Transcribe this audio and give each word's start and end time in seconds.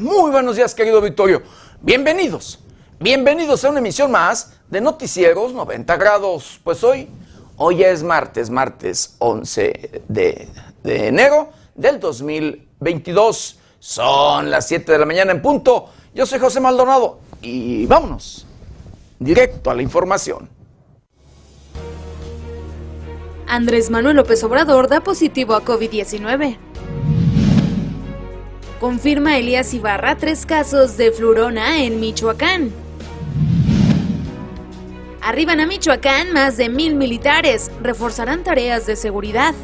muy 0.00 0.30
buenos 0.30 0.56
días 0.56 0.74
querido 0.74 1.00
Victorio. 1.00 1.42
Bienvenidos, 1.80 2.58
bienvenidos 2.98 3.64
a 3.64 3.70
una 3.70 3.78
emisión 3.78 4.10
más 4.10 4.52
de 4.68 4.82
Noticieros 4.82 5.54
90 5.54 5.96
grados. 5.96 6.60
Pues 6.62 6.84
hoy, 6.84 7.08
hoy 7.56 7.82
es 7.82 8.02
martes, 8.02 8.50
martes 8.50 9.16
11 9.18 10.02
de, 10.08 10.48
de 10.82 11.06
enero 11.08 11.48
del 11.74 11.98
2022. 11.98 13.58
Son 13.78 14.50
las 14.50 14.68
7 14.68 14.92
de 14.92 14.98
la 14.98 15.06
mañana 15.06 15.32
en 15.32 15.40
punto. 15.40 15.88
Yo 16.14 16.26
soy 16.26 16.38
José 16.38 16.60
Maldonado 16.60 17.20
y 17.40 17.86
vámonos 17.86 18.46
directo 19.18 19.70
a 19.70 19.74
la 19.74 19.80
información. 19.80 20.50
Andrés 23.46 23.88
Manuel 23.88 24.16
López 24.16 24.44
Obrador 24.44 24.88
da 24.88 25.00
positivo 25.00 25.54
a 25.54 25.64
COVID-19. 25.64 26.69
Confirma 28.80 29.36
Elías 29.36 29.74
Ibarra 29.74 30.16
tres 30.16 30.46
casos 30.46 30.96
de 30.96 31.12
flurona 31.12 31.84
en 31.84 32.00
Michoacán. 32.00 32.72
Arriban 35.20 35.60
a 35.60 35.66
Michoacán 35.66 36.32
más 36.32 36.56
de 36.56 36.70
mil 36.70 36.94
militares, 36.94 37.70
reforzarán 37.82 38.42
tareas 38.42 38.86
de 38.86 38.96
seguridad. 38.96 39.54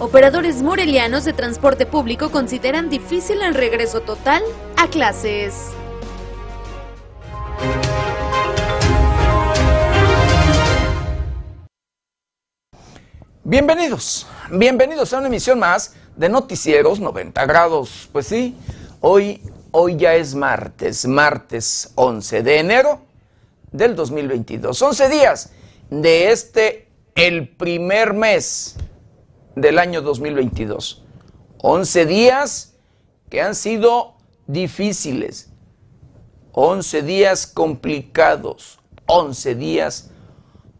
Operadores 0.00 0.60
morelianos 0.60 1.24
de 1.24 1.32
transporte 1.32 1.86
público 1.86 2.32
consideran 2.32 2.90
difícil 2.90 3.42
el 3.42 3.54
regreso 3.54 4.00
total 4.00 4.42
a 4.76 4.88
clases. 4.88 5.70
Bienvenidos, 13.44 14.26
bienvenidos 14.50 15.12
a 15.12 15.18
una 15.18 15.28
emisión 15.28 15.60
más 15.60 15.94
de 16.16 16.28
Noticieros 16.28 17.00
90 17.00 17.44
grados. 17.46 18.08
Pues 18.12 18.26
sí, 18.26 18.56
hoy, 19.00 19.42
hoy 19.70 19.96
ya 19.96 20.14
es 20.14 20.34
martes, 20.34 21.06
martes 21.06 21.92
11 21.94 22.42
de 22.42 22.58
enero 22.58 23.00
del 23.70 23.96
2022. 23.96 24.80
11 24.80 25.08
días 25.08 25.50
de 25.90 26.30
este, 26.30 26.88
el 27.14 27.48
primer 27.48 28.14
mes 28.14 28.76
del 29.54 29.78
año 29.78 30.02
2022. 30.02 31.04
11 31.58 32.06
días 32.06 32.74
que 33.28 33.40
han 33.40 33.54
sido 33.54 34.14
difíciles, 34.46 35.50
11 36.52 37.02
días 37.02 37.46
complicados, 37.46 38.78
11 39.06 39.54
días 39.54 40.11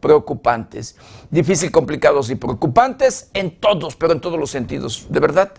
preocupantes. 0.03 0.97
Difícil, 1.31 1.71
complicados 1.71 2.29
y 2.29 2.35
preocupantes 2.35 3.31
en 3.33 3.59
todos, 3.59 3.97
pero 3.97 4.13
en 4.13 4.21
todos 4.21 4.39
los 4.39 4.51
sentidos, 4.51 5.07
de 5.09 5.21
verdad. 5.21 5.53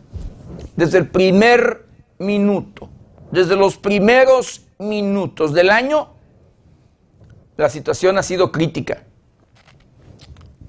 Desde 0.75 1.00
el 1.00 1.08
primer 1.08 1.88
minuto, 2.19 2.89
desde 3.31 3.55
los 3.55 3.77
primeros 3.77 4.67
minutos 4.77 5.53
del 5.53 5.72
año, 5.72 6.09
la 7.58 7.69
situación 7.69 8.17
ha 8.19 8.23
sido 8.23 8.52
crítica. 8.52 9.03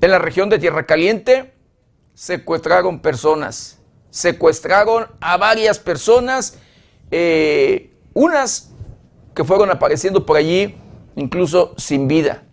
En 0.00 0.10
la 0.10 0.18
región 0.18 0.48
de 0.48 0.58
Tierra 0.58 0.86
Caliente 0.86 1.52
secuestraron 2.14 3.00
personas, 3.00 3.80
secuestraron 4.10 5.08
a 5.20 5.36
varias 5.36 5.78
personas, 5.78 6.58
eh, 7.10 7.92
unas 8.12 8.70
que 9.34 9.42
fueron 9.42 9.70
apareciendo 9.70 10.24
por 10.24 10.36
allí 10.36 10.76
incluso 11.16 11.74
sin 11.76 12.06
vida 12.06 12.43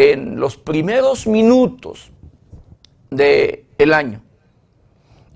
en 0.00 0.40
los 0.40 0.56
primeros 0.56 1.26
minutos 1.26 2.10
del 3.10 3.66
el 3.76 3.92
año. 3.92 4.22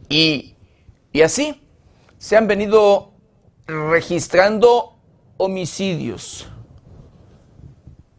Y, 0.08 0.54
y 1.12 1.20
así 1.20 1.62
se 2.16 2.36
han 2.36 2.47
venido 2.47 3.12
registrando 3.66 4.97
homicidios. 5.36 6.48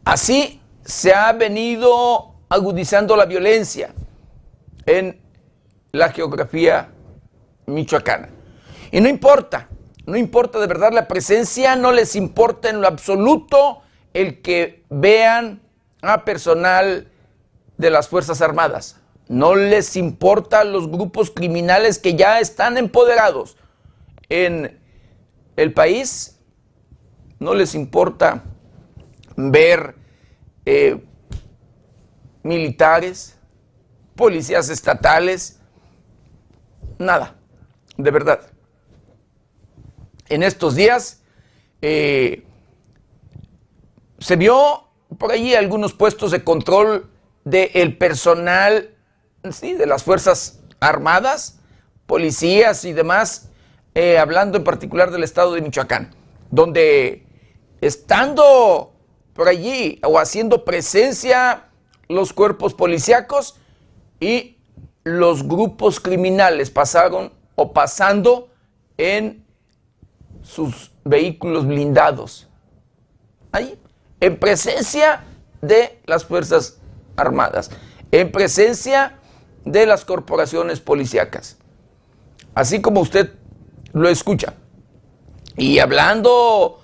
Así 0.04 0.60
se 0.84 1.12
ha 1.12 1.32
venido 1.32 2.36
agudizando 2.48 3.16
la 3.16 3.24
violencia 3.24 3.92
en 4.84 5.20
la 5.90 6.12
geografía 6.12 6.92
michoacana. 7.66 8.28
Y 8.92 9.00
no 9.00 9.08
importa, 9.08 9.68
no 10.04 10.16
importa 10.16 10.60
de 10.60 10.68
verdad 10.68 10.92
la 10.92 11.08
presencia, 11.08 11.74
no 11.74 11.90
les 11.90 12.14
importa 12.14 12.70
en 12.70 12.80
lo 12.80 12.86
absoluto 12.86 13.82
el 14.14 14.42
que 14.42 14.84
vean 14.88 15.65
a 16.02 16.24
personal 16.24 17.08
de 17.76 17.90
las 17.90 18.08
Fuerzas 18.08 18.40
Armadas. 18.40 19.00
No 19.28 19.56
les 19.56 19.96
importa 19.96 20.64
los 20.64 20.88
grupos 20.88 21.30
criminales 21.30 21.98
que 21.98 22.14
ya 22.14 22.40
están 22.40 22.76
empoderados 22.76 23.56
en 24.28 24.78
el 25.56 25.72
país. 25.72 26.38
No 27.38 27.54
les 27.54 27.74
importa 27.74 28.44
ver 29.36 29.96
eh, 30.64 31.02
militares, 32.42 33.36
policías 34.14 34.68
estatales, 34.68 35.60
nada, 36.98 37.36
de 37.96 38.10
verdad. 38.10 38.40
En 40.28 40.42
estos 40.42 40.74
días 40.74 41.22
eh, 41.82 42.44
se 44.18 44.36
vio 44.36 44.85
por 45.18 45.32
allí 45.32 45.54
algunos 45.54 45.92
puestos 45.92 46.30
de 46.30 46.44
control 46.44 47.10
del 47.44 47.96
personal 47.96 48.90
¿sí? 49.52 49.74
de 49.74 49.86
las 49.86 50.02
Fuerzas 50.02 50.60
Armadas, 50.80 51.58
policías 52.06 52.84
y 52.84 52.92
demás, 52.92 53.50
eh, 53.94 54.18
hablando 54.18 54.58
en 54.58 54.64
particular 54.64 55.10
del 55.10 55.24
estado 55.24 55.54
de 55.54 55.62
Michoacán, 55.62 56.14
donde 56.50 57.26
estando 57.80 58.92
por 59.32 59.48
allí 59.48 60.00
o 60.02 60.18
haciendo 60.18 60.64
presencia 60.64 61.68
los 62.08 62.32
cuerpos 62.32 62.74
policíacos 62.74 63.58
y 64.20 64.58
los 65.04 65.46
grupos 65.46 66.00
criminales 66.00 66.70
pasaron 66.70 67.32
o 67.54 67.72
pasando 67.72 68.48
en 68.96 69.44
sus 70.42 70.90
vehículos 71.04 71.66
blindados. 71.66 72.48
Ahí 73.52 73.78
en 74.20 74.38
presencia 74.38 75.24
de 75.62 76.00
las 76.06 76.24
Fuerzas 76.24 76.78
Armadas, 77.16 77.70
en 78.10 78.30
presencia 78.30 79.18
de 79.64 79.86
las 79.86 80.04
corporaciones 80.04 80.80
policíacas. 80.80 81.56
Así 82.54 82.80
como 82.80 83.00
usted 83.00 83.32
lo 83.92 84.08
escucha. 84.08 84.54
Y 85.56 85.78
hablando 85.78 86.80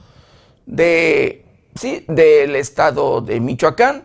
de, 0.66 1.44
sí, 1.75 2.04
del 2.09 2.56
estado 2.56 3.20
de 3.20 3.41
Michoacán, 3.41 4.04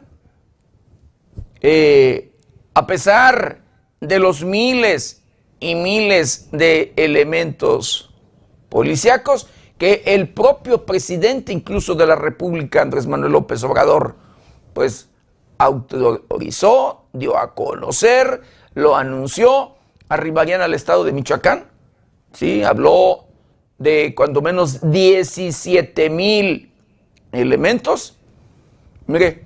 eh, 1.61 2.31
a 2.73 2.85
pesar 2.85 3.61
de 3.99 4.19
los 4.19 4.44
miles 4.44 5.23
y 5.59 5.75
miles 5.75 6.49
de 6.51 6.94
elementos 6.95 8.13
policíacos, 8.69 9.47
que 9.77 10.03
el 10.05 10.29
propio 10.29 10.85
presidente 10.85 11.53
incluso 11.53 11.95
de 11.95 12.07
la 12.07 12.15
República, 12.15 12.81
Andrés 12.81 13.05
Manuel 13.05 13.31
López 13.31 13.63
Obrador, 13.63 14.15
pues 14.74 15.09
autorizó, 15.57 17.06
dio 17.13 17.38
a 17.38 17.53
conocer, 17.53 18.41
lo 18.74 18.95
anunció, 18.95 19.75
arribarían 20.09 20.62
al 20.62 20.74
estado 20.74 21.03
de 21.03 21.12
Michoacán, 21.12 21.65
¿sí? 22.33 22.63
Habló 22.63 23.25
de 23.77 24.13
cuando 24.15 24.41
menos 24.41 24.79
17 24.89 26.09
mil 26.09 26.71
elementos. 27.31 28.18
Mire, 29.06 29.45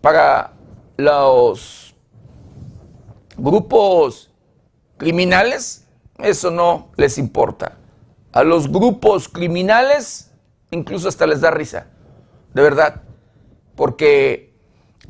para 0.00 0.52
los 0.96 1.94
grupos 3.36 4.30
criminales, 4.96 5.86
eso 6.18 6.50
no 6.50 6.88
les 6.96 7.18
importa 7.18 7.78
a 8.32 8.44
los 8.44 8.70
grupos 8.70 9.28
criminales, 9.28 10.30
incluso 10.70 11.08
hasta 11.08 11.26
les 11.26 11.40
da 11.40 11.50
risa, 11.50 11.86
de 12.54 12.62
verdad, 12.62 13.02
porque 13.74 14.52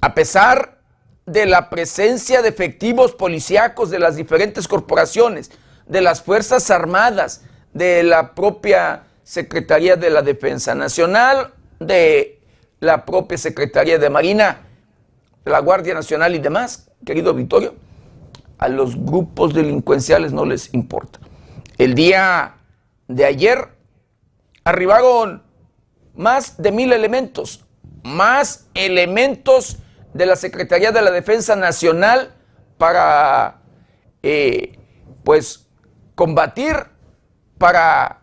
a 0.00 0.15
pesar 0.15 0.79
de 1.26 1.47
la 1.47 1.69
presencia 1.69 2.43
de 2.43 2.49
efectivos 2.49 3.12
policíacos 3.12 3.91
de 3.91 3.99
las 3.99 4.17
diferentes 4.17 4.67
corporaciones, 4.67 5.50
de 5.87 6.00
las 6.00 6.23
Fuerzas 6.23 6.70
Armadas, 6.70 7.43
de 7.73 8.03
la 8.03 8.35
propia 8.35 9.05
Secretaría 9.25 9.97
de 9.97 10.11
la 10.11 10.23
Defensa 10.23 10.75
Nacional, 10.75 11.53
de 11.81 12.41
la 12.81 13.05
propia 13.05 13.37
Secretaría 13.37 13.99
de 13.99 14.09
Marina, 14.09 14.62
la 15.44 15.59
Guardia 15.61 15.94
Nacional 15.94 16.35
y 16.35 16.38
demás, 16.38 16.91
querido 17.05 17.35
Victorio, 17.35 17.75
a 18.59 18.69
los 18.69 18.97
grupos 18.97 19.55
delincuenciales 19.55 20.32
no 20.32 20.44
les 20.44 20.73
importa. 20.75 21.21
El 21.76 21.94
día 21.94 22.58
de 23.09 23.25
ayer 23.25 23.69
arribaron 24.65 25.43
más 26.15 26.61
de 26.63 26.73
mil 26.73 26.93
elementos, 26.93 27.67
más 28.05 28.69
elementos 28.75 29.79
de 30.13 30.27
la 30.27 30.37
Secretaría 30.37 30.93
de 30.93 31.03
la 31.03 31.11
Defensa 31.11 31.57
Nacional 31.57 32.35
para, 32.77 33.63
eh, 34.23 34.79
pues, 35.25 35.69
combatir, 36.15 36.77
para 37.57 38.23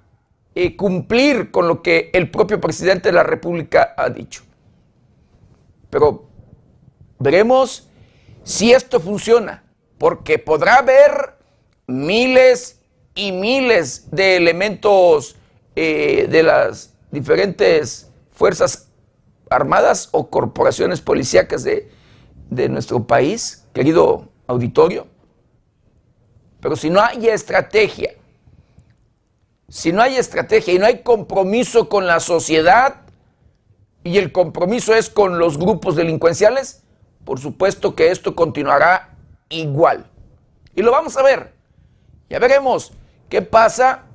eh, 0.53 0.75
cumplir 0.75 1.51
con 1.51 1.67
lo 1.67 1.81
que 1.81 2.11
el 2.13 2.29
propio 2.31 2.61
presidente 2.61 3.09
de 3.09 3.13
la 3.13 3.23
República 3.23 3.93
ha 3.97 4.09
dicho. 4.09 4.43
Pero 5.89 6.29
veremos 7.19 7.89
si 8.43 8.71
esto 8.71 8.99
funciona, 8.99 9.63
porque 9.97 10.37
podrá 10.37 10.75
haber 10.75 11.37
miles 11.87 12.81
y 13.15 13.31
miles 13.31 14.11
de 14.11 14.35
elementos 14.35 15.37
eh, 15.75 16.27
de 16.29 16.43
las 16.43 16.93
diferentes 17.11 18.11
fuerzas 18.31 18.89
armadas 19.49 20.09
o 20.11 20.29
corporaciones 20.29 21.01
policíacas 21.01 21.63
de, 21.63 21.89
de 22.49 22.69
nuestro 22.69 23.07
país, 23.07 23.65
querido 23.73 24.27
auditorio. 24.47 25.07
Pero 26.59 26.75
si 26.75 26.89
no 26.89 27.01
hay 27.01 27.27
estrategia, 27.29 28.13
si 29.69 29.93
no 29.93 30.01
hay 30.01 30.17
estrategia 30.17 30.73
y 30.73 30.79
no 30.79 30.85
hay 30.85 31.01
compromiso 31.01 31.87
con 31.87 32.05
la 32.05 32.19
sociedad, 32.19 33.05
y 34.03 34.19
el 34.19 34.31
compromiso 34.31 34.93
es 34.93 35.09
con 35.09 35.39
los 35.39 35.57
grupos 35.57 35.95
delincuenciales, 35.95 36.83
por 37.25 37.39
supuesto 37.39 37.95
que 37.95 38.11
esto 38.11 38.35
continuará 38.35 39.15
igual. 39.49 40.05
Y 40.75 40.83
lo 40.83 40.91
vamos 40.91 41.17
a 41.17 41.23
ver. 41.23 41.53
Ya 42.29 42.37
veremos 42.37 42.93
qué 43.35 43.41
pasa 43.41 44.05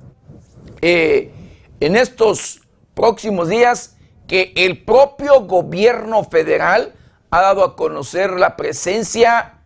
eh, 0.81 1.31
en 1.79 1.95
estos 1.95 2.61
próximos 2.95 3.49
días 3.49 3.95
que 4.27 4.51
el 4.55 4.83
propio 4.83 5.41
gobierno 5.41 6.23
federal 6.23 6.95
ha 7.29 7.41
dado 7.41 7.63
a 7.63 7.75
conocer 7.75 8.31
la 8.31 8.57
presencia 8.57 9.59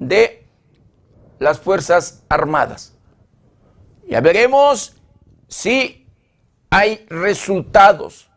de 0.00 0.48
las 1.38 1.60
Fuerzas 1.60 2.24
Armadas. 2.28 2.92
Ya 4.08 4.20
veremos 4.20 4.96
si 5.46 6.08
hay 6.68 7.06
resultados. 7.08 8.28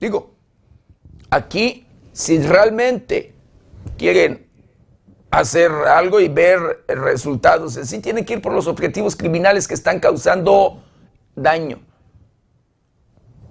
Digo, 0.00 0.34
aquí 1.28 1.86
si 2.14 2.38
realmente 2.38 3.34
quieren 3.98 4.45
hacer 5.30 5.70
algo 5.70 6.20
y 6.20 6.28
ver 6.28 6.84
resultados, 6.88 7.74
sí 7.74 7.98
tienen 8.00 8.24
que 8.24 8.34
ir 8.34 8.42
por 8.42 8.52
los 8.52 8.66
objetivos 8.66 9.16
criminales 9.16 9.68
que 9.68 9.74
están 9.74 10.00
causando 10.00 10.82
daño. 11.34 11.80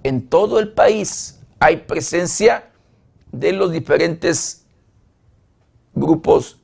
En 0.02 0.28
todo 0.28 0.58
el 0.58 0.72
país 0.72 1.40
hay 1.58 1.78
presencia 1.78 2.70
de 3.32 3.52
los 3.52 3.72
diferentes 3.72 4.66
grupos 5.94 6.58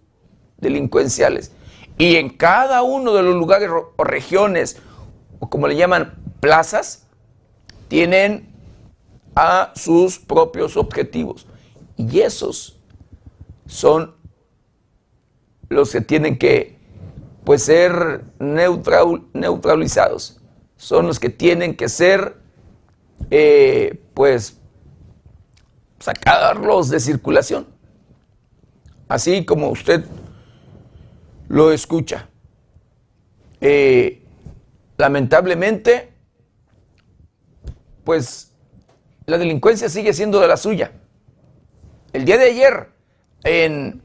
delincuenciales. 0.58 1.52
Y 1.98 2.16
en 2.16 2.30
cada 2.30 2.82
uno 2.82 3.12
de 3.12 3.22
los 3.22 3.34
lugares 3.34 3.70
o 3.70 4.04
regiones, 4.04 4.78
o 5.38 5.48
como 5.50 5.68
le 5.68 5.76
llaman, 5.76 6.14
plazas, 6.40 7.06
tienen 7.88 8.52
a 9.34 9.72
sus 9.74 10.18
propios 10.18 10.76
objetivos. 10.76 11.46
Y 11.96 12.20
esos 12.20 12.78
son 13.66 14.14
los 15.72 15.92
que 15.92 16.00
tienen 16.00 16.38
que 16.38 16.76
pues, 17.44 17.64
ser 17.64 18.24
neutralizados. 18.38 20.40
Son 20.76 21.06
los 21.06 21.18
que 21.18 21.30
tienen 21.30 21.76
que 21.76 21.88
ser, 21.88 22.36
eh, 23.30 24.00
pues, 24.14 24.60
sacarlos 25.98 26.90
de 26.90 27.00
circulación. 27.00 27.66
Así 29.08 29.44
como 29.44 29.70
usted 29.70 30.04
lo 31.48 31.72
escucha. 31.72 32.28
Eh, 33.60 34.22
lamentablemente, 34.96 36.12
pues 38.04 38.52
la 39.26 39.38
delincuencia 39.38 39.88
sigue 39.88 40.12
siendo 40.12 40.40
de 40.40 40.48
la 40.48 40.56
suya. 40.56 40.92
El 42.12 42.24
día 42.24 42.38
de 42.38 42.46
ayer, 42.46 42.88
en 43.44 44.02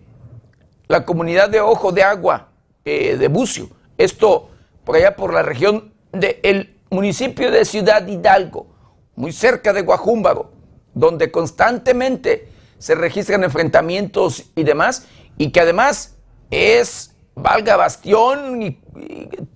la 0.88 1.06
comunidad 1.06 1.50
de 1.50 1.62
Ojo 1.62 1.92
de 1.92 2.04
Agua 2.04 2.50
eh, 2.86 3.18
de 3.18 3.28
Bucio, 3.28 3.70
esto 3.98 4.50
por 4.84 4.96
allá 4.96 5.16
por 5.16 5.34
la 5.34 5.44
región 5.44 5.94
del 6.12 6.76
municipio 6.90 7.52
de 7.52 7.66
Ciudad 7.66 8.08
Hidalgo, 8.08 8.68
muy 9.16 9.32
cerca 9.32 9.74
de 9.74 9.82
Guajúmbaro, 9.82 10.52
donde 10.94 11.32
constantemente 11.32 12.50
se 12.78 12.96
registran 12.96 13.44
enfrentamientos 13.44 14.52
y 14.56 14.64
demás, 14.64 15.08
y 15.38 15.52
que 15.52 15.60
además 15.60 16.16
es 16.50 17.16
valga 17.36 17.76
bastión 17.76 18.62
y, 18.62 18.80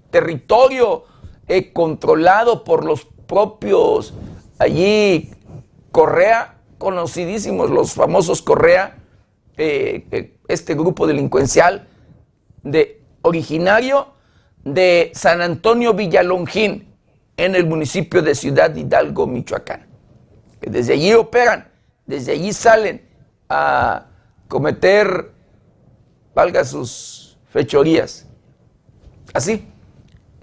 territorio 0.10 1.06
eh, 1.48 1.72
controlado 1.72 2.66
por 2.66 2.84
los 2.84 3.06
propios 3.06 4.14
allí 4.60 5.32
Correa, 5.92 6.58
conocidísimos 6.78 7.70
los 7.70 7.94
famosos 7.94 8.42
Correa, 8.42 8.98
eh, 9.58 10.06
eh, 10.12 10.38
este 10.54 10.74
grupo 10.74 11.08
delincuencial 11.08 11.88
de 12.64 13.02
originario 13.22 14.14
de 14.64 15.12
San 15.16 15.42
Antonio 15.42 15.94
Villalongín 15.94 16.94
en 17.38 17.56
el 17.56 17.66
municipio 17.66 18.22
de 18.22 18.36
Ciudad 18.36 18.76
Hidalgo, 18.76 19.26
Michoacán. 19.28 19.88
Que 20.60 20.70
desde 20.70 20.94
allí 20.94 21.14
operan, 21.14 21.72
desde 22.06 22.34
allí 22.34 22.54
salen 22.54 23.08
a 23.50 24.08
cometer, 24.48 25.32
valga 26.36 26.64
sus 26.64 27.38
fechorías. 27.50 28.28
Así. 29.34 29.68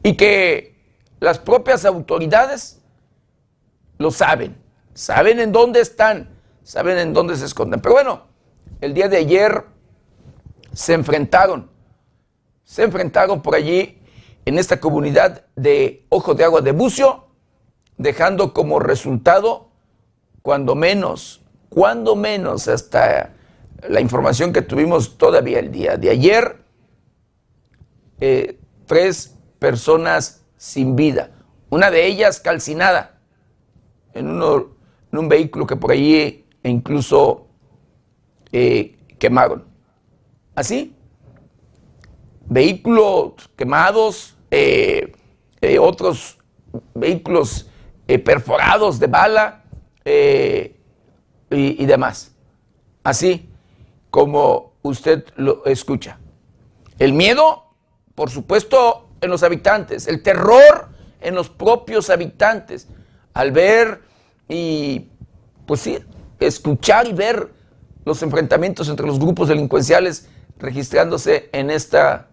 Y 0.02 0.16
que 0.16 0.76
las 1.20 1.38
propias 1.38 1.84
autoridades 1.84 2.80
lo 3.98 4.10
saben. 4.10 4.56
Saben 4.94 5.38
en 5.40 5.52
dónde 5.52 5.80
están. 5.80 6.30
Saben 6.62 6.98
en 6.98 7.12
dónde 7.12 7.36
se 7.36 7.44
esconden. 7.44 7.80
Pero 7.80 7.94
bueno, 7.94 8.26
el 8.80 8.94
día 8.94 9.08
de 9.08 9.18
ayer 9.18 9.64
se 10.78 10.94
enfrentaron. 10.94 11.68
Se 12.62 12.84
enfrentaron 12.84 13.42
por 13.42 13.56
allí 13.56 13.98
en 14.44 14.58
esta 14.58 14.78
comunidad 14.78 15.44
de 15.56 16.06
Ojo 16.08 16.36
de 16.36 16.44
Agua 16.44 16.60
de 16.60 16.70
Bucio, 16.70 17.24
dejando 17.96 18.54
como 18.54 18.78
resultado, 18.78 19.70
cuando 20.40 20.76
menos, 20.76 21.42
cuando 21.68 22.14
menos, 22.14 22.68
hasta 22.68 23.34
la 23.88 24.00
información 24.00 24.52
que 24.52 24.62
tuvimos 24.62 25.18
todavía 25.18 25.58
el 25.58 25.72
día 25.72 25.96
de 25.96 26.10
ayer, 26.10 26.62
eh, 28.20 28.60
tres 28.86 29.36
personas 29.58 30.44
sin 30.58 30.94
vida. 30.94 31.32
Una 31.70 31.90
de 31.90 32.06
ellas 32.06 32.38
calcinada 32.38 33.18
en, 34.14 34.28
uno, 34.28 34.76
en 35.10 35.18
un 35.18 35.28
vehículo 35.28 35.66
que 35.66 35.74
por 35.74 35.90
allí 35.90 36.46
incluso 36.62 37.48
eh, 38.52 38.96
quemaron. 39.18 39.67
Así, 40.58 40.92
vehículos 42.46 43.48
quemados, 43.54 44.36
eh, 44.50 45.12
otros 45.80 46.38
vehículos 46.94 47.70
perforados 48.24 48.98
de 48.98 49.06
bala 49.06 49.62
y, 50.04 50.72
y 51.50 51.86
demás. 51.86 52.34
Así 53.04 53.48
como 54.10 54.72
usted 54.82 55.26
lo 55.36 55.64
escucha. 55.64 56.18
El 56.98 57.12
miedo 57.12 57.68
por 58.16 58.30
supuesto, 58.30 59.10
en 59.20 59.30
los 59.30 59.44
habitantes, 59.44 60.08
el 60.08 60.24
terror 60.24 60.88
en 61.20 61.36
los 61.36 61.48
propios 61.48 62.10
habitantes, 62.10 62.88
al 63.32 63.52
ver 63.52 64.02
y, 64.48 65.06
pues 65.66 65.82
sí, 65.82 66.00
escuchar 66.40 67.06
y 67.06 67.12
ver 67.12 67.48
los 68.04 68.20
enfrentamientos 68.24 68.88
entre 68.88 69.06
los 69.06 69.20
grupos 69.20 69.46
delincuenciales 69.46 70.28
registrándose 70.58 71.48
en 71.52 71.70
esta, 71.70 72.28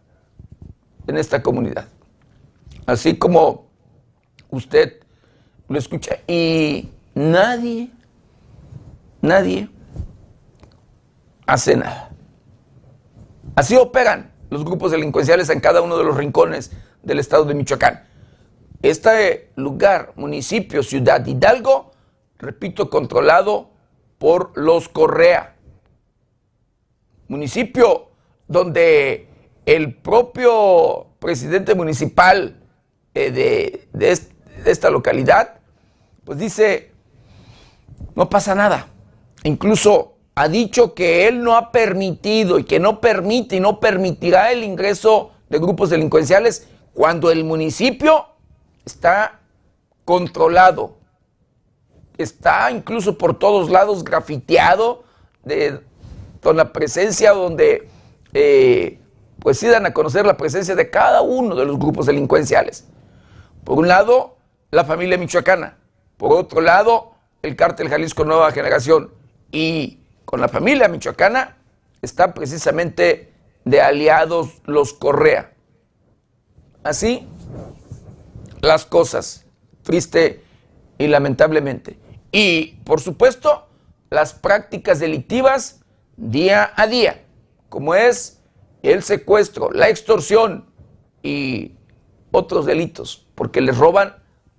en 1.08 1.18
esta 1.18 1.42
comunidad. 1.42 1.88
Así 2.86 3.18
como 3.18 3.68
usted 4.50 5.02
lo 5.68 5.78
escucha 5.78 6.18
y 6.28 6.90
nadie, 7.14 7.92
nadie 9.22 9.70
hace 11.46 11.76
nada. 11.76 12.12
Así 13.56 13.76
operan 13.76 14.32
los 14.50 14.66
grupos 14.66 14.92
delincuenciales 14.92 15.50
en 15.50 15.60
cada 15.60 15.82
uno 15.82 15.98
de 15.98 16.04
los 16.04 16.18
rincones 16.18 16.72
del 17.04 17.20
estado 17.20 17.46
de 17.46 17.54
Michoacán. 17.54 18.08
Este 18.82 19.52
lugar, 19.56 20.14
municipio, 20.16 20.84
ciudad 20.84 21.26
Hidalgo, 21.26 21.92
repito, 22.38 22.90
controlado 22.90 23.72
por 24.18 24.52
los 24.56 24.90
Correa. 24.90 25.56
Municipio 27.28 28.05
donde 28.48 29.28
el 29.66 29.96
propio 29.96 31.08
presidente 31.20 31.76
municipal 31.76 32.62
eh, 33.14 33.32
de, 33.32 33.88
de 34.64 34.72
esta 34.72 34.90
localidad, 34.90 35.60
pues 36.24 36.40
dice, 36.40 36.92
no 38.16 38.30
pasa 38.30 38.56
nada. 38.56 38.88
Incluso 39.44 40.16
ha 40.36 40.48
dicho 40.48 40.94
que 40.94 41.28
él 41.28 41.44
no 41.44 41.56
ha 41.56 41.72
permitido 41.72 42.60
y 42.60 42.66
que 42.66 42.80
no 42.80 43.00
permite 43.00 43.56
y 43.56 43.60
no 43.60 43.80
permitirá 43.80 44.52
el 44.52 44.64
ingreso 44.64 45.32
de 45.50 45.60
grupos 45.60 45.90
delincuenciales 45.90 46.68
cuando 46.94 47.32
el 47.32 47.44
municipio 47.44 48.26
está 48.86 49.40
controlado, 50.04 50.98
está 52.18 52.72
incluso 52.72 53.18
por 53.18 53.38
todos 53.38 53.70
lados 53.70 54.04
grafiteado 54.04 55.04
de, 55.44 55.82
con 56.42 56.58
la 56.58 56.72
presencia 56.72 57.32
donde 57.32 57.90
eh, 58.36 59.00
pues 59.40 59.58
sí 59.58 59.68
dan 59.68 59.86
a 59.86 59.94
conocer 59.94 60.26
la 60.26 60.36
presencia 60.36 60.76
de 60.76 60.90
cada 60.90 61.22
uno 61.22 61.56
de 61.56 61.66
los 61.66 61.80
grupos 61.80 62.06
delincuenciales. 62.06 62.86
Por 63.64 63.80
un 63.80 63.88
lado, 63.88 64.38
la 64.72 64.84
familia 64.84 65.18
michoacana. 65.18 65.78
Por 66.18 66.34
otro 66.34 66.60
lado, 66.60 67.14
el 67.42 67.56
cártel 67.56 67.90
Jalisco 67.90 68.26
Nueva 68.26 68.52
Generación. 68.52 69.12
Y 69.52 70.02
con 70.26 70.42
la 70.42 70.50
familia 70.50 70.90
michoacana 70.90 71.58
está 72.02 72.34
precisamente 72.34 73.34
de 73.64 73.82
aliados 73.82 74.62
los 74.66 74.94
Correa. 74.94 75.54
Así 76.84 77.28
las 78.62 78.86
cosas, 78.86 79.46
triste 79.84 80.44
y 80.98 81.08
lamentablemente. 81.08 81.98
Y, 82.32 82.80
por 82.84 83.00
supuesto, 83.00 83.68
las 84.10 84.34
prácticas 84.34 85.00
delictivas 85.00 85.80
día 86.18 86.74
a 86.76 86.88
día, 86.88 87.25
como 87.76 87.94
es 87.94 88.42
el 88.84 89.04
secuestro, 89.04 89.70
la 89.70 89.90
extorsión 89.90 90.64
y 91.22 91.76
otros 92.32 92.66
delitos, 92.66 93.28
porque 93.36 93.60
les 93.60 93.78
roban 93.78 94.16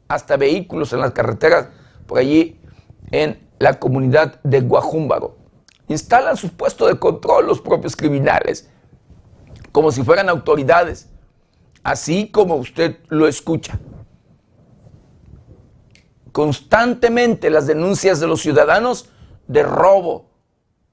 hasta 0.06 0.36
vehículos 0.36 0.92
en 0.92 1.00
las 1.00 1.12
carreteras 1.12 1.70
por 2.06 2.18
allí 2.18 2.60
en 3.12 3.48
la 3.58 3.80
comunidad 3.80 4.38
de 4.42 4.60
Guajúmbaro. 4.60 5.38
Instalan 5.88 6.36
su 6.36 6.50
puesto 6.50 6.86
de 6.86 6.98
control 6.98 7.46
los 7.46 7.62
propios 7.62 7.96
criminales, 7.96 8.68
como 9.72 9.90
si 9.92 10.02
fueran 10.02 10.28
autoridades, 10.28 11.08
así 11.82 12.28
como 12.28 12.56
usted 12.56 12.98
lo 13.08 13.26
escucha. 13.26 13.80
Constantemente 16.32 17.48
las 17.48 17.66
denuncias 17.66 18.20
de 18.20 18.26
los 18.26 18.42
ciudadanos 18.42 19.08
de 19.46 19.62
robo, 19.62 20.32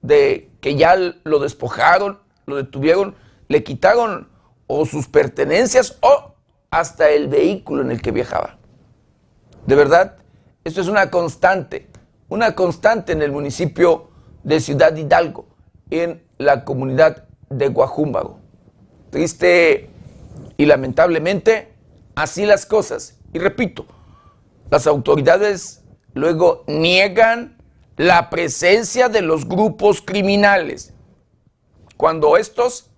de 0.01 0.52
que 0.63 0.77
ya 0.77 0.95
lo 0.95 1.39
despojaron, 1.39 2.19
lo 2.45 2.55
detuvieron, 2.55 3.15
le 3.49 3.65
quitaron 3.65 4.29
o 4.65 4.85
sus 4.85 5.09
pertenencias 5.09 5.97
o 5.99 6.35
hasta 6.71 7.09
el 7.09 7.27
vehículo 7.27 7.81
en 7.81 7.91
el 7.91 8.01
que 8.01 8.11
viajaba. 8.11 8.57
De 9.67 9.75
verdad, 9.75 10.15
esto 10.63 10.79
es 10.79 10.87
una 10.87 11.11
constante, 11.11 11.89
una 12.29 12.55
constante 12.55 13.11
en 13.11 13.21
el 13.21 13.33
municipio 13.33 14.09
de 14.43 14.61
Ciudad 14.61 14.95
Hidalgo, 14.95 15.47
en 15.89 16.23
la 16.37 16.63
comunidad 16.63 17.25
de 17.49 17.67
Guajúmbago. 17.67 18.39
Triste 19.09 19.89
y 20.55 20.65
lamentablemente, 20.65 21.73
así 22.15 22.45
las 22.45 22.65
cosas. 22.65 23.19
Y 23.33 23.39
repito, 23.39 23.85
las 24.71 24.87
autoridades 24.87 25.83
luego 26.13 26.63
niegan 26.67 27.57
la 27.97 28.29
presencia 28.29 29.09
de 29.09 29.21
los 29.21 29.47
grupos 29.47 30.01
criminales 30.01 30.93
cuando 31.97 32.37
estos 32.37 32.89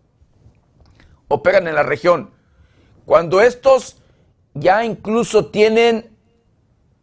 operan 1.28 1.68
en 1.68 1.75
la 1.75 1.84
región, 1.84 2.32
cuando 3.06 3.42
estos 3.42 3.98
ya 4.54 4.86
incluso 4.86 5.48
tienen 5.48 6.18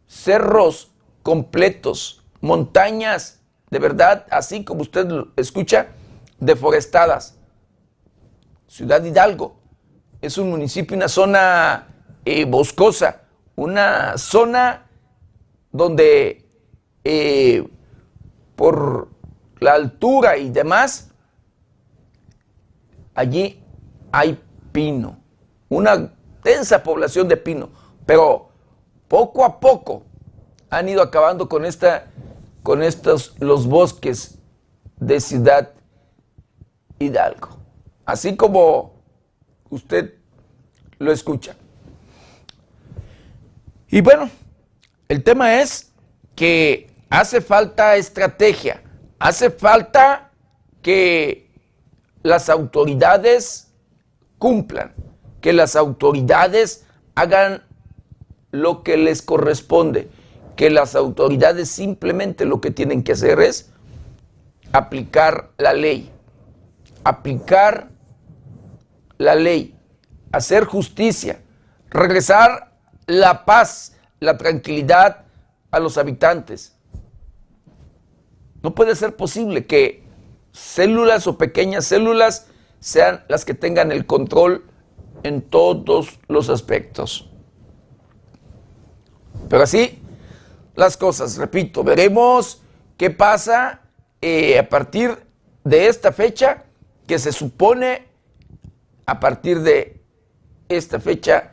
cerros 0.07 0.91
completos, 1.21 2.23
montañas 2.41 3.41
de 3.69 3.79
verdad, 3.79 4.27
así 4.29 4.63
como 4.63 4.81
usted 4.81 5.07
escucha, 5.35 5.87
deforestadas. 6.39 7.35
Ciudad 8.67 9.03
Hidalgo 9.03 9.55
es 10.21 10.37
un 10.37 10.51
municipio, 10.51 10.95
una 10.95 11.07
zona 11.07 11.87
eh, 12.23 12.45
boscosa, 12.45 13.21
una 13.55 14.17
zona 14.17 14.87
donde 15.71 16.47
eh, 17.03 17.67
por 18.55 19.09
la 19.59 19.73
altura 19.73 20.37
y 20.37 20.49
demás, 20.49 21.11
allí 23.13 23.63
hay 24.11 24.41
pino, 24.71 25.17
una 25.69 26.11
densa 26.43 26.83
población 26.83 27.27
de 27.27 27.37
pino, 27.37 27.69
pero 28.05 28.49
poco 29.07 29.45
a 29.45 29.59
poco 29.59 30.03
han 30.69 30.89
ido 30.89 31.01
acabando 31.01 31.47
con 31.47 31.65
esta 31.65 32.07
con 32.63 32.81
estos 32.81 33.35
los 33.39 33.67
bosques 33.67 34.39
de 34.97 35.19
Ciudad 35.19 35.71
Hidalgo. 36.97 37.57
Así 38.05 38.35
como 38.35 38.93
usted 39.69 40.15
lo 40.97 41.11
escucha. 41.11 41.55
Y 43.89 44.01
bueno, 44.01 44.29
el 45.09 45.23
tema 45.23 45.61
es 45.61 45.91
que 46.35 46.92
hace 47.13 47.41
falta 47.41 47.95
estrategia, 47.95 48.81
hace 49.19 49.51
falta 49.51 50.31
que 50.81 51.47
las 52.23 52.49
autoridades 52.49 53.71
cumplan, 54.39 54.95
que 55.39 55.53
las 55.53 55.75
autoridades 55.75 56.87
hagan 57.13 57.61
lo 58.49 58.81
que 58.81 58.97
les 58.97 59.21
corresponde, 59.21 60.09
que 60.55 60.71
las 60.71 60.95
autoridades 60.95 61.69
simplemente 61.69 62.45
lo 62.45 62.59
que 62.61 62.71
tienen 62.71 63.03
que 63.03 63.11
hacer 63.11 63.39
es 63.41 63.69
aplicar 64.71 65.51
la 65.59 65.73
ley, 65.73 66.11
aplicar 67.03 67.89
la 69.19 69.35
ley, 69.35 69.77
hacer 70.31 70.65
justicia, 70.65 71.41
regresar 71.91 72.73
la 73.05 73.45
paz, 73.45 73.97
la 74.19 74.35
tranquilidad 74.39 75.25
a 75.69 75.79
los 75.79 75.99
habitantes. 75.99 76.72
No 78.63 78.73
puede 78.73 78.95
ser 78.95 79.15
posible 79.15 79.65
que 79.65 80.03
células 80.51 81.27
o 81.27 81.37
pequeñas 81.37 81.85
células 81.85 82.47
sean 82.79 83.23
las 83.27 83.45
que 83.45 83.53
tengan 83.53 83.91
el 83.91 84.05
control 84.05 84.65
en 85.23 85.41
todos 85.41 86.19
los 86.27 86.49
aspectos. 86.49 87.29
Pero 89.49 89.63
así 89.63 90.01
las 90.75 90.97
cosas, 90.97 91.37
repito, 91.37 91.83
veremos 91.83 92.61
qué 92.97 93.09
pasa 93.09 93.81
eh, 94.21 94.57
a 94.57 94.69
partir 94.69 95.17
de 95.63 95.87
esta 95.87 96.11
fecha, 96.11 96.63
que 97.05 97.19
se 97.19 97.31
supone 97.31 98.07
a 99.05 99.19
partir 99.19 99.61
de 99.61 100.01
esta 100.69 100.99
fecha 100.99 101.51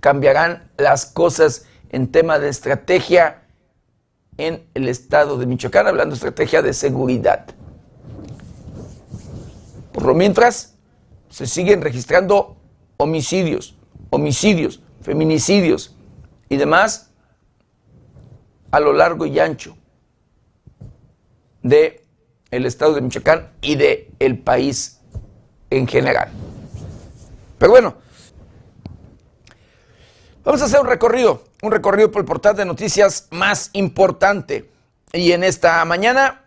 cambiarán 0.00 0.70
las 0.76 1.06
cosas 1.06 1.64
en 1.90 2.10
tema 2.10 2.38
de 2.38 2.48
estrategia 2.48 3.41
en 4.36 4.66
el 4.74 4.88
estado 4.88 5.38
de 5.38 5.46
Michoacán, 5.46 5.86
hablando 5.86 6.14
de 6.14 6.16
estrategia 6.16 6.62
de 6.62 6.72
seguridad. 6.72 7.46
Por 9.92 10.04
lo 10.04 10.14
mientras, 10.14 10.74
se 11.28 11.46
siguen 11.46 11.82
registrando 11.82 12.56
homicidios, 12.96 13.76
homicidios, 14.10 14.82
feminicidios, 15.02 15.96
y 16.52 16.58
demás 16.58 17.08
a 18.70 18.78
lo 18.78 18.92
largo 18.92 19.24
y 19.24 19.40
ancho 19.40 19.74
de 21.62 22.04
el 22.50 22.66
estado 22.66 22.92
de 22.92 23.00
Michoacán 23.00 23.52
y 23.62 23.76
de 23.76 24.10
el 24.18 24.38
país 24.38 25.00
en 25.70 25.88
general. 25.88 26.28
Pero 27.56 27.72
bueno, 27.72 27.94
vamos 30.44 30.60
a 30.60 30.66
hacer 30.66 30.80
un 30.80 30.86
recorrido, 30.86 31.42
un 31.62 31.70
recorrido 31.70 32.10
por 32.10 32.20
el 32.20 32.26
portal 32.26 32.56
de 32.56 32.64
noticias 32.64 33.28
más 33.30 33.70
importante. 33.72 34.68
Y 35.12 35.32
en 35.32 35.44
esta 35.44 35.82
mañana 35.84 36.44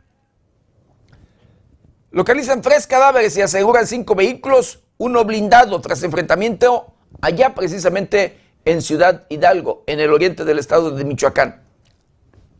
localizan 2.12 2.62
tres 2.62 2.86
cadáveres 2.86 3.36
y 3.38 3.42
aseguran 3.42 3.88
cinco 3.88 4.14
vehículos, 4.14 4.84
uno 4.98 5.24
blindado 5.24 5.80
tras 5.82 6.04
enfrentamiento 6.04 6.94
allá 7.22 7.56
precisamente 7.56 8.38
en 8.66 8.82
Ciudad 8.82 9.26
Hidalgo, 9.30 9.84
en 9.88 10.02
el 10.02 10.12
oriente 10.12 10.44
del 10.44 10.60
estado 10.60 10.92
de 10.92 11.06
Michoacán. 11.06 11.64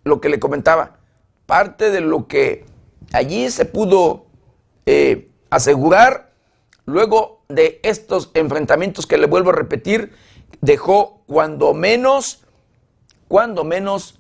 Lo 0.06 0.22
que 0.22 0.30
le 0.30 0.40
comentaba, 0.40 1.00
parte 1.46 1.92
de 1.92 2.00
lo 2.00 2.28
que 2.28 2.66
allí 3.12 3.50
se 3.50 3.66
pudo 3.66 4.28
eh, 4.86 5.30
asegurar 5.50 6.32
luego 6.86 7.42
de 7.50 7.82
estos 7.84 8.32
enfrentamientos 8.34 9.08
que 9.08 9.18
le 9.18 9.28
vuelvo 9.28 9.50
a 9.50 9.54
repetir, 9.54 10.14
dejó 10.62 11.24
cuando 11.28 11.74
menos, 11.74 12.45
cuando 13.28 13.64
menos 13.64 14.20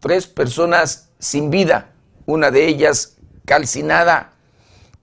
tres 0.00 0.26
personas 0.26 1.10
sin 1.18 1.50
vida, 1.50 1.92
una 2.26 2.50
de 2.50 2.66
ellas 2.66 3.16
calcinada. 3.44 4.32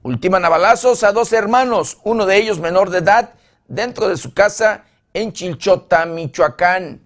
Ultiman 0.03 0.43
a 0.45 0.49
balazos 0.49 1.03
a 1.03 1.11
dos 1.11 1.31
hermanos, 1.33 1.97
uno 2.03 2.25
de 2.25 2.37
ellos 2.37 2.59
menor 2.59 2.89
de 2.89 2.99
edad, 2.99 3.33
dentro 3.67 4.09
de 4.09 4.17
su 4.17 4.33
casa 4.33 4.83
en 5.13 5.31
Chilchota, 5.31 6.05
Michoacán, 6.05 7.01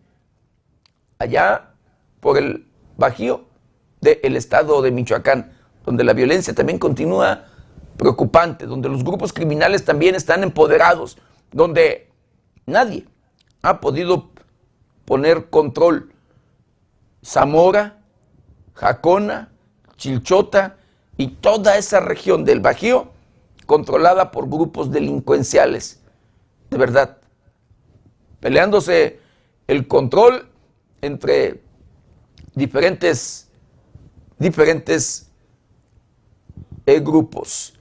allá 1.19 1.72
por 2.19 2.38
el 2.38 2.67
Bajío 2.98 3.46
del 4.01 4.36
estado 4.36 4.81
de 4.81 4.91
Michoacán, 4.91 5.53
donde 5.86 6.03
la 6.03 6.13
violencia 6.13 6.53
también 6.53 6.79
continúa 6.79 7.46
preocupante, 7.98 8.65
donde 8.65 8.89
los 8.89 9.03
grupos 9.03 9.34
criminales 9.34 9.86
también 9.86 10.15
están 10.15 10.43
empoderados, 10.43 11.17
donde 11.51 12.10
nadie 12.65 13.05
ha 13.62 13.79
podido 13.79 14.31
poner 15.05 15.50
control. 15.50 16.13
Zamora, 17.27 17.98
Jacona, 18.74 19.51
Chilchota 19.98 20.77
y 21.17 21.27
toda 21.27 21.77
esa 21.77 22.00
región 22.00 22.46
del 22.46 22.62
Bajío 22.62 23.12
controlada 23.65 24.31
por 24.31 24.48
grupos 24.48 24.91
delincuenciales. 24.91 26.00
De 26.69 26.77
verdad, 26.77 27.17
peleándose 28.39 29.19
el 29.67 29.88
control 29.89 30.48
entre 31.01 31.62
diferentes, 32.55 33.50
diferentes 34.38 35.29
eh, 36.86 37.01
grupos. 37.01 37.74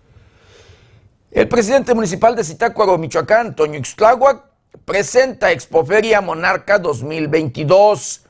El 1.31 1.47
presidente 1.47 1.95
municipal 1.95 2.35
de 2.35 2.43
Zitácuaro, 2.43 2.99
Michoacán, 2.99 3.55
Toño 3.55 3.79
Ixtláhuac, 3.79 4.43
presenta 4.85 5.53
Expoferia 5.53 6.21
Monarca 6.21 6.79
2022. 6.81 8.26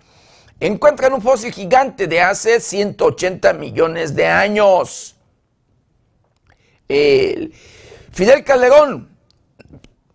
Encuentran 0.58 1.12
un 1.12 1.20
fósil 1.20 1.52
gigante 1.52 2.06
de 2.06 2.20
hace 2.20 2.60
180 2.60 3.52
millones 3.54 4.16
de 4.16 4.26
años. 4.26 5.16
Fidel 6.88 8.44
Calderón, 8.44 9.08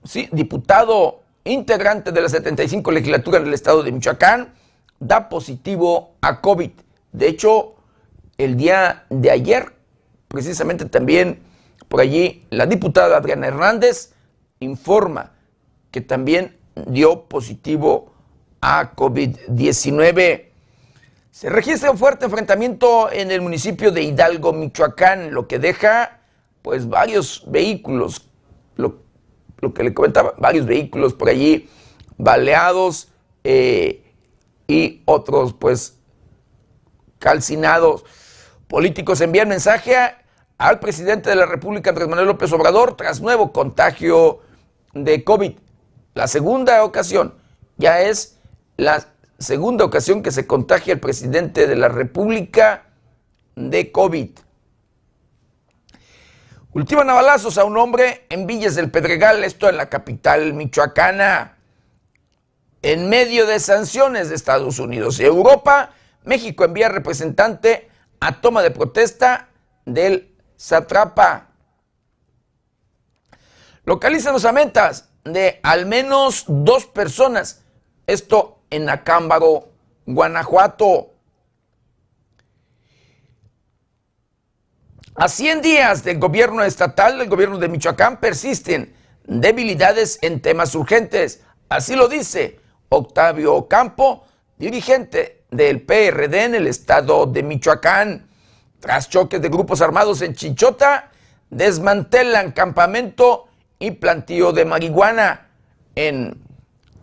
sí, 0.03 0.27
diputado 0.31 1.21
integrante 1.43 2.11
de 2.11 2.21
la 2.21 2.29
75 2.29 2.91
legislatura 2.91 3.37
en 3.37 3.47
el 3.47 3.53
estado 3.53 3.83
de 3.83 3.91
Michoacán, 3.91 4.53
da 4.99 5.29
positivo 5.29 6.15
a 6.21 6.41
COVID. 6.41 6.71
De 7.11 7.27
hecho, 7.27 7.75
el 8.37 8.57
día 8.57 9.05
de 9.09 9.29
ayer, 9.29 9.73
precisamente 10.27 10.85
también 10.85 11.43
por 11.87 12.01
allí, 12.01 12.47
la 12.49 12.65
diputada 12.65 13.17
Adriana 13.17 13.47
Hernández 13.47 14.13
informa 14.59 15.33
que 15.91 16.01
también 16.01 16.57
dio 16.87 17.25
positivo 17.25 18.10
a 18.61 18.95
COVID-19. 18.95 20.45
Se 21.31 21.49
registra 21.49 21.91
un 21.91 21.97
fuerte 21.97 22.25
enfrentamiento 22.25 23.11
en 23.11 23.31
el 23.31 23.41
municipio 23.41 23.91
de 23.91 24.03
Hidalgo, 24.03 24.53
Michoacán, 24.53 25.33
lo 25.33 25.47
que 25.47 25.59
deja 25.59 26.19
pues 26.61 26.87
varios 26.87 27.43
vehículos, 27.47 28.29
lo, 28.75 29.01
que 29.73 29.83
le 29.83 29.93
comentaba, 29.93 30.33
varios 30.37 30.65
vehículos 30.65 31.13
por 31.13 31.29
allí 31.29 31.69
baleados 32.17 33.11
eh, 33.43 34.13
y 34.67 35.01
otros 35.05 35.53
pues 35.53 35.97
calcinados. 37.17 38.03
Políticos 38.67 39.21
envían 39.21 39.49
mensaje 39.49 39.95
al 40.57 40.79
presidente 40.79 41.29
de 41.29 41.35
la 41.35 41.45
República, 41.47 41.89
Andrés 41.89 42.07
Manuel 42.07 42.27
López 42.27 42.51
Obrador, 42.53 42.95
tras 42.95 43.21
nuevo 43.21 43.51
contagio 43.51 44.41
de 44.93 45.23
COVID. 45.23 45.53
La 46.13 46.27
segunda 46.27 46.83
ocasión, 46.83 47.33
ya 47.77 48.01
es 48.01 48.37
la 48.81 49.05
segunda 49.37 49.85
ocasión 49.85 50.23
que 50.23 50.31
se 50.31 50.47
contagia 50.47 50.93
el 50.93 50.99
presidente 50.99 51.67
de 51.67 51.75
la 51.75 51.87
República 51.87 52.85
de 53.55 53.91
COVID. 53.91 54.31
Ultiman 56.73 57.07
a 57.11 57.13
balazos 57.13 57.59
a 57.59 57.63
un 57.63 57.77
hombre 57.77 58.25
en 58.29 58.47
Villas 58.47 58.73
del 58.73 58.89
Pedregal, 58.89 59.43
esto 59.43 59.69
en 59.69 59.77
la 59.77 59.87
capital 59.87 60.55
michoacana. 60.55 61.59
En 62.81 63.07
medio 63.07 63.45
de 63.45 63.59
sanciones 63.59 64.29
de 64.29 64.35
Estados 64.35 64.79
Unidos 64.79 65.19
y 65.19 65.25
Europa, 65.25 65.91
México 66.23 66.65
envía 66.65 66.89
representante 66.89 67.87
a 68.19 68.41
toma 68.41 68.63
de 68.63 68.71
protesta 68.71 69.49
del 69.85 70.35
Satrapa. 70.55 71.49
Localizan 73.85 74.33
los 74.33 74.45
amentas 74.45 75.09
de 75.23 75.59
al 75.61 75.85
menos 75.85 76.45
dos 76.47 76.87
personas, 76.87 77.61
esto 78.07 78.57
en 78.71 78.89
Acámbaro, 78.89 79.69
Guanajuato. 80.05 81.11
A 85.15 85.27
100 85.27 85.61
días 85.61 86.03
del 86.03 86.17
gobierno 86.17 86.63
estatal, 86.63 87.19
del 87.19 87.29
gobierno 87.29 87.59
de 87.59 87.67
Michoacán, 87.67 88.19
persisten 88.19 88.95
debilidades 89.25 90.17
en 90.21 90.41
temas 90.41 90.73
urgentes. 90.73 91.41
Así 91.69 91.95
lo 91.95 92.07
dice 92.07 92.59
Octavio 92.89 93.67
Campo, 93.67 94.25
dirigente 94.57 95.43
del 95.51 95.81
PRD 95.81 96.45
en 96.45 96.55
el 96.55 96.67
estado 96.67 97.25
de 97.25 97.43
Michoacán. 97.43 98.27
Tras 98.79 99.09
choques 99.09 99.41
de 99.41 99.49
grupos 99.49 99.81
armados 99.81 100.21
en 100.21 100.33
Chichota, 100.33 101.11
desmantelan 101.49 102.51
campamento 102.51 103.47
y 103.77 103.91
plantío 103.91 104.53
de 104.53 104.65
marihuana. 104.65 105.49
En, 105.93 106.41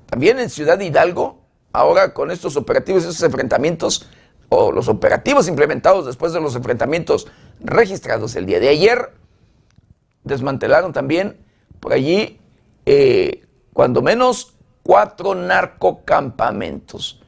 también 0.06 0.40
en 0.40 0.50
Ciudad 0.50 0.80
Hidalgo, 0.80 1.37
ahora 1.78 2.12
con 2.12 2.30
estos 2.30 2.56
operativos, 2.56 3.04
estos 3.04 3.22
enfrentamientos, 3.22 4.06
o 4.48 4.72
los 4.72 4.88
operativos 4.88 5.46
implementados 5.48 6.06
después 6.06 6.32
de 6.32 6.40
los 6.40 6.56
enfrentamientos 6.56 7.26
registrados 7.60 8.34
el 8.34 8.46
día 8.46 8.60
de 8.60 8.68
ayer. 8.68 9.12
Desmantelaron 10.24 10.92
también 10.92 11.36
por 11.80 11.92
allí, 11.92 12.40
eh, 12.86 13.46
cuando 13.72 14.02
menos, 14.02 14.54
cuatro 14.82 15.34
narcocampamentos. 15.34 17.22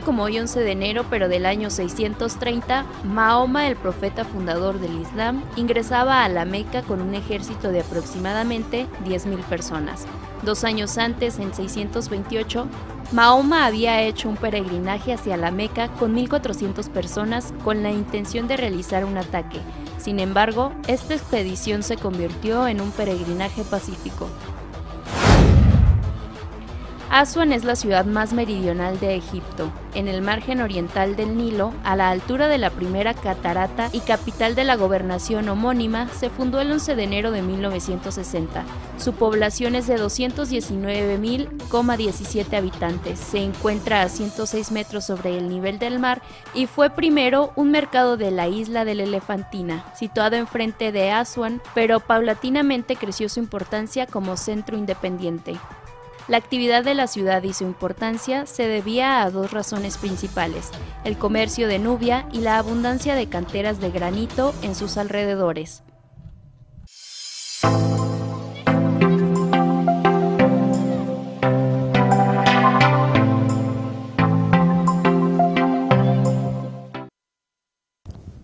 Como 0.00 0.24
hoy 0.24 0.38
11 0.38 0.60
de 0.60 0.72
enero, 0.72 1.04
pero 1.10 1.28
del 1.28 1.44
año 1.44 1.70
630, 1.70 2.86
Mahoma, 3.04 3.68
el 3.68 3.76
profeta 3.76 4.24
fundador 4.24 4.80
del 4.80 5.00
Islam, 5.00 5.44
ingresaba 5.56 6.24
a 6.24 6.28
la 6.28 6.44
Meca 6.44 6.82
con 6.82 7.02
un 7.02 7.14
ejército 7.14 7.70
de 7.70 7.80
aproximadamente 7.80 8.86
10.000 9.04 9.42
personas. 9.44 10.06
Dos 10.42 10.64
años 10.64 10.98
antes, 10.98 11.38
en 11.38 11.54
628, 11.54 12.66
Mahoma 13.12 13.66
había 13.66 14.00
hecho 14.02 14.28
un 14.28 14.36
peregrinaje 14.36 15.12
hacia 15.12 15.36
la 15.36 15.50
Meca 15.50 15.88
con 15.88 16.16
1.400 16.16 16.88
personas 16.88 17.52
con 17.62 17.82
la 17.82 17.90
intención 17.90 18.48
de 18.48 18.56
realizar 18.56 19.04
un 19.04 19.18
ataque. 19.18 19.60
Sin 19.98 20.18
embargo, 20.18 20.72
esta 20.88 21.14
expedición 21.14 21.82
se 21.82 21.96
convirtió 21.96 22.66
en 22.66 22.80
un 22.80 22.90
peregrinaje 22.90 23.62
pacífico. 23.62 24.28
Asuán 27.12 27.52
es 27.52 27.64
la 27.64 27.76
ciudad 27.76 28.06
más 28.06 28.32
meridional 28.32 28.98
de 28.98 29.14
Egipto, 29.16 29.70
en 29.92 30.08
el 30.08 30.22
margen 30.22 30.62
oriental 30.62 31.14
del 31.14 31.36
Nilo, 31.36 31.74
a 31.84 31.94
la 31.94 32.08
altura 32.08 32.48
de 32.48 32.56
la 32.56 32.70
primera 32.70 33.12
catarata 33.12 33.90
y 33.92 34.00
capital 34.00 34.54
de 34.54 34.64
la 34.64 34.76
gobernación 34.76 35.46
homónima, 35.50 36.08
se 36.08 36.30
fundó 36.30 36.58
el 36.62 36.72
11 36.72 36.96
de 36.96 37.02
enero 37.02 37.30
de 37.30 37.42
1960. 37.42 38.64
Su 38.96 39.12
población 39.12 39.74
es 39.74 39.86
de 39.88 39.98
219.017 39.98 42.56
habitantes, 42.56 43.18
se 43.18 43.40
encuentra 43.40 44.00
a 44.00 44.08
106 44.08 44.72
metros 44.72 45.04
sobre 45.04 45.36
el 45.36 45.50
nivel 45.50 45.78
del 45.78 45.98
mar 45.98 46.22
y 46.54 46.64
fue 46.64 46.88
primero 46.88 47.52
un 47.56 47.70
mercado 47.70 48.16
de 48.16 48.30
la 48.30 48.48
isla 48.48 48.86
de 48.86 48.94
la 48.94 49.02
Elefantina, 49.02 49.84
situado 49.94 50.36
enfrente 50.36 50.92
de 50.92 51.10
Asuán, 51.10 51.60
pero 51.74 52.00
paulatinamente 52.00 52.96
creció 52.96 53.28
su 53.28 53.38
importancia 53.38 54.06
como 54.06 54.38
centro 54.38 54.78
independiente. 54.78 55.58
La 56.28 56.36
actividad 56.36 56.84
de 56.84 56.94
la 56.94 57.08
ciudad 57.08 57.42
y 57.42 57.52
su 57.52 57.64
importancia 57.64 58.46
se 58.46 58.68
debía 58.68 59.22
a 59.22 59.30
dos 59.30 59.50
razones 59.50 59.98
principales, 59.98 60.70
el 61.04 61.18
comercio 61.18 61.66
de 61.66 61.80
Nubia 61.80 62.28
y 62.32 62.40
la 62.40 62.58
abundancia 62.58 63.16
de 63.16 63.28
canteras 63.28 63.80
de 63.80 63.90
granito 63.90 64.54
en 64.62 64.76
sus 64.76 64.96
alrededores. 64.98 65.82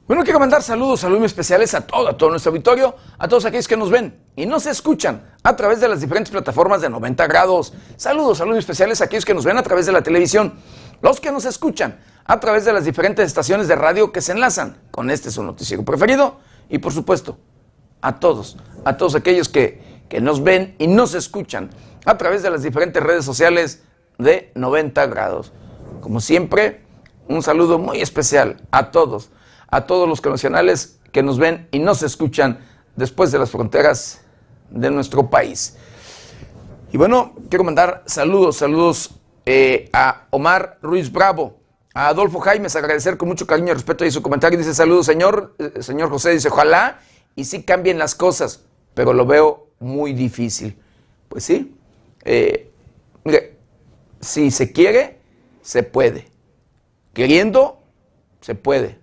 Bueno, 0.08 0.24
quiero 0.24 0.40
mandar 0.40 0.62
saludos, 0.62 1.00
saludos 1.00 1.26
especiales 1.26 1.74
a 1.74 1.82
todo, 1.82 2.08
a 2.08 2.16
todo 2.16 2.30
nuestro 2.30 2.48
auditorio, 2.48 2.96
a 3.18 3.28
todos 3.28 3.44
aquellos 3.44 3.68
que 3.68 3.76
nos 3.76 3.90
ven 3.90 4.18
y 4.36 4.46
nos 4.46 4.64
escuchan 4.64 5.34
a 5.42 5.54
través 5.54 5.80
de 5.80 5.88
las 5.88 6.00
diferentes 6.00 6.30
plataformas 6.30 6.80
de 6.80 6.88
90 6.88 7.26
grados. 7.26 7.74
Saludos, 7.98 8.38
saludos 8.38 8.60
especiales 8.60 9.02
a 9.02 9.04
aquellos 9.04 9.26
que 9.26 9.34
nos 9.34 9.44
ven 9.44 9.58
a 9.58 9.62
través 9.62 9.84
de 9.84 9.92
la 9.92 10.00
televisión, 10.00 10.54
los 11.02 11.20
que 11.20 11.30
nos 11.30 11.44
escuchan 11.44 12.00
a 12.24 12.40
través 12.40 12.64
de 12.64 12.72
las 12.72 12.86
diferentes 12.86 13.26
estaciones 13.26 13.68
de 13.68 13.76
radio 13.76 14.10
que 14.10 14.22
se 14.22 14.32
enlazan 14.32 14.78
con 14.90 15.10
este 15.10 15.30
su 15.30 15.42
noticiero 15.42 15.84
preferido 15.84 16.38
y 16.70 16.78
por 16.78 16.94
supuesto 16.94 17.36
a 18.00 18.18
todos, 18.18 18.56
a 18.86 18.96
todos 18.96 19.14
aquellos 19.14 19.50
que, 19.50 20.06
que 20.08 20.22
nos 20.22 20.42
ven 20.42 20.74
y 20.78 20.86
nos 20.86 21.12
escuchan 21.12 21.68
a 22.06 22.16
través 22.16 22.42
de 22.42 22.48
las 22.48 22.62
diferentes 22.62 23.02
redes 23.02 23.26
sociales 23.26 23.82
de 24.16 24.52
90 24.54 25.04
grados. 25.04 25.52
Como 26.00 26.22
siempre, 26.22 26.80
un 27.28 27.42
saludo 27.42 27.78
muy 27.78 28.00
especial 28.00 28.56
a 28.70 28.90
todos 28.90 29.28
a 29.68 29.86
todos 29.86 30.08
los 30.08 30.20
connacionales 30.20 30.98
que 31.12 31.22
nos 31.22 31.38
ven 31.38 31.68
y 31.70 31.78
nos 31.78 32.02
escuchan 32.02 32.58
después 32.96 33.30
de 33.32 33.38
las 33.38 33.50
fronteras 33.50 34.20
de 34.70 34.90
nuestro 34.90 35.30
país. 35.30 35.76
Y 36.92 36.96
bueno, 36.96 37.34
quiero 37.48 37.64
mandar 37.64 38.02
saludos, 38.06 38.56
saludos 38.56 39.10
eh, 39.44 39.88
a 39.92 40.26
Omar 40.30 40.78
Ruiz 40.82 41.12
Bravo, 41.12 41.58
a 41.94 42.08
Adolfo 42.08 42.40
Jaimes, 42.40 42.76
agradecer 42.76 43.16
con 43.16 43.28
mucho 43.28 43.46
cariño 43.46 43.70
y 43.70 43.74
respeto 43.74 44.04
y 44.04 44.10
su 44.10 44.22
comentario. 44.22 44.58
Dice, 44.58 44.74
saludos, 44.74 45.06
señor, 45.06 45.54
eh, 45.58 45.82
señor 45.82 46.10
José, 46.10 46.30
dice, 46.30 46.48
ojalá 46.48 47.00
y 47.36 47.44
sí 47.44 47.62
cambien 47.62 47.98
las 47.98 48.14
cosas, 48.14 48.64
pero 48.94 49.12
lo 49.12 49.26
veo 49.26 49.68
muy 49.80 50.12
difícil. 50.12 50.78
Pues 51.28 51.44
sí, 51.44 51.74
eh, 52.24 52.70
mire, 53.24 53.56
si 54.20 54.50
se 54.50 54.72
quiere, 54.72 55.18
se 55.62 55.82
puede. 55.82 56.28
Queriendo, 57.12 57.82
se 58.40 58.54
puede. 58.54 58.98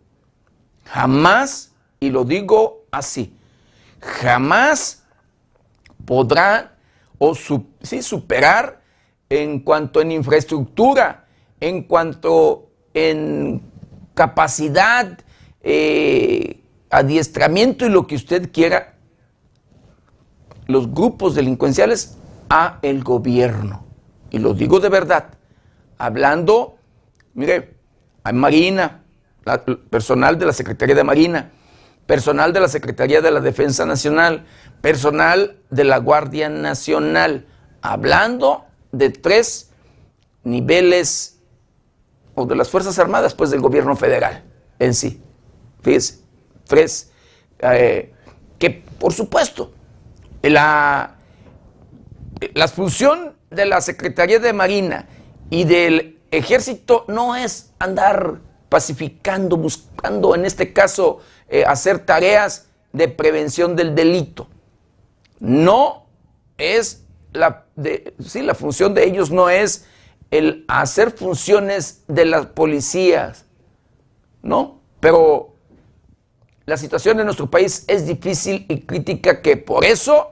Jamás, 0.96 1.74
y 2.00 2.10
lo 2.10 2.24
digo 2.24 2.86
así, 2.90 3.36
jamás 4.00 5.04
podrá 6.06 6.78
o 7.18 7.36
superar 7.36 8.82
en 9.28 9.60
cuanto 9.60 10.00
en 10.00 10.14
infraestructura, 10.14 11.28
en 11.60 11.84
cuanto 11.84 12.70
en 12.94 13.62
capacidad, 14.14 15.20
eh, 15.64 16.64
adiestramiento 16.90 17.86
y 17.86 17.90
lo 17.90 18.08
que 18.08 18.16
usted 18.16 18.54
quiera, 18.54 18.94
los 20.66 20.94
grupos 20.94 21.36
delincuenciales 21.36 22.18
a 22.50 22.80
el 22.84 23.04
gobierno. 23.04 23.86
Y 24.32 24.40
lo 24.40 24.54
digo 24.54 24.80
de 24.80 24.88
verdad, 24.88 25.26
hablando, 25.98 26.78
mire, 27.34 27.76
hay 28.24 28.34
Marina, 28.34 29.04
personal 29.90 30.38
de 30.38 30.46
la 30.46 30.54
Secretaría 30.54 30.96
de 30.96 31.04
Marina, 31.04 31.52
personal 32.06 32.54
de 32.54 32.60
la 32.60 32.68
Secretaría 32.68 33.22
de 33.22 33.32
la 33.32 33.40
Defensa 33.40 33.86
Nacional, 33.86 34.46
personal 34.82 35.58
de 35.70 35.84
la 35.84 35.98
Guardia 35.98 36.50
Nacional, 36.50 37.46
hablando 37.82 38.66
de 38.92 39.10
tres 39.10 39.72
niveles 40.44 41.40
o 42.36 42.46
de 42.46 42.56
las 42.56 42.70
Fuerzas 42.70 43.00
Armadas, 43.00 43.34
pues 43.34 43.50
del 43.50 43.62
gobierno 43.62 43.96
federal 43.96 44.44
en 44.80 44.94
sí. 44.94 45.22
Fíjese, 45.82 46.20
tres, 46.68 47.12
eh, 47.60 48.14
que 48.60 48.84
por 49.00 49.14
supuesto, 49.14 49.72
la, 50.42 51.16
la 52.54 52.68
función 52.68 53.36
de 53.50 53.66
la 53.66 53.82
Secretaría 53.82 54.40
de 54.40 54.54
Marina 54.54 55.08
y 55.50 55.64
del 55.64 56.20
Ejército 56.32 57.06
no 57.08 57.36
es 57.36 57.74
andar 57.80 58.40
pacificando, 58.70 59.58
buscando 59.58 60.36
en 60.36 60.46
este 60.46 60.74
caso 60.74 61.20
eh, 61.50 61.64
hacer 61.66 62.06
tareas 62.06 62.68
de 62.94 63.08
prevención 63.08 63.76
del 63.76 63.96
delito. 63.96 64.48
No 65.40 66.06
es 66.58 67.04
la, 67.34 67.66
de, 67.76 68.14
sí, 68.26 68.42
la 68.42 68.56
función 68.56 68.94
de 68.94 69.06
ellos 69.06 69.32
no 69.32 69.50
es 69.50 69.86
el 70.32 70.66
hacer 70.68 71.12
funciones 71.12 72.04
de 72.08 72.26
las 72.26 72.48
policías, 72.48 73.46
¿no? 74.42 74.82
Pero 75.00 75.56
la 76.66 76.78
situación 76.78 77.20
en 77.20 77.26
nuestro 77.26 77.50
país 77.50 77.86
es 77.88 78.08
difícil 78.08 78.66
y 78.70 78.82
crítica 78.82 79.42
que 79.42 79.58
por 79.58 79.86
eso, 79.86 80.32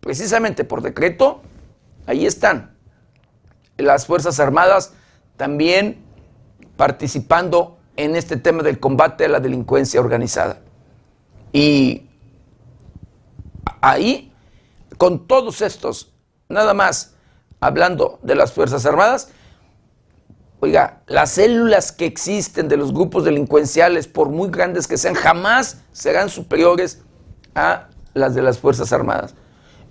precisamente 0.00 0.64
por 0.64 0.82
decreto, 0.82 1.42
ahí 2.06 2.26
están 2.26 2.76
las 3.76 4.06
Fuerzas 4.06 4.40
Armadas 4.40 4.92
también 5.36 6.04
participando 6.76 7.78
en 7.96 8.16
este 8.16 8.36
tema 8.36 8.62
del 8.62 8.78
combate 8.78 9.24
a 9.24 9.28
la 9.28 9.40
delincuencia 9.40 10.00
organizada. 10.00 10.60
Y 11.52 12.08
ahí, 13.80 14.32
con 14.98 15.26
todos 15.26 15.62
estos, 15.62 16.12
nada 16.48 16.74
más 16.74 17.14
hablando 17.60 18.18
de 18.22 18.34
las 18.34 18.52
Fuerzas 18.52 18.84
Armadas, 18.84 19.30
oiga, 20.60 21.02
las 21.06 21.32
células 21.32 21.92
que 21.92 22.06
existen 22.06 22.68
de 22.68 22.76
los 22.76 22.92
grupos 22.92 23.24
delincuenciales, 23.24 24.06
por 24.06 24.28
muy 24.28 24.50
grandes 24.50 24.86
que 24.86 24.98
sean, 24.98 25.14
jamás 25.14 25.82
serán 25.92 26.28
superiores 26.28 27.02
a 27.54 27.88
las 28.14 28.34
de 28.34 28.42
las 28.42 28.58
Fuerzas 28.58 28.92
Armadas. 28.92 29.34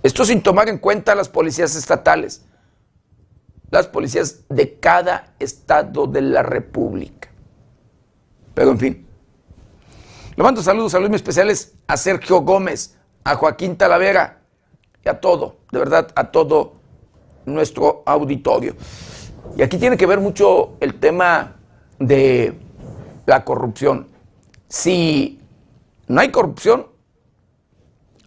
Esto 0.03 0.23
sin 0.25 0.43
tomar 0.43 0.69
en 0.69 0.77
cuenta 0.77 1.15
las 1.15 1.29
policías 1.29 1.75
estatales 1.75 2.45
las 3.71 3.87
policías 3.87 4.43
de 4.49 4.79
cada 4.79 5.33
estado 5.39 6.07
de 6.07 6.21
la 6.21 6.43
República. 6.43 7.29
Pero 8.53 8.71
en 8.71 8.79
fin. 8.79 9.07
Le 10.35 10.43
mando 10.43 10.61
saludos, 10.61 10.91
saludos 10.91 11.15
especiales 11.15 11.75
a 11.87 11.95
Sergio 11.97 12.41
Gómez, 12.41 12.97
a 13.23 13.35
Joaquín 13.35 13.77
Talavera 13.77 14.41
y 15.03 15.09
a 15.09 15.19
todo, 15.19 15.57
de 15.71 15.79
verdad, 15.79 16.11
a 16.15 16.31
todo 16.31 16.73
nuestro 17.45 18.03
auditorio. 18.05 18.75
Y 19.55 19.61
aquí 19.61 19.77
tiene 19.77 19.97
que 19.97 20.05
ver 20.05 20.19
mucho 20.19 20.75
el 20.79 20.99
tema 20.99 21.55
de 21.99 22.59
la 23.25 23.45
corrupción. 23.45 24.07
Si 24.67 25.39
no 26.07 26.21
hay 26.21 26.31
corrupción, 26.31 26.87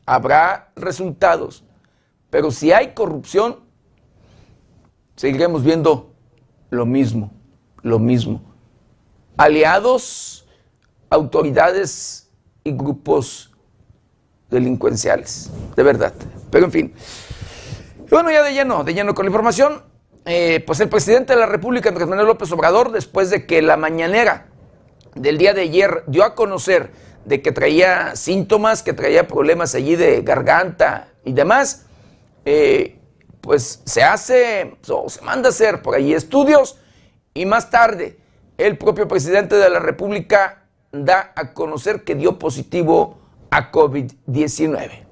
habrá 0.07 0.71
resultados. 0.77 1.65
Pero 2.31 2.51
si 2.51 2.73
hay 2.73 2.95
corrupción, 2.95 3.61
seguiremos 5.19 5.65
viendo 5.65 6.15
lo 6.71 6.87
mismo, 6.87 7.33
lo 7.83 7.99
mismo. 7.99 8.41
Aliados, 9.37 10.47
autoridades 11.11 12.31
y 12.63 12.71
grupos 12.71 13.53
delincuenciales, 14.49 15.51
de 15.75 15.83
verdad. 15.83 16.15
Pero 16.51 16.67
en 16.67 16.73
fin. 16.73 16.95
bueno, 18.11 18.31
ya 18.31 18.45
de 18.45 18.53
lleno, 18.53 18.85
de 18.85 18.95
lleno 18.95 19.15
con 19.15 19.25
la 19.25 19.31
información, 19.31 19.83
eh, 20.25 20.63
pues 20.65 20.79
el 20.79 20.89
presidente 20.89 21.35
de 21.35 21.41
la 21.41 21.47
República, 21.47 21.89
Andrés 21.89 22.07
Manuel 22.07 22.29
López 22.29 22.53
Obrador, 22.53 22.93
después 22.93 23.29
de 23.29 23.45
que 23.45 23.61
la 23.61 23.77
mañanera 23.77 24.47
del 25.17 25.37
día 25.37 25.53
de 25.53 25.63
ayer 25.63 26.05
dio 26.07 26.23
a 26.23 26.37
conocer 26.37 26.93
de 27.25 27.43
que 27.43 27.51
traía 27.51 28.15
síntomas, 28.15 28.85
que 28.85 28.93
traía 28.93 29.27
problemas 29.27 29.75
allí 29.75 29.97
de 29.97 30.23
garganta 30.23 31.09
y 31.25 31.33
demás, 31.33 31.87
eh, 32.45 32.98
pues 33.49 33.81
se 33.87 34.03
hace 34.03 34.77
o 34.91 35.09
se 35.09 35.23
manda 35.23 35.49
a 35.49 35.53
hacer 35.53 35.81
por 35.81 35.95
allí 35.95 36.13
estudios 36.13 36.77
y 37.33 37.47
más 37.47 37.71
tarde 37.71 38.19
el 38.59 38.77
propio 38.77 39.09
presidente 39.09 39.57
de 39.57 39.71
la 39.71 39.79
República 39.79 40.67
da 40.93 41.33
a 41.35 41.55
conocer 41.55 42.05
que 42.05 42.15
dio 42.15 42.39
positivo 42.39 43.17
a 43.51 43.73
COVID-19. 43.73 45.08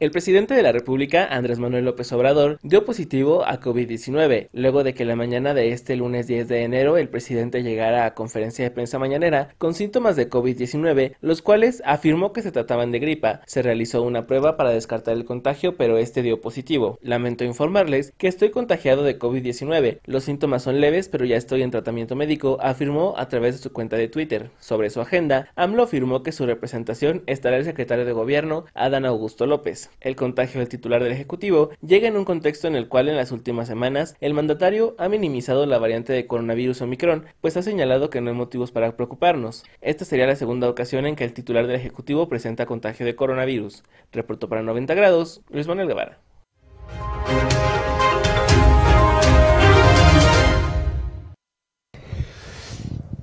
El 0.00 0.12
presidente 0.12 0.54
de 0.54 0.62
la 0.62 0.70
República, 0.70 1.26
Andrés 1.26 1.58
Manuel 1.58 1.84
López 1.84 2.12
Obrador, 2.12 2.60
dio 2.62 2.84
positivo 2.84 3.44
a 3.44 3.58
COVID-19, 3.58 4.48
luego 4.52 4.84
de 4.84 4.94
que 4.94 5.04
la 5.04 5.16
mañana 5.16 5.54
de 5.54 5.72
este 5.72 5.96
lunes 5.96 6.28
10 6.28 6.46
de 6.46 6.62
enero 6.62 6.96
el 6.96 7.08
presidente 7.08 7.64
llegara 7.64 8.04
a 8.04 8.14
conferencia 8.14 8.64
de 8.64 8.70
prensa 8.70 9.00
mañanera 9.00 9.48
con 9.58 9.74
síntomas 9.74 10.14
de 10.14 10.30
COVID-19, 10.30 11.16
los 11.20 11.42
cuales 11.42 11.82
afirmó 11.84 12.32
que 12.32 12.42
se 12.42 12.52
trataban 12.52 12.92
de 12.92 13.00
gripa. 13.00 13.40
Se 13.46 13.60
realizó 13.60 14.02
una 14.02 14.28
prueba 14.28 14.56
para 14.56 14.70
descartar 14.70 15.16
el 15.16 15.24
contagio, 15.24 15.76
pero 15.76 15.98
este 15.98 16.22
dio 16.22 16.40
positivo. 16.40 17.00
Lamento 17.02 17.42
informarles 17.42 18.12
que 18.18 18.28
estoy 18.28 18.50
contagiado 18.50 19.02
de 19.02 19.18
COVID-19. 19.18 19.98
Los 20.04 20.22
síntomas 20.22 20.62
son 20.62 20.80
leves, 20.80 21.08
pero 21.08 21.24
ya 21.24 21.36
estoy 21.36 21.62
en 21.62 21.72
tratamiento 21.72 22.14
médico, 22.14 22.58
afirmó 22.60 23.14
a 23.16 23.28
través 23.28 23.56
de 23.56 23.62
su 23.62 23.72
cuenta 23.72 23.96
de 23.96 24.06
Twitter. 24.06 24.52
Sobre 24.60 24.90
su 24.90 25.00
agenda, 25.00 25.48
AMLO 25.56 25.82
afirmó 25.82 26.22
que 26.22 26.30
su 26.30 26.46
representación 26.46 27.24
estará 27.26 27.56
el 27.56 27.64
secretario 27.64 28.04
de 28.04 28.12
Gobierno, 28.12 28.64
Adán 28.74 29.04
Augusto 29.04 29.44
López. 29.44 29.87
El 30.00 30.16
contagio 30.16 30.60
del 30.60 30.68
titular 30.68 31.02
del 31.02 31.12
Ejecutivo 31.12 31.70
llega 31.84 32.08
en 32.08 32.16
un 32.16 32.24
contexto 32.24 32.68
en 32.68 32.76
el 32.76 32.88
cual 32.88 33.08
en 33.08 33.16
las 33.16 33.32
últimas 33.32 33.68
semanas 33.68 34.16
el 34.20 34.34
mandatario 34.34 34.94
ha 34.98 35.08
minimizado 35.08 35.66
la 35.66 35.78
variante 35.78 36.12
de 36.12 36.26
coronavirus 36.26 36.82
Omicron, 36.82 37.26
pues 37.40 37.56
ha 37.56 37.62
señalado 37.62 38.10
que 38.10 38.20
no 38.20 38.30
hay 38.30 38.36
motivos 38.36 38.70
para 38.70 38.96
preocuparnos. 38.96 39.64
Esta 39.80 40.04
sería 40.04 40.26
la 40.26 40.36
segunda 40.36 40.68
ocasión 40.68 41.06
en 41.06 41.16
que 41.16 41.24
el 41.24 41.32
titular 41.32 41.66
del 41.66 41.76
Ejecutivo 41.76 42.28
presenta 42.28 42.66
contagio 42.66 43.06
de 43.06 43.16
coronavirus. 43.16 43.82
Reportó 44.12 44.48
para 44.48 44.62
90 44.62 44.94
grados, 44.94 45.42
Luis 45.50 45.66
Manuel 45.66 45.88
Guevara. 45.88 46.18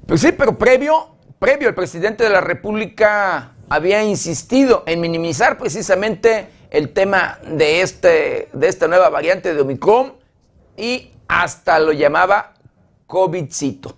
Pues 0.06 0.22
sí, 0.22 0.32
pero 0.32 0.58
previo, 0.58 1.16
previo 1.40 1.68
el 1.68 1.74
presidente 1.74 2.24
de 2.24 2.30
la 2.30 2.42
República 2.42 3.56
había 3.70 4.04
insistido 4.04 4.84
en 4.86 5.02
minimizar 5.02 5.58
precisamente 5.58 6.48
el 6.72 6.90
tema 6.90 7.40
de, 7.48 7.82
este, 7.82 8.50
de 8.54 8.68
esta 8.68 8.88
nueva 8.88 9.10
variante 9.10 9.54
de 9.54 9.62
Omicron 9.62 10.14
y 10.78 11.12
hasta 11.28 11.80
lo 11.80 11.92
llamaba 11.92 12.54
COVIDcito. 13.08 13.98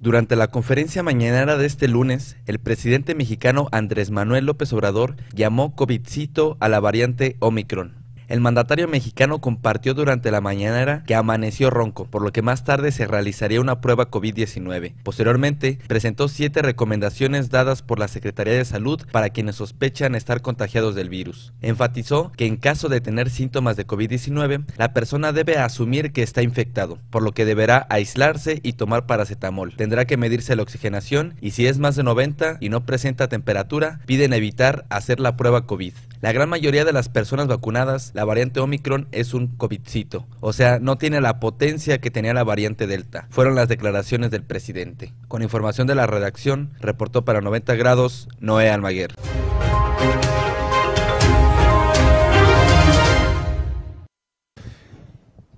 Durante 0.00 0.34
la 0.34 0.48
conferencia 0.48 1.04
mañanera 1.04 1.56
de 1.56 1.66
este 1.66 1.86
lunes, 1.86 2.36
el 2.46 2.58
presidente 2.58 3.14
mexicano 3.14 3.68
Andrés 3.70 4.10
Manuel 4.10 4.46
López 4.46 4.72
Obrador 4.72 5.14
llamó 5.32 5.76
COVIDcito 5.76 6.56
a 6.58 6.68
la 6.68 6.80
variante 6.80 7.36
Omicron. 7.38 8.01
El 8.32 8.40
mandatario 8.40 8.88
mexicano 8.88 9.42
compartió 9.42 9.92
durante 9.92 10.30
la 10.30 10.40
mañanera 10.40 11.04
que 11.06 11.14
amaneció 11.14 11.68
ronco, 11.68 12.06
por 12.06 12.22
lo 12.22 12.32
que 12.32 12.40
más 12.40 12.64
tarde 12.64 12.90
se 12.90 13.06
realizaría 13.06 13.60
una 13.60 13.82
prueba 13.82 14.10
COVID-19. 14.10 14.94
Posteriormente, 15.02 15.78
presentó 15.86 16.28
siete 16.28 16.62
recomendaciones 16.62 17.50
dadas 17.50 17.82
por 17.82 17.98
la 17.98 18.08
Secretaría 18.08 18.54
de 18.54 18.64
Salud 18.64 19.02
para 19.12 19.28
quienes 19.28 19.56
sospechan 19.56 20.14
estar 20.14 20.40
contagiados 20.40 20.94
del 20.94 21.10
virus. 21.10 21.52
Enfatizó 21.60 22.32
que 22.32 22.46
en 22.46 22.56
caso 22.56 22.88
de 22.88 23.02
tener 23.02 23.28
síntomas 23.28 23.76
de 23.76 23.86
COVID-19, 23.86 24.64
la 24.78 24.94
persona 24.94 25.32
debe 25.32 25.58
asumir 25.58 26.12
que 26.12 26.22
está 26.22 26.40
infectado, 26.40 27.00
por 27.10 27.22
lo 27.22 27.32
que 27.32 27.44
deberá 27.44 27.86
aislarse 27.90 28.60
y 28.62 28.72
tomar 28.72 29.04
paracetamol. 29.04 29.76
Tendrá 29.76 30.06
que 30.06 30.16
medirse 30.16 30.56
la 30.56 30.62
oxigenación 30.62 31.34
y 31.42 31.50
si 31.50 31.66
es 31.66 31.76
más 31.76 31.96
de 31.96 32.02
90 32.02 32.56
y 32.60 32.70
no 32.70 32.86
presenta 32.86 33.28
temperatura, 33.28 34.00
piden 34.06 34.32
evitar 34.32 34.86
hacer 34.88 35.20
la 35.20 35.36
prueba 35.36 35.66
COVID. 35.66 35.92
La 36.22 36.30
gran 36.30 36.48
mayoría 36.48 36.84
de 36.84 36.92
las 36.92 37.08
personas 37.08 37.48
vacunadas, 37.48 38.12
la 38.14 38.24
variante 38.24 38.60
Omicron 38.60 39.08
es 39.10 39.34
un 39.34 39.48
COVIDcito, 39.48 40.24
o 40.38 40.52
sea, 40.52 40.78
no 40.78 40.96
tiene 40.96 41.20
la 41.20 41.40
potencia 41.40 42.00
que 42.00 42.12
tenía 42.12 42.32
la 42.32 42.44
variante 42.44 42.86
Delta. 42.86 43.26
Fueron 43.30 43.56
las 43.56 43.66
declaraciones 43.66 44.30
del 44.30 44.44
presidente. 44.44 45.12
Con 45.26 45.42
información 45.42 45.88
de 45.88 45.96
la 45.96 46.06
redacción, 46.06 46.74
reportó 46.78 47.24
para 47.24 47.40
90 47.40 47.74
grados 47.74 48.28
Noé 48.38 48.70
Almaguer. 48.70 49.16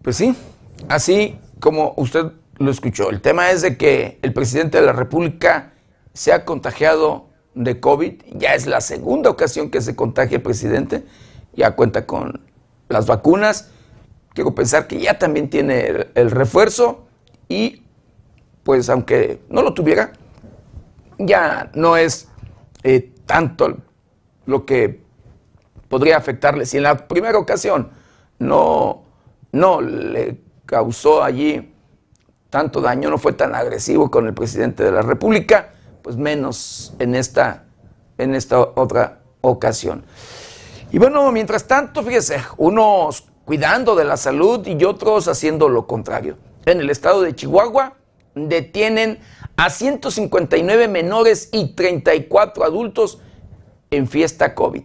Pues 0.00 0.16
sí, 0.16 0.35
así 0.88 1.37
como 1.61 1.92
usted 1.98 2.33
lo 2.57 2.70
escuchó. 2.70 3.11
El 3.11 3.20
tema 3.20 3.50
es 3.50 3.61
de 3.61 3.77
que 3.77 4.18
el 4.22 4.33
presidente 4.33 4.81
de 4.81 4.87
la 4.87 4.94
República 4.94 5.74
se 6.14 6.33
ha 6.33 6.46
contagiado 6.46 7.34
de 7.55 7.81
COVID, 7.81 8.23
ya 8.33 8.55
es 8.55 8.67
la 8.67 8.81
segunda 8.81 9.31
ocasión 9.31 9.71
que 9.71 9.81
se 9.81 9.95
contagia 9.95 10.37
el 10.37 10.43
presidente, 10.43 11.05
ya 11.55 11.73
cuenta 11.73 12.07
con 12.07 12.40
las 12.88 13.07
vacunas, 13.07 13.71
quiero 14.35 14.55
pensar 14.55 14.87
que 14.87 15.01
ya 15.01 15.19
también 15.19 15.49
tiene 15.49 16.09
el, 16.14 16.31
refuerzo 16.31 17.07
y 17.49 17.83
pues 18.64 18.88
aunque 18.88 19.40
no 19.49 19.62
lo 19.62 19.75
tuviera, 19.75 20.12
ya 21.19 21.71
no 21.75 21.97
es 21.97 22.29
eh, 22.83 23.12
tanto 23.27 23.77
lo 24.47 24.67
que 24.67 25.01
podría 25.88 26.17
afectarle. 26.17 26.67
Si 26.67 26.77
en 26.77 26.83
la 26.83 27.07
primera 27.07 27.38
ocasión 27.38 27.90
no, 28.38 29.05
no 29.53 29.81
le 29.81 30.40
causó 30.67 31.23
allí 31.23 31.73
tanto 32.51 32.81
daño, 32.81 33.11
no 33.11 33.19
fue 33.19 33.33
tan 33.33 33.55
agresivo 33.55 34.11
con 34.11 34.27
el 34.27 34.35
presidente 34.35 34.83
de 34.83 34.93
la 34.93 35.03
República, 35.03 35.74
pues 36.05 36.17
menos 36.19 36.93
en 36.99 37.14
esta, 37.14 37.64
en 38.19 38.35
esta 38.35 38.61
otra 38.61 39.23
ocasión. 39.40 40.05
Y 40.93 40.99
bueno, 40.99 41.33
mientras 41.33 41.67
tanto, 41.67 42.03
fíjese, 42.03 42.43
unos 42.59 43.25
cuidando 43.47 43.97
de 43.97 44.05
la 44.05 44.19
salud 44.19 44.67
y 44.67 44.85
otros 44.85 45.29
haciendo 45.29 45.71
lo 45.71 45.87
contrario. 45.87 46.37
En 46.67 46.81
el 46.81 46.90
estado 46.90 47.23
de 47.23 47.35
Chihuahua 47.35 47.95
detienen 48.35 49.19
a 49.57 49.71
159 49.71 50.88
menores 50.88 51.49
y 51.53 51.75
34 51.75 52.64
adultos 52.64 53.19
en 53.90 54.07
fiesta 54.07 54.55
COVID. 54.55 54.85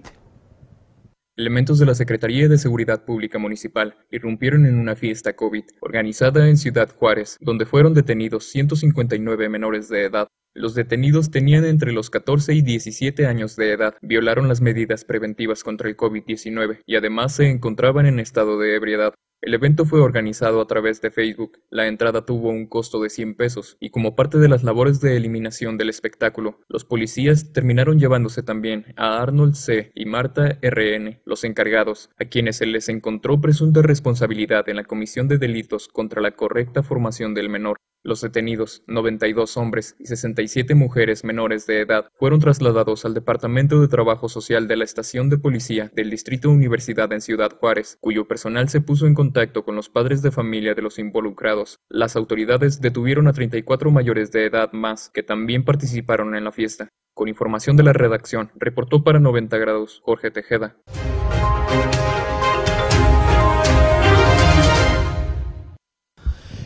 Elementos 1.39 1.79
de 1.79 1.85
la 1.85 1.95
Secretaría 1.95 2.49
de 2.49 2.57
Seguridad 2.57 3.05
Pública 3.05 3.39
Municipal 3.39 3.95
irrumpieron 4.11 4.65
en 4.65 4.77
una 4.77 4.97
fiesta 4.97 5.37
COVID 5.37 5.63
organizada 5.79 6.49
en 6.49 6.57
Ciudad 6.57 6.93
Juárez, 6.93 7.37
donde 7.39 7.65
fueron 7.65 7.93
detenidos 7.93 8.43
159 8.47 9.47
menores 9.47 9.87
de 9.87 10.03
edad 10.03 10.27
los 10.55 10.73
detenidos 10.73 11.31
tenían 11.31 11.63
entre 11.63 11.93
los 11.93 12.09
14 12.09 12.53
y 12.53 12.61
17 12.61 13.27
años 13.27 13.55
de 13.55 13.71
edad, 13.71 13.95
violaron 14.01 14.47
las 14.47 14.61
medidas 14.61 15.05
preventivas 15.05 15.63
contra 15.63 15.87
el 15.87 15.95
COVID-19 15.95 16.81
y 16.85 16.95
además 16.95 17.35
se 17.35 17.49
encontraban 17.49 18.07
en 18.07 18.19
estado 18.19 18.59
de 18.59 18.75
ebriedad. 18.75 19.13
El 19.41 19.53
evento 19.53 19.85
fue 19.85 20.01
organizado 20.01 20.59
a 20.59 20.67
través 20.67 20.99
de 20.99 21.11
Facebook. 21.11 21.59
La 21.69 21.87
entrada 21.87 22.25
tuvo 22.25 22.49
un 22.49 22.67
costo 22.67 23.01
de 23.01 23.09
100 23.09 23.35
pesos 23.35 23.77
y 23.79 23.89
como 23.89 24.13
parte 24.13 24.37
de 24.37 24.49
las 24.49 24.63
labores 24.63 24.99
de 24.99 25.15
eliminación 25.15 25.77
del 25.77 25.87
espectáculo, 25.87 26.59
los 26.67 26.83
policías 26.83 27.53
terminaron 27.53 27.99
llevándose 27.99 28.43
también 28.43 28.93
a 28.97 29.21
Arnold 29.21 29.53
C. 29.53 29.93
y 29.95 30.05
Marta 30.05 30.59
R.N., 30.61 31.21
los 31.23 31.45
encargados, 31.45 32.09
a 32.19 32.25
quienes 32.25 32.57
se 32.57 32.65
les 32.65 32.89
encontró 32.89 33.39
presunta 33.39 33.81
responsabilidad 33.81 34.67
en 34.67 34.75
la 34.75 34.83
comisión 34.83 35.29
de 35.29 35.37
delitos 35.37 35.87
contra 35.87 36.21
la 36.21 36.31
correcta 36.31 36.83
formación 36.83 37.33
del 37.33 37.47
menor. 37.47 37.77
Los 38.01 38.21
detenidos, 38.21 38.83
92 38.87 39.57
hombres 39.57 39.95
y 39.99 40.05
67 40.05 40.73
mujeres 40.73 41.25
menores 41.25 41.67
de 41.67 41.81
edad, 41.81 42.09
fueron 42.13 42.39
trasladados 42.39 43.03
al 43.03 43.13
Departamento 43.13 43.81
de 43.81 43.89
Trabajo 43.89 44.29
Social 44.29 44.69
de 44.69 44.77
la 44.77 44.85
Estación 44.85 45.29
de 45.29 45.37
Policía 45.37 45.91
del 45.93 46.09
Distrito 46.09 46.49
Universidad 46.49 47.11
en 47.11 47.19
Ciudad 47.19 47.51
Juárez, 47.59 47.97
cuyo 47.99 48.25
personal 48.25 48.69
se 48.69 48.79
puso 48.79 49.05
en 49.05 49.15
contacto 49.15 49.28
con 49.63 49.75
los 49.75 49.89
padres 49.89 50.23
de 50.23 50.31
familia 50.31 50.73
de 50.73 50.81
los 50.81 50.97
involucrados. 50.97 51.77
Las 51.87 52.15
autoridades 52.15 52.81
detuvieron 52.81 53.27
a 53.27 53.33
34 53.33 53.91
mayores 53.91 54.31
de 54.31 54.45
edad 54.45 54.71
más 54.73 55.09
que 55.09 55.21
también 55.21 55.63
participaron 55.63 56.35
en 56.35 56.43
la 56.43 56.51
fiesta. 56.51 56.89
Con 57.13 57.27
información 57.27 57.77
de 57.77 57.83
la 57.83 57.93
redacción, 57.93 58.51
reportó 58.55 59.03
para 59.03 59.19
90 59.19 59.55
grados 59.59 60.01
Jorge 60.03 60.31
Tejeda. 60.31 60.77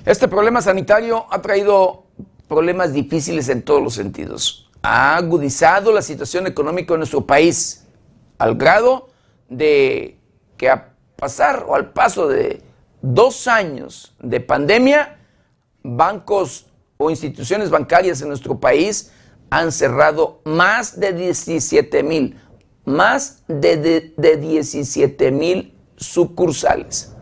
Este 0.06 0.28
problema 0.30 0.62
sanitario 0.62 1.26
ha 1.32 1.41
traído 1.41 2.08
problemas 2.47 2.93
difíciles 2.93 3.49
en 3.49 3.62
todos 3.62 3.84
los 3.84 3.93
sentidos. 3.93 4.69
Ha 4.84 5.17
agudizado 5.17 5.91
la 5.91 6.02
situación 6.02 6.47
económica 6.47 6.93
de 6.93 6.99
nuestro 6.99 7.26
país 7.26 7.86
al 8.38 8.56
grado 8.56 9.10
de 9.49 10.17
que 10.56 10.69
pasar 11.24 11.64
o 11.70 11.74
al 11.74 11.94
paso 11.94 12.28
de 12.28 12.62
dos 13.02 13.48
años 13.48 14.14
de 14.20 14.42
pandemia, 14.42 15.20
bancos 15.82 16.66
o 16.98 17.10
instituciones 17.10 17.70
bancarias 17.70 18.22
en 18.22 18.28
nuestro 18.28 18.60
país 18.60 19.14
han 19.50 19.72
cerrado 19.72 20.42
más 20.44 21.00
de 21.00 21.14
17 21.14 22.04
mil, 22.04 22.38
más 22.84 23.42
de, 23.48 23.78
de, 23.78 24.14
de 24.18 24.36
17 24.36 25.32
mil 25.32 25.74
sucursales. 25.96 27.12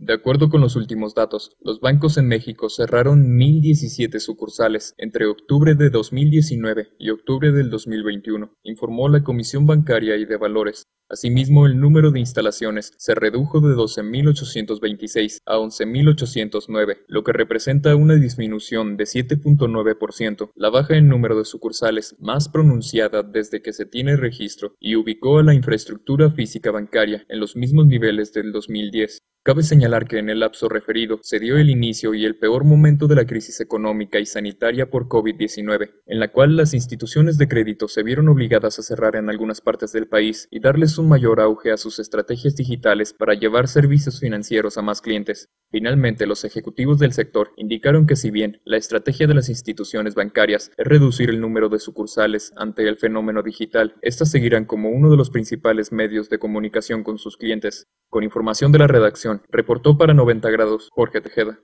De 0.00 0.12
acuerdo 0.12 0.48
con 0.48 0.60
los 0.60 0.76
últimos 0.76 1.16
datos, 1.16 1.56
los 1.60 1.80
bancos 1.80 2.18
en 2.18 2.28
México 2.28 2.70
cerraron 2.70 3.36
1.017 3.36 4.20
sucursales 4.20 4.94
entre 4.96 5.26
octubre 5.26 5.74
de 5.74 5.90
2019 5.90 6.90
y 7.00 7.10
octubre 7.10 7.50
del 7.50 7.68
2021, 7.68 8.54
informó 8.62 9.08
la 9.08 9.24
Comisión 9.24 9.66
Bancaria 9.66 10.14
y 10.14 10.24
de 10.24 10.36
Valores. 10.36 10.84
Asimismo, 11.10 11.66
el 11.66 11.80
número 11.80 12.12
de 12.12 12.20
instalaciones 12.20 12.92
se 12.96 13.16
redujo 13.16 13.60
de 13.60 13.74
12.826 13.74 15.40
a 15.46 15.56
11.809, 15.56 16.98
lo 17.08 17.24
que 17.24 17.32
representa 17.32 17.96
una 17.96 18.14
disminución 18.14 18.96
de 18.96 19.04
7.9%, 19.04 20.52
la 20.54 20.70
baja 20.70 20.96
en 20.96 21.08
número 21.08 21.36
de 21.36 21.44
sucursales 21.44 22.14
más 22.20 22.48
pronunciada 22.48 23.24
desde 23.24 23.62
que 23.62 23.72
se 23.72 23.84
tiene 23.84 24.16
registro 24.16 24.76
y 24.78 24.94
ubicó 24.94 25.38
a 25.38 25.42
la 25.42 25.54
infraestructura 25.54 26.30
física 26.30 26.70
bancaria 26.70 27.26
en 27.28 27.40
los 27.40 27.56
mismos 27.56 27.86
niveles 27.86 28.32
del 28.32 28.52
2010. 28.52 29.22
Cabe 29.48 29.62
señalar 29.62 30.06
que 30.06 30.18
en 30.18 30.28
el 30.28 30.40
lapso 30.40 30.68
referido 30.68 31.20
se 31.22 31.40
dio 31.40 31.56
el 31.56 31.70
inicio 31.70 32.12
y 32.12 32.26
el 32.26 32.36
peor 32.36 32.64
momento 32.64 33.06
de 33.06 33.14
la 33.14 33.24
crisis 33.24 33.60
económica 33.60 34.18
y 34.18 34.26
sanitaria 34.26 34.90
por 34.90 35.08
COVID-19, 35.08 35.90
en 36.04 36.20
la 36.20 36.30
cual 36.30 36.54
las 36.54 36.74
instituciones 36.74 37.38
de 37.38 37.48
crédito 37.48 37.88
se 37.88 38.02
vieron 38.02 38.28
obligadas 38.28 38.78
a 38.78 38.82
cerrar 38.82 39.16
en 39.16 39.30
algunas 39.30 39.62
partes 39.62 39.90
del 39.90 40.06
país 40.06 40.48
y 40.50 40.60
darles 40.60 40.98
un 40.98 41.08
mayor 41.08 41.40
auge 41.40 41.72
a 41.72 41.78
sus 41.78 41.98
estrategias 41.98 42.56
digitales 42.56 43.14
para 43.14 43.32
llevar 43.32 43.68
servicios 43.68 44.20
financieros 44.20 44.76
a 44.76 44.82
más 44.82 45.00
clientes. 45.00 45.48
Finalmente, 45.70 46.26
los 46.26 46.44
ejecutivos 46.44 46.98
del 46.98 47.14
sector 47.14 47.52
indicaron 47.56 48.06
que 48.06 48.16
si 48.16 48.30
bien 48.30 48.60
la 48.66 48.76
estrategia 48.76 49.26
de 49.26 49.34
las 49.34 49.48
instituciones 49.48 50.14
bancarias 50.14 50.70
es 50.76 50.86
reducir 50.86 51.30
el 51.30 51.40
número 51.40 51.70
de 51.70 51.78
sucursales 51.78 52.52
ante 52.56 52.86
el 52.86 52.98
fenómeno 52.98 53.42
digital, 53.42 53.94
éstas 54.02 54.30
seguirán 54.30 54.66
como 54.66 54.90
uno 54.90 55.10
de 55.10 55.16
los 55.16 55.30
principales 55.30 55.90
medios 55.90 56.28
de 56.28 56.38
comunicación 56.38 57.02
con 57.02 57.16
sus 57.16 57.38
clientes. 57.38 57.86
Con 58.10 58.24
información 58.24 58.72
de 58.72 58.78
la 58.78 58.86
redacción, 58.86 59.37
reportó 59.50 59.96
para 59.96 60.14
90 60.14 60.50
grados 60.50 60.88
Jorge 60.92 61.20
Tejeda. 61.20 61.58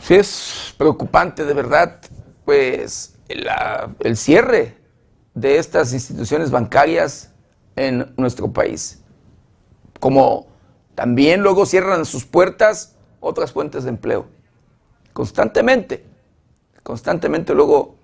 Sí, 0.00 0.14
es 0.14 0.74
preocupante 0.76 1.44
de 1.44 1.54
verdad, 1.54 2.00
pues 2.44 3.18
el 3.28 4.16
cierre 4.16 4.76
de 5.34 5.58
estas 5.58 5.92
instituciones 5.92 6.50
bancarias 6.50 7.32
en 7.76 8.12
nuestro 8.16 8.52
país. 8.52 9.02
Como 10.00 10.48
también 10.94 11.42
luego 11.42 11.66
cierran 11.66 12.04
sus 12.04 12.24
puertas 12.24 12.98
otras 13.20 13.52
fuentes 13.52 13.84
de 13.84 13.90
empleo. 13.90 14.26
Constantemente, 15.12 16.04
constantemente 16.82 17.54
luego 17.54 17.94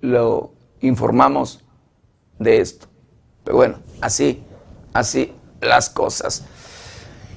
lo 0.00 0.52
informamos 0.80 1.64
de 2.38 2.60
esto. 2.60 2.86
Pero 3.44 3.56
bueno, 3.56 3.80
así, 4.00 4.42
así 4.92 5.32
las 5.60 5.90
cosas. 5.90 6.44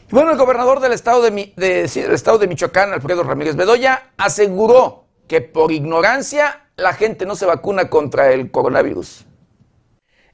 Bueno, 0.09 0.31
el 0.31 0.37
gobernador 0.37 0.81
del 0.81 0.91
estado 0.91 1.21
de, 1.21 1.53
del 1.55 2.11
estado 2.13 2.37
de 2.37 2.47
Michoacán, 2.47 2.91
Alfredo 2.91 3.23
Ramírez 3.23 3.55
Bedoya, 3.55 4.11
aseguró 4.17 5.05
que 5.27 5.39
por 5.39 5.71
ignorancia 5.71 6.67
la 6.75 6.93
gente 6.93 7.25
no 7.25 7.35
se 7.35 7.45
vacuna 7.45 7.89
contra 7.89 8.33
el 8.33 8.51
coronavirus. 8.51 9.25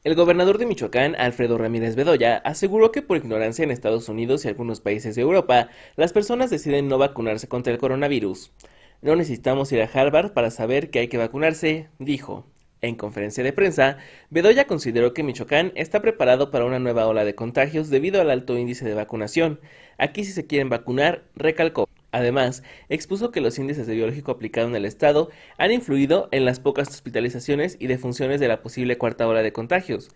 El 0.03 0.15
gobernador 0.15 0.58
de 0.58 0.65
Michoacán, 0.65 1.15
Alfredo 1.15 1.58
Ramírez 1.58 1.95
Bedoya, 1.95 2.38
aseguró 2.38 2.91
que 2.91 3.01
por 3.01 3.17
ignorancia 3.17 3.63
en 3.63 3.71
Estados 3.71 4.10
Unidos 4.10 4.45
y 4.45 4.47
algunos 4.47 4.80
países 4.80 5.15
de 5.15 5.21
Europa, 5.21 5.69
las 5.95 6.13
personas 6.13 6.49
deciden 6.49 6.88
no 6.88 6.97
vacunarse 6.97 7.47
contra 7.47 7.73
el 7.73 7.80
coronavirus. 7.80 8.51
No 9.01 9.15
necesitamos 9.15 9.71
ir 9.71 9.82
a 9.82 9.89
Harvard 9.93 10.34
para 10.34 10.49
saber 10.49 10.89
que 10.89 10.99
hay 10.99 11.08
que 11.08 11.17
vacunarse, 11.17 11.89
dijo. 11.99 12.45
En 12.81 12.95
conferencia 12.95 13.43
de 13.43 13.53
prensa, 13.53 13.97
Bedoya 14.29 14.67
consideró 14.67 15.13
que 15.13 15.23
Michoacán 15.23 15.71
está 15.75 15.99
preparado 16.01 16.51
para 16.51 16.65
una 16.65 16.77
nueva 16.77 17.07
ola 17.07 17.25
de 17.25 17.33
contagios 17.33 17.89
debido 17.89 18.21
al 18.21 18.29
alto 18.29 18.55
índice 18.55 18.85
de 18.85 18.93
vacunación. 18.93 19.59
Aquí 19.97 20.23
si 20.23 20.31
se 20.31 20.45
quieren 20.45 20.69
vacunar, 20.69 21.23
recalcó. 21.35 21.89
Además, 22.11 22.61
expuso 22.89 23.31
que 23.31 23.41
los 23.41 23.57
índices 23.57 23.87
de 23.87 23.95
biológico 23.95 24.31
aplicado 24.31 24.67
en 24.67 24.75
el 24.75 24.85
Estado 24.85 25.29
han 25.57 25.71
influido 25.71 26.29
en 26.31 26.45
las 26.45 26.59
pocas 26.59 26.87
hospitalizaciones 26.89 27.77
y 27.79 27.87
defunciones 27.87 28.39
de 28.39 28.47
la 28.47 28.61
posible 28.61 28.97
cuarta 28.97 29.27
ola 29.27 29.41
de 29.41 29.53
contagios. 29.53 30.09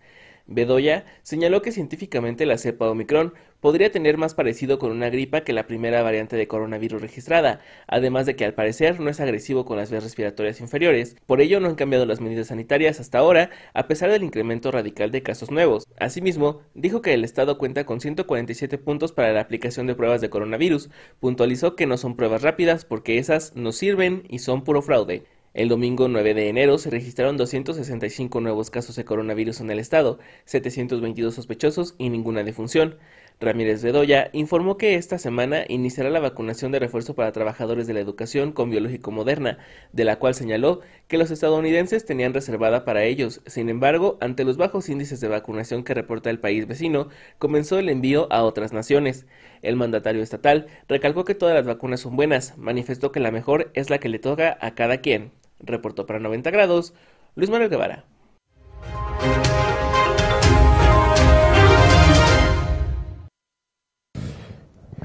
Bedoya 0.46 1.04
señaló 1.22 1.62
que 1.62 1.72
científicamente 1.72 2.46
la 2.46 2.58
cepa 2.58 2.90
Omicron 2.90 3.34
podría 3.60 3.92
tener 3.92 4.18
más 4.18 4.34
parecido 4.34 4.78
con 4.78 4.90
una 4.90 5.08
gripa 5.08 5.42
que 5.42 5.52
la 5.52 5.68
primera 5.68 6.02
variante 6.02 6.36
de 6.36 6.48
coronavirus 6.48 7.00
registrada, 7.00 7.60
además 7.86 8.26
de 8.26 8.34
que 8.34 8.44
al 8.44 8.54
parecer 8.54 8.98
no 8.98 9.08
es 9.08 9.20
agresivo 9.20 9.64
con 9.64 9.76
las 9.76 9.90
vías 9.90 10.02
respiratorias 10.02 10.60
inferiores, 10.60 11.16
por 11.26 11.40
ello 11.40 11.60
no 11.60 11.68
han 11.68 11.76
cambiado 11.76 12.04
las 12.04 12.20
medidas 12.20 12.48
sanitarias 12.48 12.98
hasta 12.98 13.18
ahora, 13.18 13.50
a 13.72 13.86
pesar 13.86 14.10
del 14.10 14.24
incremento 14.24 14.72
radical 14.72 15.12
de 15.12 15.22
casos 15.22 15.52
nuevos. 15.52 15.86
Asimismo, 16.00 16.62
dijo 16.74 17.02
que 17.02 17.14
el 17.14 17.22
Estado 17.24 17.56
cuenta 17.56 17.86
con 17.86 18.00
147 18.00 18.78
puntos 18.78 19.12
para 19.12 19.32
la 19.32 19.40
aplicación 19.40 19.86
de 19.86 19.94
pruebas 19.94 20.20
de 20.20 20.30
coronavirus, 20.30 20.90
puntualizó 21.20 21.76
que 21.76 21.86
no 21.86 21.96
son 21.96 22.16
pruebas 22.16 22.42
rápidas 22.42 22.84
porque 22.84 23.18
esas 23.18 23.54
no 23.54 23.70
sirven 23.70 24.24
y 24.28 24.40
son 24.40 24.64
puro 24.64 24.82
fraude. 24.82 25.22
El 25.54 25.68
domingo 25.68 26.08
9 26.08 26.32
de 26.32 26.48
enero 26.48 26.78
se 26.78 26.88
registraron 26.88 27.36
265 27.36 28.40
nuevos 28.40 28.70
casos 28.70 28.96
de 28.96 29.04
coronavirus 29.04 29.60
en 29.60 29.70
el 29.70 29.80
estado, 29.80 30.18
722 30.46 31.34
sospechosos 31.34 31.94
y 31.98 32.08
ninguna 32.08 32.42
defunción. 32.42 32.96
Ramírez 33.38 33.82
Bedoya 33.82 34.30
informó 34.32 34.78
que 34.78 34.94
esta 34.94 35.18
semana 35.18 35.66
iniciará 35.68 36.08
la 36.08 36.20
vacunación 36.20 36.72
de 36.72 36.78
refuerzo 36.78 37.14
para 37.14 37.32
trabajadores 37.32 37.86
de 37.86 37.92
la 37.92 38.00
educación 38.00 38.52
con 38.52 38.70
biológico 38.70 39.10
moderna, 39.10 39.58
de 39.92 40.06
la 40.06 40.18
cual 40.18 40.34
señaló 40.34 40.80
que 41.06 41.18
los 41.18 41.30
estadounidenses 41.30 42.06
tenían 42.06 42.32
reservada 42.32 42.86
para 42.86 43.04
ellos. 43.04 43.42
Sin 43.44 43.68
embargo, 43.68 44.16
ante 44.22 44.44
los 44.44 44.56
bajos 44.56 44.88
índices 44.88 45.20
de 45.20 45.28
vacunación 45.28 45.84
que 45.84 45.92
reporta 45.92 46.30
el 46.30 46.40
país 46.40 46.66
vecino, 46.66 47.08
comenzó 47.38 47.78
el 47.78 47.90
envío 47.90 48.26
a 48.30 48.42
otras 48.44 48.72
naciones. 48.72 49.26
El 49.60 49.76
mandatario 49.76 50.22
estatal 50.22 50.68
recalcó 50.88 51.26
que 51.26 51.34
todas 51.34 51.54
las 51.54 51.66
vacunas 51.66 52.00
son 52.00 52.16
buenas, 52.16 52.56
manifestó 52.56 53.12
que 53.12 53.20
la 53.20 53.30
mejor 53.30 53.70
es 53.74 53.90
la 53.90 53.98
que 53.98 54.08
le 54.08 54.18
toca 54.18 54.56
a 54.58 54.74
cada 54.74 55.02
quien. 55.02 55.41
Reportó 55.62 56.06
para 56.06 56.18
90 56.18 56.50
grados 56.50 56.94
Luis 57.34 57.50
Manuel 57.50 57.70
Guevara. 57.70 58.04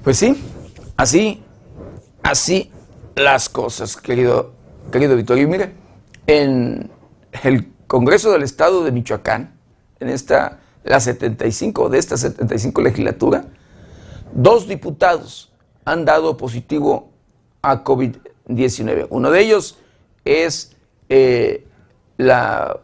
Pues 0.04 0.18
sí, 0.18 0.42
así, 0.96 1.44
así 2.24 2.72
las 3.16 3.50
cosas, 3.50 3.98
querido, 3.98 4.54
querido 4.92 5.16
Vittorio. 5.16 5.44
Y 5.44 5.48
mire, 5.48 5.74
en 6.28 6.90
el 7.44 7.74
Congreso 7.88 8.32
del 8.32 8.44
Estado 8.44 8.84
de 8.84 8.92
Michoacán, 8.92 9.60
en 10.00 10.10
esta, 10.10 10.60
la 10.84 11.00
75, 11.00 11.90
de 11.90 11.98
esta 11.98 12.16
75 12.16 12.82
legislatura, 12.82 13.46
dos 14.34 14.68
diputados 14.68 15.52
han 15.84 16.06
dado 16.06 16.38
positivo 16.38 17.12
a 17.62 17.84
COVID-19. 17.84 19.08
Uno 19.10 19.32
de 19.32 19.42
ellos 19.42 19.78
es 20.28 20.76
eh, 21.10 21.66
la 22.18 22.80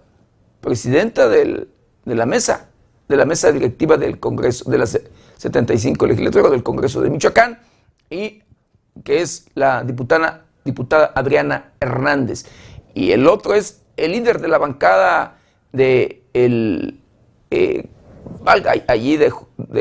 presidenta 0.61 1.27
de 1.27 1.67
la 2.05 2.25
mesa, 2.25 2.69
de 3.07 3.17
la 3.17 3.25
mesa 3.25 3.51
directiva 3.51 3.97
del 3.97 4.19
Congreso, 4.19 4.69
de 4.69 4.77
la 4.77 4.85
75 4.85 6.07
legislatura 6.07 6.49
del 6.49 6.63
Congreso 6.63 7.01
de 7.01 7.09
Michoacán, 7.09 7.59
y 8.09 8.43
que 9.03 9.21
es 9.21 9.47
la 9.55 9.83
diputada, 9.83 10.45
diputada 10.63 11.11
Adriana 11.15 11.73
Hernández. 11.79 12.45
Y 12.93 13.11
el 13.11 13.27
otro 13.27 13.55
es 13.55 13.81
el 13.97 14.11
líder 14.11 14.39
de 14.39 14.47
la 14.47 14.57
bancada 14.57 15.37
de 15.71 16.23
el 16.33 16.99
eh, 17.51 17.87
allí 18.87 19.17
de, 19.17 19.31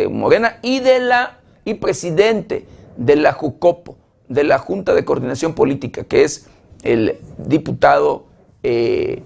Morena 0.08 0.58
y 0.62 0.80
de 0.80 1.00
la 1.00 1.38
y 1.64 1.74
presidente 1.74 2.66
de 2.96 3.16
la 3.16 3.32
JUCOPO, 3.32 3.96
de 4.28 4.44
la 4.44 4.58
Junta 4.58 4.94
de 4.94 5.04
Coordinación 5.04 5.54
Política, 5.54 6.04
que 6.04 6.24
es 6.24 6.48
el 6.82 7.18
diputado 7.38 8.26
eh, 8.62 9.22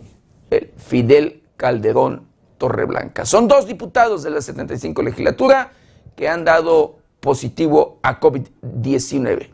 Fidel 0.76 1.42
Calderón 1.56 2.26
Torreblanca. 2.58 3.24
Son 3.24 3.48
dos 3.48 3.66
diputados 3.66 4.22
de 4.22 4.30
la 4.30 4.40
75 4.40 5.02
legislatura 5.02 5.72
que 6.14 6.28
han 6.28 6.44
dado 6.44 6.98
positivo 7.20 7.98
a 8.02 8.20
COVID-19. 8.20 9.50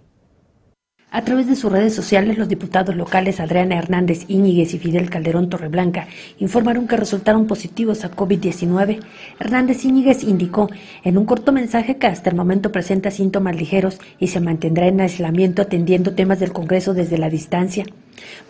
A 1.14 1.20
través 1.20 1.46
de 1.46 1.56
sus 1.56 1.70
redes 1.70 1.94
sociales, 1.94 2.38
los 2.38 2.48
diputados 2.48 2.96
locales 2.96 3.38
Adriana 3.38 3.76
Hernández 3.76 4.24
Íñiguez 4.28 4.72
y 4.72 4.78
Fidel 4.78 5.10
Calderón 5.10 5.50
Torreblanca 5.50 6.08
informaron 6.38 6.88
que 6.88 6.96
resultaron 6.96 7.46
positivos 7.46 8.02
a 8.06 8.10
COVID-19. 8.10 8.98
Hernández 9.38 9.84
Íñiguez 9.84 10.24
indicó 10.24 10.70
en 11.04 11.18
un 11.18 11.26
corto 11.26 11.52
mensaje 11.52 11.98
que 11.98 12.06
hasta 12.06 12.30
el 12.30 12.36
momento 12.36 12.72
presenta 12.72 13.10
síntomas 13.10 13.56
ligeros 13.56 13.98
y 14.18 14.28
se 14.28 14.40
mantendrá 14.40 14.86
en 14.86 15.02
aislamiento 15.02 15.60
atendiendo 15.60 16.14
temas 16.14 16.40
del 16.40 16.54
Congreso 16.54 16.94
desde 16.94 17.18
la 17.18 17.28
distancia. 17.28 17.84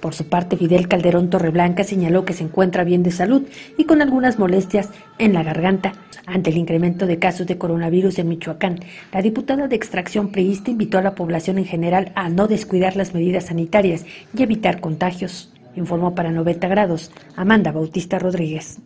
Por 0.00 0.14
su 0.14 0.28
parte, 0.28 0.56
Fidel 0.56 0.88
Calderón 0.88 1.30
Torreblanca 1.30 1.84
señaló 1.84 2.24
que 2.24 2.32
se 2.32 2.44
encuentra 2.44 2.84
bien 2.84 3.02
de 3.02 3.10
salud 3.10 3.42
y 3.76 3.84
con 3.84 4.02
algunas 4.02 4.38
molestias 4.38 4.90
en 5.18 5.32
la 5.32 5.42
garganta. 5.42 5.92
Ante 6.26 6.50
el 6.50 6.56
incremento 6.56 7.06
de 7.06 7.18
casos 7.18 7.46
de 7.46 7.58
coronavirus 7.58 8.18
en 8.18 8.28
Michoacán, 8.28 8.80
la 9.12 9.22
diputada 9.22 9.68
de 9.68 9.76
extracción 9.76 10.30
priista 10.30 10.70
invitó 10.70 10.98
a 10.98 11.02
la 11.02 11.14
población 11.14 11.58
en 11.58 11.64
general 11.64 12.12
a 12.14 12.28
no 12.28 12.46
descuidar 12.46 12.96
las 12.96 13.14
medidas 13.14 13.46
sanitarias 13.46 14.04
y 14.36 14.42
evitar 14.42 14.80
contagios. 14.80 15.52
Informó 15.74 16.14
para 16.14 16.30
90 16.30 16.68
grados 16.68 17.10
Amanda 17.34 17.72
Bautista 17.72 18.18
Rodríguez. 18.18 18.78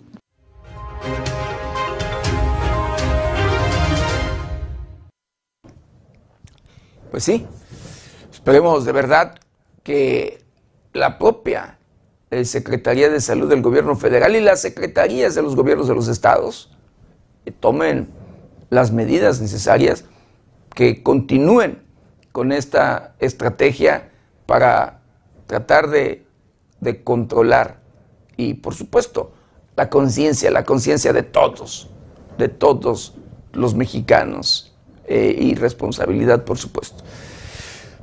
Pues 7.11 7.25
sí, 7.25 7.47
esperemos 8.31 8.85
de 8.85 8.93
verdad 8.93 9.37
que 9.83 10.46
la 10.97 11.19
propia 11.19 11.79
eh, 12.31 12.45
Secretaría 12.45 13.09
de 13.09 13.21
Salud 13.21 13.49
del 13.49 13.63
Gobierno 13.63 13.97
Federal 13.97 14.35
y 14.35 14.41
las 14.41 14.61
secretarías 14.61 15.35
de 15.35 15.43
los 15.43 15.55
gobiernos 15.55 15.89
de 15.89 15.95
los 15.95 16.09
estados 16.09 16.73
tomen 17.61 18.09
las 18.71 18.91
medidas 18.91 19.41
necesarias, 19.41 20.05
que 20.75 21.03
continúen 21.03 21.83
con 22.33 22.53
esta 22.53 23.15
estrategia 23.19 24.11
para 24.45 25.01
tratar 25.47 25.89
de, 25.89 26.25
controlar 27.03 27.81
y 28.37 28.55
por 28.55 28.75
supuesto 28.75 29.33
la 29.75 29.91
conciencia, 29.91 30.51
la 30.51 30.65
conciencia 30.65 31.13
de 31.13 31.23
todos, 31.25 31.89
de 32.39 32.49
todos 32.49 33.15
los 33.53 33.75
mexicanos 33.75 34.73
eh, 35.07 35.35
y 35.37 35.55
responsabilidad 35.55 36.45
por 36.45 36.59
supuesto. 36.59 37.03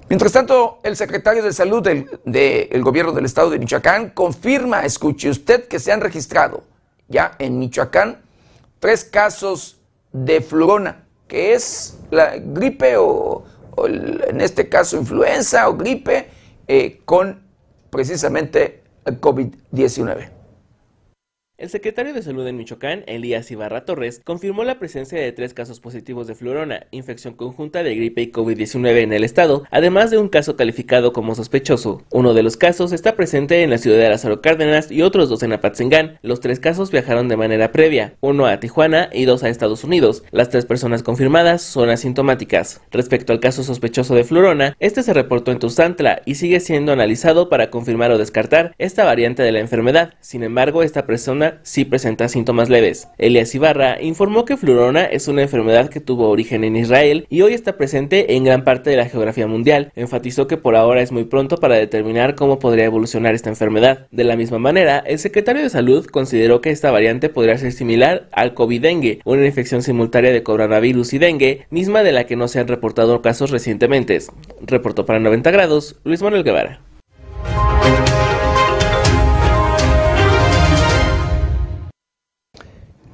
Mientras 0.10 0.32
tanto, 0.32 0.80
el 0.84 0.96
secretario 0.96 1.44
de 1.44 1.54
Salud 1.54 1.82
del, 1.82 2.84
gobierno 2.84 3.14
del 3.14 3.26
estado 3.26 3.50
de 3.50 3.60
Michoacán 3.60 4.10
confirma, 4.10 4.86
escuche 4.86 5.30
usted, 5.30 5.68
que 5.68 5.80
se 5.80 5.92
han 5.92 6.02
registrado 6.02 6.64
ya 7.08 7.36
en 7.40 7.58
Michoacán 7.60 8.22
tres 8.80 9.06
casos 9.06 9.80
de 10.12 10.42
florona, 10.42 11.06
que 11.28 11.54
es 11.54 11.98
la 12.12 12.36
gripe 12.38 12.98
o, 12.98 13.44
en 13.78 14.42
este 14.42 14.70
caso 14.70 14.98
influenza 14.98 15.68
o 15.68 15.76
gripe 15.76 16.30
eh, 16.68 17.02
con 17.06 17.42
precisamente 17.90 18.84
el 19.06 19.20
COVID-19. 19.20 20.43
El 21.60 21.70
secretario 21.70 22.16
de 22.16 22.24
Salud 22.24 22.48
en 22.48 22.58
Michoacán, 22.58 23.04
Elías 23.06 23.52
Ibarra 23.52 23.86
Torres, 23.86 24.22
confirmó 24.24 24.64
la 24.64 24.80
presencia 24.80 25.20
de 25.20 25.32
tres 25.32 25.54
casos 25.54 25.80
positivos 25.80 26.26
de 26.26 26.34
florona, 26.34 26.88
infección 26.90 27.36
conjunta 27.36 27.84
de 27.84 27.94
gripe 27.94 28.24
y 28.24 28.32
COVID-19 28.32 29.04
en 29.04 29.14
el 29.14 29.24
estado, 29.24 29.64
además 29.70 30.10
de 30.10 30.18
un 30.18 30.30
caso 30.30 30.56
calificado 30.56 31.14
como 31.14 31.36
sospechoso. 31.36 32.02
Uno 32.12 32.34
de 32.34 32.42
los 32.42 32.58
casos 32.58 32.92
está 32.92 33.16
presente 33.16 33.62
en 33.62 33.70
la 33.70 33.78
ciudad 33.78 34.00
de 34.00 34.10
Lázaro 34.10 34.42
Cárdenas 34.42 34.90
y 34.90 35.04
otros 35.04 35.30
dos 35.30 35.44
en 35.44 35.54
Apatzingán. 35.54 36.18
Los 36.24 36.40
tres 36.40 36.60
casos 36.60 36.90
viajaron 36.90 37.28
de 37.28 37.38
manera 37.38 37.72
previa, 37.72 38.16
uno 38.20 38.48
a 38.48 38.60
Tijuana 38.60 39.10
y 39.14 39.26
dos 39.26 39.44
a 39.44 39.50
Estados 39.50 39.84
Unidos. 39.84 40.24
Las 40.32 40.50
tres 40.50 40.66
personas 40.66 41.04
confirmadas 41.04 41.62
son 41.62 41.92
asintomáticas. 41.92 42.82
Respecto 42.90 43.32
al 43.32 43.40
caso 43.40 43.64
sospechoso 43.64 44.16
de 44.16 44.24
florona, 44.24 44.76
este 44.80 45.04
se 45.04 45.14
reportó 45.14 45.52
en 45.52 45.60
Tuzantla 45.60 46.24
y 46.26 46.34
sigue 46.34 46.60
siendo 46.60 46.94
analizado 46.94 47.48
para 47.48 47.70
confirmar 47.70 48.10
o 48.12 48.18
descartar 48.18 48.74
esta 48.80 49.06
variante 49.06 49.44
de 49.44 49.52
la 49.52 49.60
enfermedad. 49.60 50.16
Sin 50.20 50.42
embargo, 50.42 50.82
esta 50.82 51.06
persona 51.06 51.43
sí 51.64 51.86
presenta 51.86 52.30
síntomas 52.30 52.70
leves. 52.70 53.08
Elias 53.18 53.54
Ibarra 53.56 54.02
informó 54.02 54.46
que 54.46 54.58
flurona 54.58 55.06
es 55.06 55.28
una 55.28 55.42
enfermedad 55.42 55.90
que 55.90 56.00
tuvo 56.00 56.30
origen 56.30 56.64
en 56.64 56.76
Israel 56.76 57.26
y 57.30 57.42
hoy 57.42 57.54
está 57.54 57.78
presente 57.78 58.36
en 58.36 58.44
gran 58.44 58.64
parte 58.64 58.90
de 58.90 58.98
la 58.98 59.10
geografía 59.10 59.48
mundial. 59.48 59.92
Enfatizó 59.96 60.48
que 60.48 60.58
por 60.58 60.76
ahora 60.76 61.02
es 61.02 61.12
muy 61.12 61.26
pronto 61.26 61.58
para 61.58 61.76
determinar 61.76 62.36
cómo 62.36 62.60
podría 62.60 62.86
evolucionar 62.86 63.36
esta 63.36 63.50
enfermedad. 63.50 64.08
De 64.12 64.24
la 64.24 64.36
misma 64.36 64.60
manera, 64.60 65.04
el 65.06 65.20
secretario 65.20 65.64
de 65.64 65.70
Salud 65.70 66.06
consideró 66.06 66.62
que 66.62 66.70
esta 66.70 66.92
variante 66.92 67.30
podría 67.30 67.58
ser 67.58 67.72
similar 67.72 68.28
al 68.32 68.54
COVID-dengue, 68.54 69.22
una 69.26 69.46
infección 69.46 69.82
simultánea 69.82 70.32
de 70.32 70.44
coronavirus 70.44 71.14
y 71.14 71.18
dengue, 71.18 71.66
misma 71.70 72.04
de 72.04 72.12
la 72.12 72.26
que 72.26 72.36
no 72.36 72.48
se 72.48 72.60
han 72.60 72.68
reportado 72.68 73.22
casos 73.22 73.50
recientemente. 73.50 74.14
Reportó 74.62 75.06
para 75.06 75.20
90 75.20 75.52
grados 75.52 75.96
Luis 76.04 76.22
Manuel 76.22 76.44
Guevara. 76.44 76.93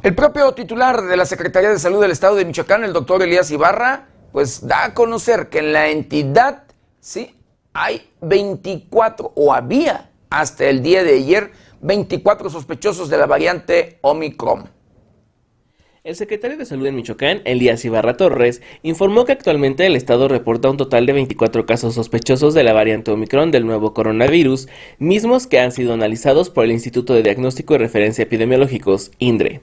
El 0.01 0.15
propio 0.15 0.53
titular 0.53 1.01
de 1.01 1.17
la 1.17 1.25
Secretaría 1.25 1.71
de 1.71 1.77
Salud 1.77 1.99
del 1.99 2.11
Estado 2.11 2.35
de 2.35 2.45
Michoacán, 2.45 2.85
el 2.85 2.93
doctor 2.93 3.21
Elías 3.21 3.51
Ibarra, 3.51 4.07
pues 4.31 4.65
da 4.65 4.85
a 4.85 4.93
conocer 4.93 5.49
que 5.49 5.59
en 5.59 5.73
la 5.73 5.89
entidad, 5.89 6.63
sí, 7.01 7.35
hay 7.73 8.09
24 8.21 9.33
o 9.35 9.53
había 9.53 10.09
hasta 10.29 10.69
el 10.69 10.81
día 10.83 11.03
de 11.03 11.15
ayer 11.15 11.51
24 11.81 12.49
sospechosos 12.49 13.09
de 13.09 13.17
la 13.17 13.25
variante 13.25 13.99
Omicron. 13.99 14.69
El 16.05 16.15
secretario 16.15 16.57
de 16.57 16.65
Salud 16.65 16.87
en 16.87 16.95
Michoacán, 16.95 17.41
Elías 17.43 17.83
Ibarra 17.83 18.15
Torres, 18.15 18.61
informó 18.83 19.25
que 19.25 19.33
actualmente 19.33 19.85
el 19.85 19.97
estado 19.97 20.29
reporta 20.29 20.69
un 20.69 20.77
total 20.77 21.05
de 21.07 21.11
24 21.11 21.65
casos 21.65 21.95
sospechosos 21.95 22.53
de 22.53 22.63
la 22.63 22.71
variante 22.71 23.11
Omicron 23.11 23.51
del 23.51 23.65
nuevo 23.65 23.93
coronavirus, 23.93 24.69
mismos 24.97 25.45
que 25.45 25.59
han 25.59 25.73
sido 25.73 25.93
analizados 25.93 26.49
por 26.49 26.63
el 26.63 26.71
Instituto 26.71 27.13
de 27.13 27.23
Diagnóstico 27.23 27.75
y 27.75 27.79
Referencia 27.79 28.23
Epidemiológicos, 28.23 29.11
INDRE. 29.19 29.59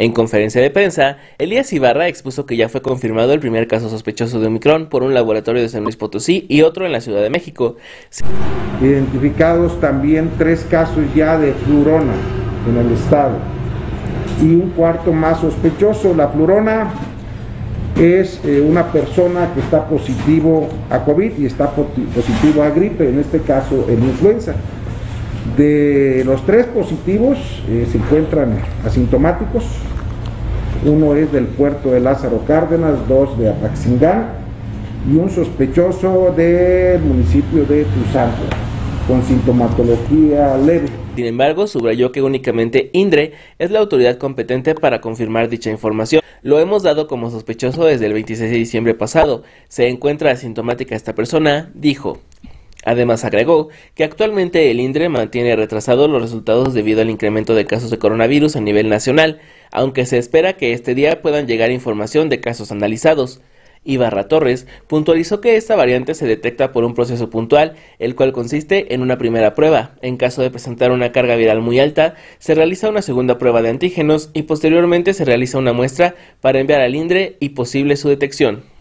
En 0.00 0.12
conferencia 0.12 0.62
de 0.62 0.70
prensa, 0.70 1.16
Elías 1.38 1.72
Ibarra 1.72 2.06
expuso 2.06 2.46
que 2.46 2.56
ya 2.56 2.68
fue 2.68 2.80
confirmado 2.80 3.32
el 3.32 3.40
primer 3.40 3.66
caso 3.66 3.90
sospechoso 3.90 4.38
de 4.38 4.46
Omicron 4.46 4.88
por 4.88 5.02
un 5.02 5.12
laboratorio 5.12 5.60
de 5.60 5.68
San 5.68 5.82
Luis 5.82 5.96
Potosí 5.96 6.46
y 6.48 6.62
otro 6.62 6.86
en 6.86 6.92
la 6.92 7.00
Ciudad 7.00 7.20
de 7.20 7.30
México. 7.30 7.74
Identificados 8.80 9.80
también 9.80 10.30
tres 10.38 10.64
casos 10.70 11.04
ya 11.16 11.36
de 11.36 11.52
flurona 11.52 12.12
en 12.68 12.76
el 12.76 12.92
estado 12.92 13.38
y 14.40 14.54
un 14.54 14.70
cuarto 14.70 15.12
más 15.12 15.40
sospechoso. 15.40 16.14
La 16.14 16.28
flurona 16.28 16.92
es 17.96 18.40
eh, 18.44 18.60
una 18.60 18.92
persona 18.92 19.52
que 19.52 19.58
está 19.58 19.88
positivo 19.88 20.68
a 20.90 21.04
COVID 21.04 21.38
y 21.38 21.46
está 21.46 21.72
positivo 21.72 22.62
a 22.62 22.70
gripe, 22.70 23.08
en 23.08 23.18
este 23.18 23.40
caso 23.40 23.84
en 23.88 24.04
influenza. 24.04 24.54
De 25.56 26.22
los 26.24 26.44
tres 26.46 26.66
positivos 26.66 27.38
eh, 27.68 27.86
se 27.90 27.98
encuentran 27.98 28.60
asintomáticos, 28.84 29.64
uno 30.84 31.14
es 31.14 31.32
del 31.32 31.46
puerto 31.46 31.90
de 31.90 32.00
Lázaro 32.00 32.44
Cárdenas, 32.46 33.08
dos 33.08 33.36
de 33.38 33.48
Apaxingán 33.48 34.28
y 35.10 35.16
un 35.16 35.30
sospechoso 35.30 36.32
del 36.36 37.00
municipio 37.00 37.64
de 37.64 37.84
Tuzantla, 37.84 38.56
con 39.08 39.22
sintomatología 39.24 40.56
leve. 40.58 40.88
Sin 41.16 41.26
embargo, 41.26 41.66
subrayó 41.66 42.12
que 42.12 42.22
únicamente 42.22 42.90
INDRE 42.92 43.32
es 43.58 43.70
la 43.72 43.80
autoridad 43.80 44.18
competente 44.18 44.74
para 44.74 45.00
confirmar 45.00 45.48
dicha 45.48 45.70
información. 45.70 46.22
Lo 46.42 46.60
hemos 46.60 46.84
dado 46.84 47.08
como 47.08 47.30
sospechoso 47.30 47.84
desde 47.84 48.06
el 48.06 48.12
26 48.12 48.50
de 48.50 48.56
diciembre 48.56 48.94
pasado. 48.94 49.42
Se 49.68 49.88
encuentra 49.88 50.30
asintomática 50.30 50.94
esta 50.94 51.16
persona, 51.16 51.72
dijo. 51.74 52.18
Además 52.84 53.24
agregó 53.24 53.68
que 53.94 54.04
actualmente 54.04 54.70
el 54.70 54.80
INDRE 54.80 55.08
mantiene 55.08 55.56
retrasados 55.56 56.08
los 56.08 56.22
resultados 56.22 56.74
debido 56.74 57.02
al 57.02 57.10
incremento 57.10 57.54
de 57.54 57.66
casos 57.66 57.90
de 57.90 57.98
coronavirus 57.98 58.56
a 58.56 58.60
nivel 58.60 58.88
nacional, 58.88 59.40
aunque 59.72 60.06
se 60.06 60.18
espera 60.18 60.56
que 60.56 60.72
este 60.72 60.94
día 60.94 61.20
puedan 61.20 61.46
llegar 61.46 61.70
información 61.70 62.28
de 62.28 62.40
casos 62.40 62.70
analizados. 62.70 63.40
Ibarra 63.84 64.28
Torres 64.28 64.66
puntualizó 64.86 65.40
que 65.40 65.56
esta 65.56 65.76
variante 65.76 66.14
se 66.14 66.26
detecta 66.26 66.72
por 66.72 66.84
un 66.84 66.94
proceso 66.94 67.30
puntual, 67.30 67.74
el 67.98 68.14
cual 68.14 68.32
consiste 68.32 68.94
en 68.94 69.02
una 69.02 69.18
primera 69.18 69.54
prueba. 69.54 69.92
En 70.02 70.16
caso 70.16 70.42
de 70.42 70.50
presentar 70.50 70.90
una 70.90 71.12
carga 71.12 71.36
viral 71.36 71.60
muy 71.60 71.80
alta, 71.80 72.14
se 72.38 72.54
realiza 72.54 72.88
una 72.88 73.02
segunda 73.02 73.38
prueba 73.38 73.62
de 73.62 73.70
antígenos 73.70 74.30
y 74.34 74.42
posteriormente 74.42 75.14
se 75.14 75.24
realiza 75.24 75.58
una 75.58 75.72
muestra 75.72 76.14
para 76.40 76.60
enviar 76.60 76.80
al 76.80 76.94
INDRE 76.94 77.36
y 77.40 77.50
posible 77.50 77.96
su 77.96 78.08
detección. 78.08 78.77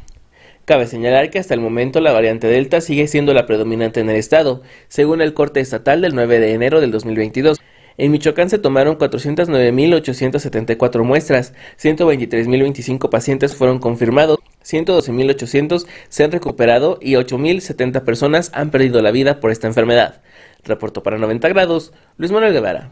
Cabe 0.67 0.85
señalar 0.85 1.29
que 1.29 1.39
hasta 1.39 1.53
el 1.53 1.61
momento 1.61 2.01
la 2.01 2.11
variante 2.11 2.45
Delta 2.45 2.81
sigue 2.81 3.07
siendo 3.07 3.33
la 3.33 3.45
predominante 3.45 4.01
en 4.01 4.09
el 4.09 4.17
estado, 4.17 4.63
según 4.89 5.21
el 5.21 5.33
corte 5.33 5.61
estatal 5.61 6.01
del 6.01 6.13
9 6.13 6.41
de 6.41 6.51
enero 6.51 6.81
del 6.81 6.91
2022. 6.91 7.61
En 7.95 8.11
Michoacán 8.11 8.49
se 8.49 8.57
tomaron 8.57 8.97
409.874 8.97 11.03
muestras, 11.03 11.53
123.025 11.81 13.09
pacientes 13.09 13.55
fueron 13.55 13.79
confirmados, 13.79 14.39
112.800 14.65 15.87
se 16.09 16.23
han 16.25 16.33
recuperado 16.33 16.99
y 17.01 17.13
8.070 17.13 18.03
personas 18.03 18.51
han 18.53 18.69
perdido 18.69 19.01
la 19.01 19.11
vida 19.11 19.39
por 19.39 19.51
esta 19.51 19.67
enfermedad. 19.67 20.19
Reporto 20.65 21.01
para 21.01 21.17
90 21.17 21.47
grados, 21.47 21.93
Luis 22.17 22.33
Manuel 22.33 22.51
Guevara. 22.51 22.91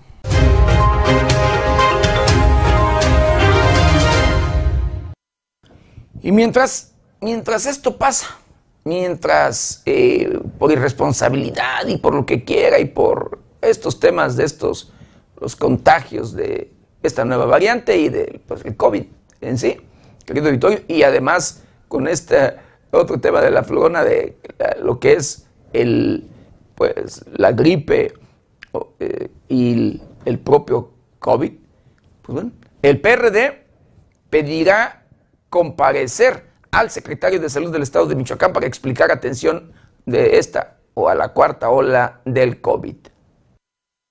Y 6.21 6.31
mientras 6.31 6.94
mientras 7.21 7.65
esto 7.65 7.97
pasa, 7.97 8.37
mientras 8.83 9.81
eh, 9.85 10.39
por 10.59 10.71
irresponsabilidad 10.71 11.87
y 11.87 11.97
por 11.97 12.13
lo 12.13 12.25
que 12.25 12.43
quiera 12.43 12.79
y 12.79 12.85
por 12.85 13.39
estos 13.61 13.99
temas 13.99 14.35
de 14.35 14.45
estos, 14.45 14.93
los 15.39 15.55
contagios 15.55 16.33
de 16.33 16.71
esta 17.03 17.25
nueva 17.25 17.45
variante 17.45 17.97
y 17.97 18.09
del 18.09 18.41
pues, 18.47 18.63
COVID 18.77 19.03
en 19.41 19.57
sí, 19.57 19.77
querido 20.25 20.47
auditorio, 20.47 20.79
y 20.87 21.03
además 21.03 21.63
con 21.87 22.07
este 22.07 22.55
otro 22.91 23.19
tema 23.19 23.41
de 23.41 23.51
la 23.51 23.63
florona 23.63 24.03
de 24.03 24.37
lo 24.81 24.99
que 24.99 25.13
es 25.13 25.47
el, 25.73 26.27
pues, 26.75 27.25
la 27.33 27.51
gripe 27.51 28.13
eh, 28.99 29.29
y 29.49 30.01
el, 30.25 30.39
propio 30.39 30.91
COVID, 31.19 31.51
pues 32.21 32.45
el 32.81 33.01
PRD 33.01 33.65
pedirá 34.29 35.05
comparecer 35.49 36.45
al 36.75 36.89
secretario 36.89 37.39
de 37.39 37.49
Salud 37.49 37.71
del 37.71 37.83
Estado 37.83 38.05
de 38.05 38.15
Michoacán 38.15 38.51
para 38.51 38.67
explicar 38.67 39.09
atención 39.09 39.71
de 40.05 40.37
esta 40.37 40.75
o 40.93 41.07
a 41.07 41.15
la 41.15 41.29
cuarta 41.29 41.69
ola 41.69 42.19
del 42.25 42.59
COVID. 42.59 42.97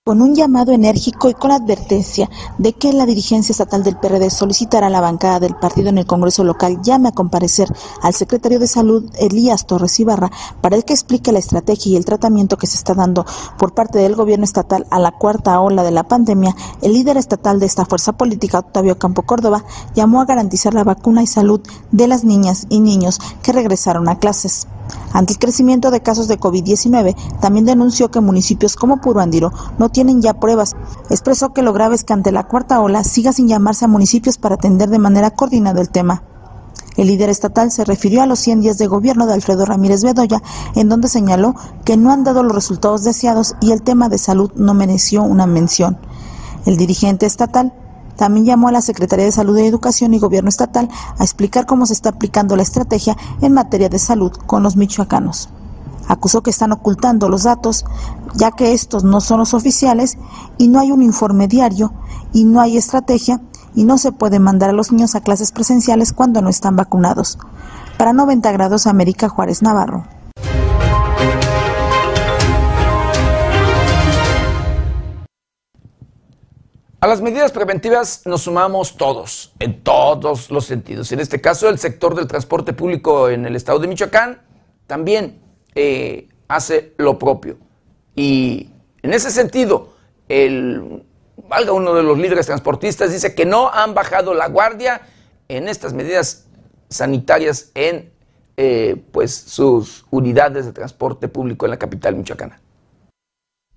Con 0.07 0.20
un 0.20 0.34
llamado 0.34 0.72
enérgico 0.72 1.30
y 1.30 1.32
con 1.32 1.48
la 1.48 1.57
advertencia 1.57 2.28
de 2.59 2.74
que 2.74 2.92
la 2.92 3.07
dirigencia 3.07 3.55
estatal 3.55 3.82
del 3.82 3.96
PRD 3.96 4.28
solicitará 4.28 4.88
a 4.88 4.90
la 4.90 5.00
bancada 5.00 5.40
del 5.40 5.57
partido 5.57 5.88
en 5.88 5.96
el 5.96 6.05
Congreso 6.05 6.44
local 6.44 6.82
llame 6.82 7.09
a 7.09 7.12
comparecer 7.12 7.72
al 8.02 8.12
secretario 8.12 8.59
de 8.59 8.66
Salud 8.66 9.11
Elías 9.18 9.66
Torres 9.66 9.98
Ibarra 9.98 10.30
para 10.61 10.82
que 10.82 10.92
explique 10.92 11.32
la 11.32 11.38
estrategia 11.38 11.92
y 11.92 11.96
el 11.96 12.05
tratamiento 12.05 12.59
que 12.59 12.66
se 12.66 12.76
está 12.76 12.92
dando 12.92 13.24
por 13.57 13.72
parte 13.72 13.98
del 13.98 14.14
gobierno 14.14 14.44
estatal 14.44 14.86
a 14.90 14.98
la 14.98 15.12
cuarta 15.12 15.59
ola 15.59 15.82
de 15.82 15.90
la 15.90 16.07
pandemia, 16.07 16.55
el 16.82 16.92
líder 16.92 17.16
estatal 17.16 17.59
de 17.59 17.64
esta 17.64 17.86
fuerza 17.86 18.12
política, 18.12 18.59
Octavio 18.59 18.98
Campo 18.98 19.22
Córdoba, 19.22 19.64
llamó 19.94 20.20
a 20.20 20.26
garantizar 20.26 20.74
la 20.74 20.84
vacuna 20.84 21.22
y 21.22 21.26
salud 21.26 21.62
de 21.92 22.09
las 22.09 22.24
niñas 22.24 22.66
y 22.68 22.80
niños 22.80 23.20
que 23.42 23.52
regresaron 23.52 24.11
a 24.11 24.18
clases. 24.18 24.66
Ante 25.12 25.32
el 25.32 25.39
crecimiento 25.39 25.91
de 25.91 26.01
casos 26.01 26.28
de 26.28 26.39
COVID-19, 26.39 27.14
también 27.41 27.64
denunció 27.64 28.11
que 28.11 28.20
municipios 28.20 28.76
como 28.76 29.01
Puruandiro 29.01 29.53
no 29.78 29.89
tienen 29.89 30.20
ya 30.20 30.35
pruebas. 30.35 30.74
Expresó 31.09 31.53
que 31.53 31.62
lo 31.62 31.72
grave 31.72 31.95
es 31.95 32.05
que 32.05 32.12
ante 32.12 32.32
la 32.32 32.45
cuarta 32.45 32.80
ola 32.80 33.05
siga 33.05 33.32
sin 33.32 33.49
llamarse 33.49 33.85
a 33.85 33.89
municipios 33.89 34.39
para 34.39 34.57
atender 34.57 34.89
de 34.89 34.99
manera 34.99 35.30
coordinada 35.30 35.80
el 35.80 35.91
tema. 35.91 36.24
El 36.97 37.09
líder 37.09 37.28
estatal 37.28 37.70
se 37.70 37.85
refirió 37.85 38.22
a 38.22 38.26
los 38.26 38.39
100 38.39 38.61
días 38.61 38.78
de 38.78 38.87
gobierno 38.87 39.26
de 39.26 39.35
Alfredo 39.35 39.64
Ramírez 39.64 40.05
Bedoya, 40.05 40.43
en 40.76 40.89
donde 40.89 41.09
señaló 41.09 41.55
que 41.85 41.97
no 41.97 42.12
han 42.12 42.24
dado 42.24 42.43
los 42.43 42.55
resultados 42.55 43.03
deseados 43.03 43.57
y 43.61 43.72
el 43.72 43.82
tema 43.82 44.09
de 44.09 44.18
salud 44.18 44.53
no 44.55 44.74
mereció 44.74 45.22
una 45.22 45.47
mención. 45.47 45.99
El 46.66 46.76
dirigente 46.76 47.26
estatal 47.26 47.72
también 48.17 48.47
llamó 48.47 48.69
a 48.69 48.73
la 48.73 48.81
Secretaría 48.81 49.25
de 49.25 49.33
Salud 49.33 49.59
y 49.59 49.67
Educación 49.67 50.15
y 50.15 50.19
Gobierno 50.19 50.49
Estatal 50.49 50.89
a 51.19 51.23
explicar 51.23 51.67
cómo 51.67 51.87
se 51.87 51.93
está 51.93 52.11
aplicando 52.11 52.57
la 52.57 52.62
estrategia 52.62 53.17
en 53.41 53.53
materia 53.53 53.89
de 53.89 53.99
salud 53.99 54.33
con 54.47 54.62
los 54.62 54.77
michoacanos. 54.77 55.49
Acusó 56.07 56.43
que 56.43 56.51
están 56.51 56.73
ocultando 56.73 57.29
los 57.29 57.45
datos, 57.45 57.85
ya 58.35 58.51
que 58.51 58.73
estos 58.73 59.05
no 59.05 59.21
son 59.21 59.39
los 59.39 59.55
oficiales 59.55 60.19
y 60.59 60.69
no 60.69 60.79
hay 60.79 60.93
un 60.93 61.03
informe 61.03 61.49
diario 61.49 61.93
y 62.33 62.45
no 62.45 62.61
hay 62.61 62.77
estrategia 62.77 63.41
y 63.75 63.85
no 63.85 63.99
se 63.99 64.12
puede 64.12 64.39
mandar 64.39 64.71
a 64.71 64.75
los 64.75 64.93
niños 64.93 65.15
a 65.15 65.21
clases 65.21 65.51
presenciales 65.51 66.12
cuando 66.12 66.43
no 66.43 66.51
están 66.51 66.77
vacunados. 66.77 67.39
Para 67.99 68.12
90 68.12 68.53
grados 68.53 68.87
América 68.87 69.29
Juárez 69.29 69.62
Navarro. 69.62 70.05
A 77.05 77.07
las 77.07 77.20
medidas 77.20 77.52
preventivas 77.52 78.22
nos 78.24 78.44
sumamos 78.44 78.96
todos, 78.96 79.52
en 79.59 79.82
todos 79.82 80.50
los 80.50 80.64
sentidos. 80.64 81.12
En 81.12 81.20
este 81.20 81.38
caso, 81.38 81.68
el 81.68 81.78
sector 81.78 82.14
del 82.14 82.26
transporte 82.26 82.72
público 82.72 83.28
en 83.28 83.44
el 83.44 83.57
estado 83.57 83.78
de 83.78 83.88
Michoacán 83.88 84.40
también 84.86 85.38
eh, 85.74 86.28
hace 86.48 86.94
lo 86.96 87.18
propio. 87.18 87.59
Y 88.16 88.70
en 89.02 89.12
ese 89.12 89.30
sentido, 89.30 89.92
el, 90.30 91.05
valga 91.46 91.72
uno 91.72 91.92
de 91.92 92.02
los 92.02 92.16
líderes 92.16 92.46
transportistas, 92.46 93.12
dice 93.12 93.34
que 93.34 93.44
no 93.44 93.70
han 93.70 93.92
bajado 93.92 94.32
la 94.32 94.48
guardia 94.48 95.02
en 95.48 95.68
estas 95.68 95.92
medidas 95.92 96.46
sanitarias 96.88 97.70
en 97.74 98.14
eh, 98.57 98.96
pues, 99.12 99.34
sus 99.34 100.07
unidades 100.11 100.64
de 100.64 100.72
transporte 100.72 101.28
público 101.28 101.66
en 101.66 101.70
la 101.72 101.78
capital 101.78 102.16
michoacana. 102.16 102.62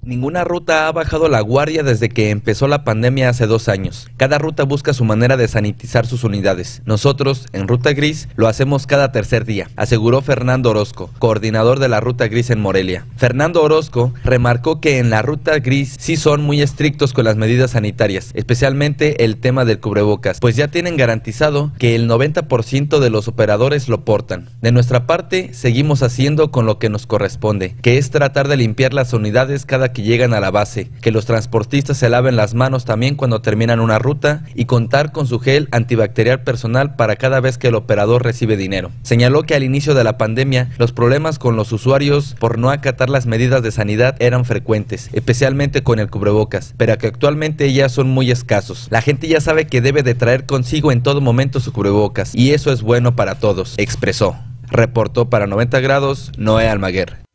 Ninguna 0.08 0.45
ruta 0.45 0.88
ha 0.88 0.91
bajado 0.93 1.28
la 1.28 1.41
guardia 1.41 1.84
desde 1.84 2.08
que 2.08 2.30
empezó 2.30 2.70
la 2.70 2.86
pandemia 2.86 3.28
hace 3.28 3.45
dos 3.45 3.68
años. 3.68 4.08
Cada 4.16 4.38
ruta 4.38 4.64
busca 4.64 4.93
su 4.93 5.03
manera 5.03 5.36
de 5.36 5.49
sanitizar 5.49 6.08
sus 6.08 6.24
unidades. 6.24 6.82
Nosotros, 6.86 7.47
en 7.51 7.68
Ruta 7.68 7.91
Gris, 7.91 8.30
lo 8.38 8.47
hacemos 8.47 8.88
cada 8.88 9.12
tercer 9.12 9.43
día, 9.43 9.70
aseguró 9.76 10.22
Fernando 10.22 10.70
Orozco, 10.70 11.10
coordinador 11.20 11.80
de 11.80 11.89
la 11.89 11.99
Ruta 11.99 12.30
Gris 12.30 12.51
en 12.51 12.62
Morelia. 12.62 13.05
Fernando 13.18 13.62
Orozco 13.62 14.14
remarcó 14.24 14.80
que 14.80 14.99
en 14.99 15.10
la 15.10 15.24
Ruta 15.24 15.60
Gris 15.60 15.97
sí 15.99 16.16
son 16.16 16.41
muy 16.41 16.62
estrictos 16.62 17.12
con 17.12 17.26
las 17.26 17.36
medidas 17.36 17.72
sanitarias, 17.72 18.32
especialmente 18.34 19.26
el 19.26 19.36
tema 19.36 19.66
del 19.66 19.82
cubrebocas, 19.82 20.39
pues 20.39 20.55
ya 20.55 20.70
tienen 20.70 20.95
garantizado 20.95 21.74
que 21.80 21.95
el 21.95 22.10
90% 22.10 22.99
de 22.99 23.10
los 23.10 23.28
operadores 23.28 23.89
lo 23.89 24.05
portan. 24.05 24.47
De 24.62 24.72
nuestra 24.72 25.05
parte, 25.05 25.53
seguimos 25.53 26.01
haciendo 26.01 26.49
con 26.49 26.66
lo 26.66 26.80
que 26.80 26.88
nos 26.88 27.08
corresponde, 27.08 27.76
que 27.82 27.97
es 27.97 28.10
tratar 28.10 28.47
de 28.47 28.55
limpiar 28.55 28.93
las 28.93 29.12
unidades 29.12 29.66
cada 29.66 29.91
que 29.98 30.04
llegan 30.04 30.36
a 30.36 30.39
la 30.39 30.52
base, 30.52 30.91
que 31.02 31.10
los 31.10 31.26
transportistas 31.26 31.98
se 31.98 32.08
laven 32.08 32.36
las 32.36 32.54
manos 32.54 32.86
también 32.86 33.16
cuando 33.16 33.41
terminan 33.41 33.80
una 33.80 33.98
ruta 33.98 34.43
y 34.54 34.66
contar 34.66 35.12
con 35.12 35.26
su 35.26 35.39
gel 35.39 35.68
antibacterial 35.72 36.43
personal 36.43 36.95
para 36.95 37.16
cada 37.16 37.39
vez 37.39 37.58
que 37.58 37.70
el 37.70 37.74
operador 37.74 38.24
recibe 38.24 38.58
dinero. 38.58 38.91
Señaló 39.02 39.41
que 39.41 39.56
al 39.56 39.64
inicio 39.64 39.95
de 39.95 40.04
la 40.04 40.20
pandemia 40.20 40.70
los 40.78 40.91
problemas 40.91 41.39
con 41.39 41.56
los 41.56 41.72
usuarios 41.72 42.36
por 42.39 42.60
no 42.60 42.70
acatar 42.70 43.10
las 43.10 43.26
medidas 43.26 43.64
de 43.64 43.72
sanidad 43.72 44.16
eran 44.20 44.45
frecuentes, 44.45 45.10
especialmente 45.14 45.82
con 45.82 45.98
el 45.98 46.12
cubrebocas, 46.12 46.76
pero 46.78 46.95
que 47.00 47.08
actualmente 47.08 47.74
ya 47.74 47.89
son 47.89 48.08
muy 48.08 48.30
escasos. 48.30 48.89
La 48.91 49.02
gente 49.02 49.28
ya 49.28 49.41
sabe 49.41 49.66
que 49.66 49.82
debe 49.82 50.04
de 50.04 50.14
traer 50.14 50.45
consigo 50.45 50.91
en 50.91 51.02
todo 51.02 51.22
momento 51.22 51.60
su 51.60 51.74
cubrebocas 51.74 52.36
y 52.36 52.52
eso 52.52 52.72
es 52.72 52.84
bueno 52.84 53.16
para 53.16 53.34
todos, 53.39 53.74
expresó. 53.78 54.36
Reportó 54.70 55.32
para 55.32 55.48
90 55.48 55.80
grados 55.80 56.32
Noé 56.38 56.70
Almaguer. 56.70 57.26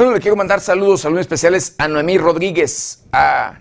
Bueno, 0.00 0.14
le 0.14 0.20
quiero 0.20 0.34
mandar 0.34 0.60
saludos, 0.60 1.02
saludos 1.02 1.20
especiales 1.20 1.74
a 1.76 1.86
Noemí 1.86 2.16
Rodríguez, 2.16 3.04
a 3.12 3.58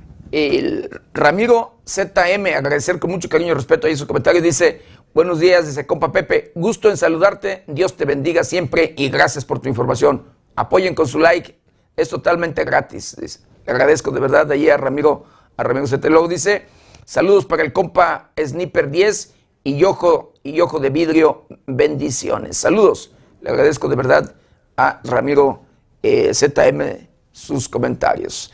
Ramiro 1.13 1.81
ZM, 1.85 2.55
agradecer 2.55 2.97
con 2.97 3.11
mucho 3.11 3.27
cariño 3.27 3.51
y 3.51 3.55
respeto 3.55 3.87
ahí 3.87 3.97
su 3.97 4.07
comentario. 4.07 4.41
Dice, 4.41 4.81
buenos 5.13 5.41
días, 5.41 5.67
dice 5.67 5.85
compa 5.85 6.13
Pepe, 6.13 6.53
gusto 6.55 6.89
en 6.89 6.95
saludarte, 6.95 7.65
Dios 7.67 7.97
te 7.97 8.05
bendiga 8.05 8.45
siempre 8.45 8.93
y 8.95 9.09
gracias 9.09 9.43
por 9.43 9.59
tu 9.59 9.67
información. 9.67 10.27
Apoyen 10.55 10.95
con 10.95 11.07
su 11.07 11.19
like, 11.19 11.59
es 11.97 12.07
totalmente 12.07 12.63
gratis. 12.63 13.17
Le 13.65 13.73
agradezco 13.73 14.11
de 14.11 14.21
verdad 14.21 14.49
ahí 14.49 14.69
a 14.69 14.77
Ramiro, 14.77 15.25
a 15.57 15.63
Ramiro 15.63 15.87
ZM. 15.87 16.07
Luego 16.07 16.29
dice, 16.29 16.67
saludos 17.03 17.45
para 17.45 17.63
el 17.63 17.73
compa 17.73 18.31
Sniper 18.41 18.89
10 18.89 19.33
y 19.65 19.83
ojo, 19.83 20.35
y 20.43 20.61
ojo 20.61 20.79
de 20.79 20.89
vidrio, 20.89 21.47
bendiciones. 21.67 22.55
Saludos, 22.55 23.11
le 23.41 23.49
agradezco 23.49 23.89
de 23.89 23.97
verdad 23.97 24.35
a 24.77 25.01
Ramiro 25.03 25.67
eh, 26.04 26.34
ZM 26.34 27.08
sus 27.32 27.70
comentarios. 27.70 28.52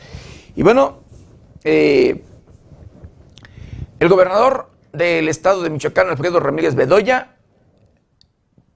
Y 0.54 0.62
bueno, 0.62 1.00
eh, 1.64 2.22
el 3.98 4.08
gobernador 4.08 4.70
del 4.92 5.28
estado 5.28 5.62
de 5.62 5.70
Michoacán, 5.70 6.08
Alfredo 6.08 6.40
Ramírez 6.40 6.74
Bedoya, 6.74 7.36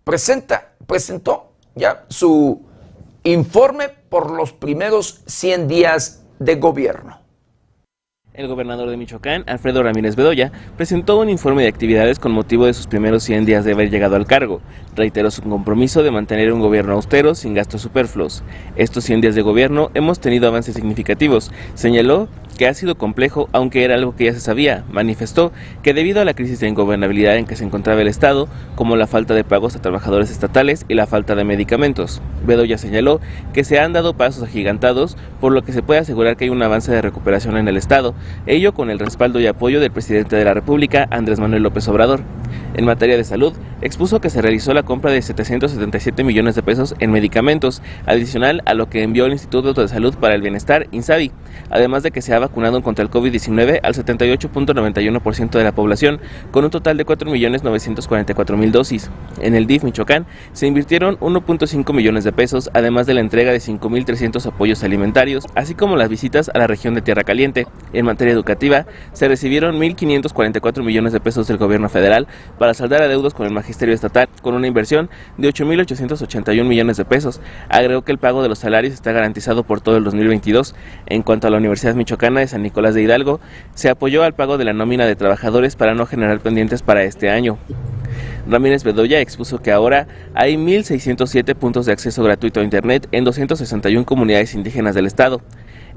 presenta, 0.05 0.73
presentó 0.87 1.53
ya 1.75 2.05
su 2.09 2.63
informe 3.23 3.89
por 3.89 4.31
los 4.31 4.53
primeros 4.53 5.23
100 5.27 5.69
días 5.69 6.23
de 6.39 6.57
gobierno. 6.57 7.20
El 8.33 8.47
gobernador 8.47 8.89
de 8.89 8.97
Michoacán, 8.97 9.43
Alfredo 9.49 9.83
Ramírez 9.83 10.15
Bedoya, 10.15 10.53
presentó 10.77 11.19
un 11.19 11.29
informe 11.29 11.63
de 11.63 11.69
actividades 11.69 12.21
con 12.21 12.31
motivo 12.31 12.65
de 12.65 12.75
sus 12.75 12.87
primeros 12.87 13.25
100 13.25 13.45
días 13.45 13.65
de 13.65 13.73
haber 13.73 13.91
llegado 13.91 14.15
al 14.15 14.25
cargo. 14.25 14.61
Reiteró 14.95 15.33
su 15.33 15.43
compromiso 15.43 16.05
de 16.05 16.13
mantener 16.13 16.53
un 16.53 16.61
gobierno 16.61 16.93
austero 16.93 17.35
sin 17.35 17.55
gastos 17.55 17.83
superfluos. 17.83 18.45
Estos 18.77 19.03
100 19.03 19.23
días 19.23 19.35
de 19.35 19.43
gobierno 19.43 19.91
hemos 19.95 20.21
tenido 20.21 20.47
avances 20.47 20.77
significativos. 20.77 21.51
Señaló 21.75 22.29
que 22.61 22.69
ha 22.69 22.75
sido 22.75 22.97
complejo, 22.97 23.49
aunque 23.53 23.85
era 23.85 23.95
algo 23.95 24.15
que 24.15 24.27
ya 24.27 24.35
se 24.35 24.41
sabía. 24.41 24.85
Manifestó 24.91 25.51
que 25.83 25.95
debido 25.95 26.21
a 26.21 26.27
la 26.27 26.35
crisis 26.35 26.61
de 26.61 26.69
ingobernabilidad 26.69 27.37
en 27.37 27.47
que 27.47 27.57
se 27.57 27.65
encontraba 27.65 28.03
el 28.03 28.07
Estado, 28.07 28.49
como 28.75 28.97
la 28.97 29.07
falta 29.07 29.33
de 29.33 29.45
pagos 29.45 29.77
a 29.77 29.81
trabajadores 29.81 30.31
estatales 30.31 30.85
y 30.87 30.93
la 30.93 31.07
falta 31.07 31.35
de 31.35 31.45
medicamentos, 31.45 32.21
Bedoya 32.47 32.77
señaló 32.77 33.19
que 33.55 33.65
se 33.65 33.81
han 33.81 33.95
dado 33.95 34.13
pasos 34.13 34.43
agigantados, 34.43 35.17
por 35.41 35.53
lo 35.53 35.63
que 35.63 35.73
se 35.73 35.83
puede 35.83 36.01
asegurar 36.01 36.37
que 36.37 36.45
hay 36.45 36.51
un 36.51 36.63
avance 36.63 36.93
de 36.93 37.01
recuperación 37.01 37.57
en 37.57 37.67
el 37.67 37.79
Estado, 37.79 38.15
ello 38.47 38.75
con 38.75 38.91
el 38.91 38.99
respaldo 38.99 39.41
y 39.41 39.47
apoyo 39.47 39.81
del 39.81 39.91
presidente 39.91 40.37
de 40.37 40.45
la 40.45 40.55
República, 40.55 41.07
Andrés 41.11 41.41
Manuel 41.41 41.63
López 41.63 41.87
Obrador. 41.89 42.21
En 42.75 42.85
materia 42.85 43.17
de 43.17 43.25
salud, 43.25 43.53
expuso 43.83 44.21
que 44.21 44.31
se 44.31 44.41
realizó 44.41 44.73
la 44.75 44.85
compra 44.85 45.11
de 45.11 45.21
777 45.21 46.23
millones 46.23 46.55
de 46.55 46.63
pesos 46.63 46.95
en 47.01 47.11
medicamentos, 47.11 47.83
adicional 48.07 48.63
a 48.65 48.75
lo 48.75 48.89
que 48.89 49.03
envió 49.03 49.27
el 49.27 49.33
Instituto 49.33 49.75
de 49.75 49.89
Salud 49.89 50.15
para 50.15 50.35
el 50.35 50.43
Bienestar, 50.43 50.87
INSABI, 50.93 51.33
además 51.71 52.03
de 52.03 52.11
que 52.11 52.23
se 52.23 52.33
ha 52.33 52.39
vacunado 52.39 52.83
contra 52.83 53.03
el 53.03 53.11
COVID-19 53.11 53.81
al 53.83 53.95
78.91% 53.95 55.51
de 55.51 55.65
la 55.65 55.73
población, 55.73 56.21
con 56.53 56.65
un 56.65 56.71
total 56.71 56.97
de 56.97 57.05
4.944.000 57.05 58.71
dosis. 58.71 59.11
En 59.41 59.55
el 59.55 59.67
DIF 59.67 59.85
Michoacán 59.85 60.27
se 60.53 60.67
invirtieron 60.67 61.19
1.5 61.19 61.93
millones 61.93 62.25
de 62.25 62.33
pesos, 62.33 62.71
además 62.73 63.07
de 63.07 63.15
la 63.15 63.21
entrega 63.21 63.53
de 63.53 63.59
5.300 63.59 64.47
apoyos 64.47 64.85
alimentarios, 64.85 65.47
así 65.55 65.75
como 65.75 65.97
las 65.97 66.09
visitas 66.09 66.51
a 66.55 66.59
la 66.59 66.67
región 66.67 66.95
de 66.95 67.03
Tierra 67.03 67.25
Caliente. 67.25 67.67
En 67.93 68.07
materia 68.11 68.33
educativa, 68.35 68.87
se 69.13 69.29
recibieron 69.29 69.79
1.544 69.79 70.83
millones 70.83 71.13
de 71.13 71.21
pesos 71.21 71.47
del 71.47 71.57
gobierno 71.57 71.89
federal 71.89 72.27
para 72.59 72.75
saldar 72.75 73.03
adeudos 73.03 73.35
con 73.35 73.47
el 73.47 73.53
magisterio 73.53 73.95
estatal, 73.95 74.29
con 74.43 74.55
una 74.55 74.67
inversión 74.67 75.11
de 75.39 75.49
8.881 75.49 76.65
millones 76.65 76.97
de 76.97 77.05
pesos. 77.05 77.41
Agregó 77.69 78.03
que 78.03 78.13
el 78.13 78.19
pago 78.19 78.43
de 78.43 78.49
los 78.49 78.59
salarios 78.59 78.95
está 78.95 79.13
garantizado 79.13 79.63
por 79.65 79.81
todo 79.81 79.97
el 79.97 80.05
2022. 80.05 80.75
En 81.07 81.23
cuanto 81.23 81.47
a 81.47 81.51
la 81.51 81.59
Universidad 81.59 81.95
Michoacana 81.95 82.41
de 82.41 82.49
San 82.49 82.63
Nicolás 82.63 82.95
de 82.95 83.03
Hidalgo, 83.03 83.41
se 83.75 83.89
apoyó 83.89 84.25
al 84.25 84.35
pago 84.35 84.59
de 84.59 84.65
la 84.65 84.73
nómina 84.73 85.07
de 85.07 85.17
trabajadores 85.17 85.77
para 85.77 85.95
no 85.95 86.07
generar 86.07 86.41
pendientes 86.41 86.83
para 86.83 87.05
este 87.05 87.31
año. 87.31 87.59
Ramírez 88.49 88.85
Bedoya 88.85 89.21
expuso 89.21 89.63
que 89.63 89.71
ahora 89.71 90.09
hay 90.35 90.57
1.607 90.57 91.55
puntos 91.55 91.87
de 91.87 91.93
acceso 91.93 92.23
gratuito 92.23 92.61
a 92.61 92.65
Internet 92.65 93.09
en 93.13 93.25
261 93.25 94.05
comunidades 94.05 94.55
indígenas 94.55 94.95
del 94.95 95.07
estado. 95.07 95.41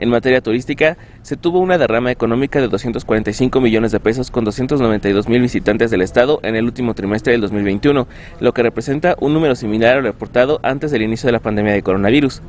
En 0.04 0.10
materia 0.10 0.41
turística, 0.41 0.97
se 1.22 1.38
tuvo 1.38 1.60
una 1.60 1.78
derrama 1.78 2.12
económica 2.12 2.60
de 2.60 2.68
245 2.68 3.62
millones 3.62 3.93
de 3.93 4.01
pesos 4.01 4.32
con 4.32 4.43
292 4.43 5.30
mil 5.30 5.41
visitantes 5.41 5.91
del 5.91 6.01
Estado 6.01 6.41
en 6.43 6.58
el 6.58 6.66
último 6.66 6.93
trimestre 6.93 7.32
del 7.32 7.39
2021, 7.39 8.06
lo 8.41 8.54
que 8.54 8.64
representa 8.64 9.16
un 9.22 9.34
número 9.34 9.56
similar 9.56 9.95
al 9.95 10.04
reportado 10.04 10.60
antes 10.62 10.91
del 10.91 11.04
inicio 11.04 11.28
de 11.28 11.32
la 11.32 11.39
pandemia 11.39 11.72
de 11.72 11.84
coronavirus. 11.84 12.41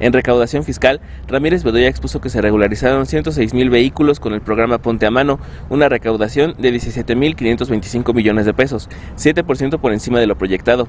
En 0.00 0.14
recaudación 0.14 0.64
fiscal, 0.64 1.02
Ramírez 1.28 1.64
Bedoya 1.64 1.86
expuso 1.86 2.22
que 2.22 2.30
se 2.30 2.40
regularizaron 2.40 3.04
106 3.04 3.52
mil 3.52 3.68
vehículos 3.68 4.18
con 4.18 4.32
el 4.32 4.40
programa 4.40 4.78
Ponte 4.78 5.04
a 5.04 5.10
Mano, 5.10 5.38
una 5.68 5.90
recaudación 5.90 6.54
de 6.56 6.70
17 6.70 7.14
mil 7.14 7.36
525 7.36 8.14
millones 8.14 8.46
de 8.46 8.54
pesos, 8.54 8.88
7% 9.18 9.78
por 9.80 9.92
encima 9.92 10.18
de 10.18 10.26
lo 10.26 10.38
proyectado. 10.38 10.88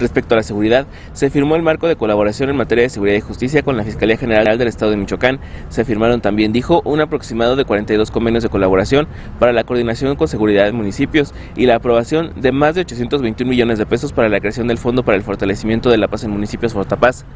Respecto 0.00 0.34
a 0.34 0.38
la 0.38 0.42
seguridad, 0.42 0.86
se 1.12 1.28
firmó 1.28 1.56
el 1.56 1.62
marco 1.62 1.86
de 1.86 1.94
colaboración 1.94 2.48
en 2.48 2.56
materia 2.56 2.84
de 2.84 2.88
seguridad 2.88 3.16
y 3.16 3.20
justicia 3.20 3.62
con 3.62 3.76
la 3.76 3.84
Fiscalía 3.84 4.16
General 4.16 4.56
del 4.56 4.66
Estado 4.66 4.90
de 4.92 4.96
Michoacán. 4.96 5.38
Se 5.68 5.84
firmaron 5.84 6.22
también, 6.22 6.52
dijo, 6.52 6.80
un 6.86 7.02
aproximado 7.02 7.54
de 7.54 7.66
42 7.66 8.10
convenios 8.10 8.42
de 8.42 8.48
colaboración 8.48 9.06
para 9.38 9.52
la 9.52 9.64
coordinación 9.64 10.16
con 10.16 10.26
seguridad 10.26 10.64
de 10.64 10.72
municipios 10.72 11.34
y 11.54 11.66
la 11.66 11.74
aprobación 11.76 12.32
de 12.40 12.50
más 12.50 12.76
de 12.76 12.80
821 12.80 13.50
millones 13.50 13.78
de 13.78 13.84
pesos 13.84 14.14
para 14.14 14.30
la 14.30 14.40
creación 14.40 14.68
del 14.68 14.78
Fondo 14.78 15.04
para 15.04 15.18
el 15.18 15.22
Fortalecimiento 15.22 15.90
de 15.90 15.98
la 15.98 16.08
Paz 16.08 16.24
en 16.24 16.30
Municipios 16.30 16.72
Fortapaz. 16.72 17.26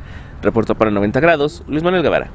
Reportó 0.40 0.74
para 0.74 0.90
90 0.90 1.20
grados, 1.20 1.64
Luis 1.68 1.82
Manuel 1.82 2.02
Guevara. 2.02 2.30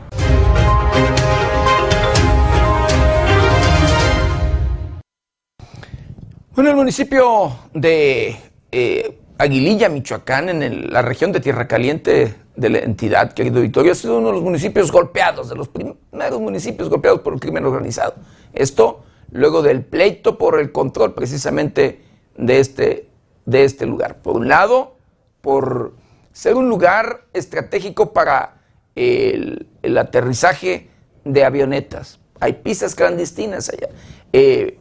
Bueno, 6.53 6.69
el 6.69 6.75
municipio 6.75 7.51
de 7.73 8.35
eh, 8.71 9.18
Aguililla, 9.39 9.87
Michoacán, 9.87 10.49
en 10.49 10.91
la 10.91 11.01
región 11.01 11.31
de 11.31 11.39
Tierra 11.39 11.65
Caliente 11.65 12.35
de 12.57 12.69
la 12.69 12.79
entidad, 12.79 13.31
querido 13.31 13.61
Victorio, 13.61 13.93
ha 13.93 13.95
sido 13.95 14.17
uno 14.17 14.27
de 14.27 14.33
los 14.33 14.43
municipios 14.43 14.91
golpeados, 14.91 15.47
de 15.47 15.55
los 15.55 15.69
primeros 15.69 16.41
municipios 16.41 16.89
golpeados 16.89 17.21
por 17.21 17.33
el 17.33 17.39
crimen 17.39 17.63
organizado. 17.63 18.15
Esto 18.51 19.05
luego 19.31 19.61
del 19.61 19.85
pleito 19.85 20.37
por 20.37 20.59
el 20.59 20.73
control 20.73 21.13
precisamente 21.13 22.01
de 22.35 22.59
este, 22.59 23.07
este 23.49 23.85
lugar. 23.85 24.17
Por 24.17 24.35
un 24.35 24.49
lado, 24.49 24.97
por 25.39 25.93
ser 26.33 26.55
un 26.55 26.67
lugar 26.67 27.21
estratégico 27.31 28.11
para 28.11 28.57
el, 28.95 29.69
aterrizaje 29.97 30.89
de 31.23 31.45
avionetas. 31.45 32.19
Hay 32.41 32.53
pistas 32.53 32.93
clandestinas 32.93 33.69
allá. 33.69 33.87
Eh, 34.33 34.77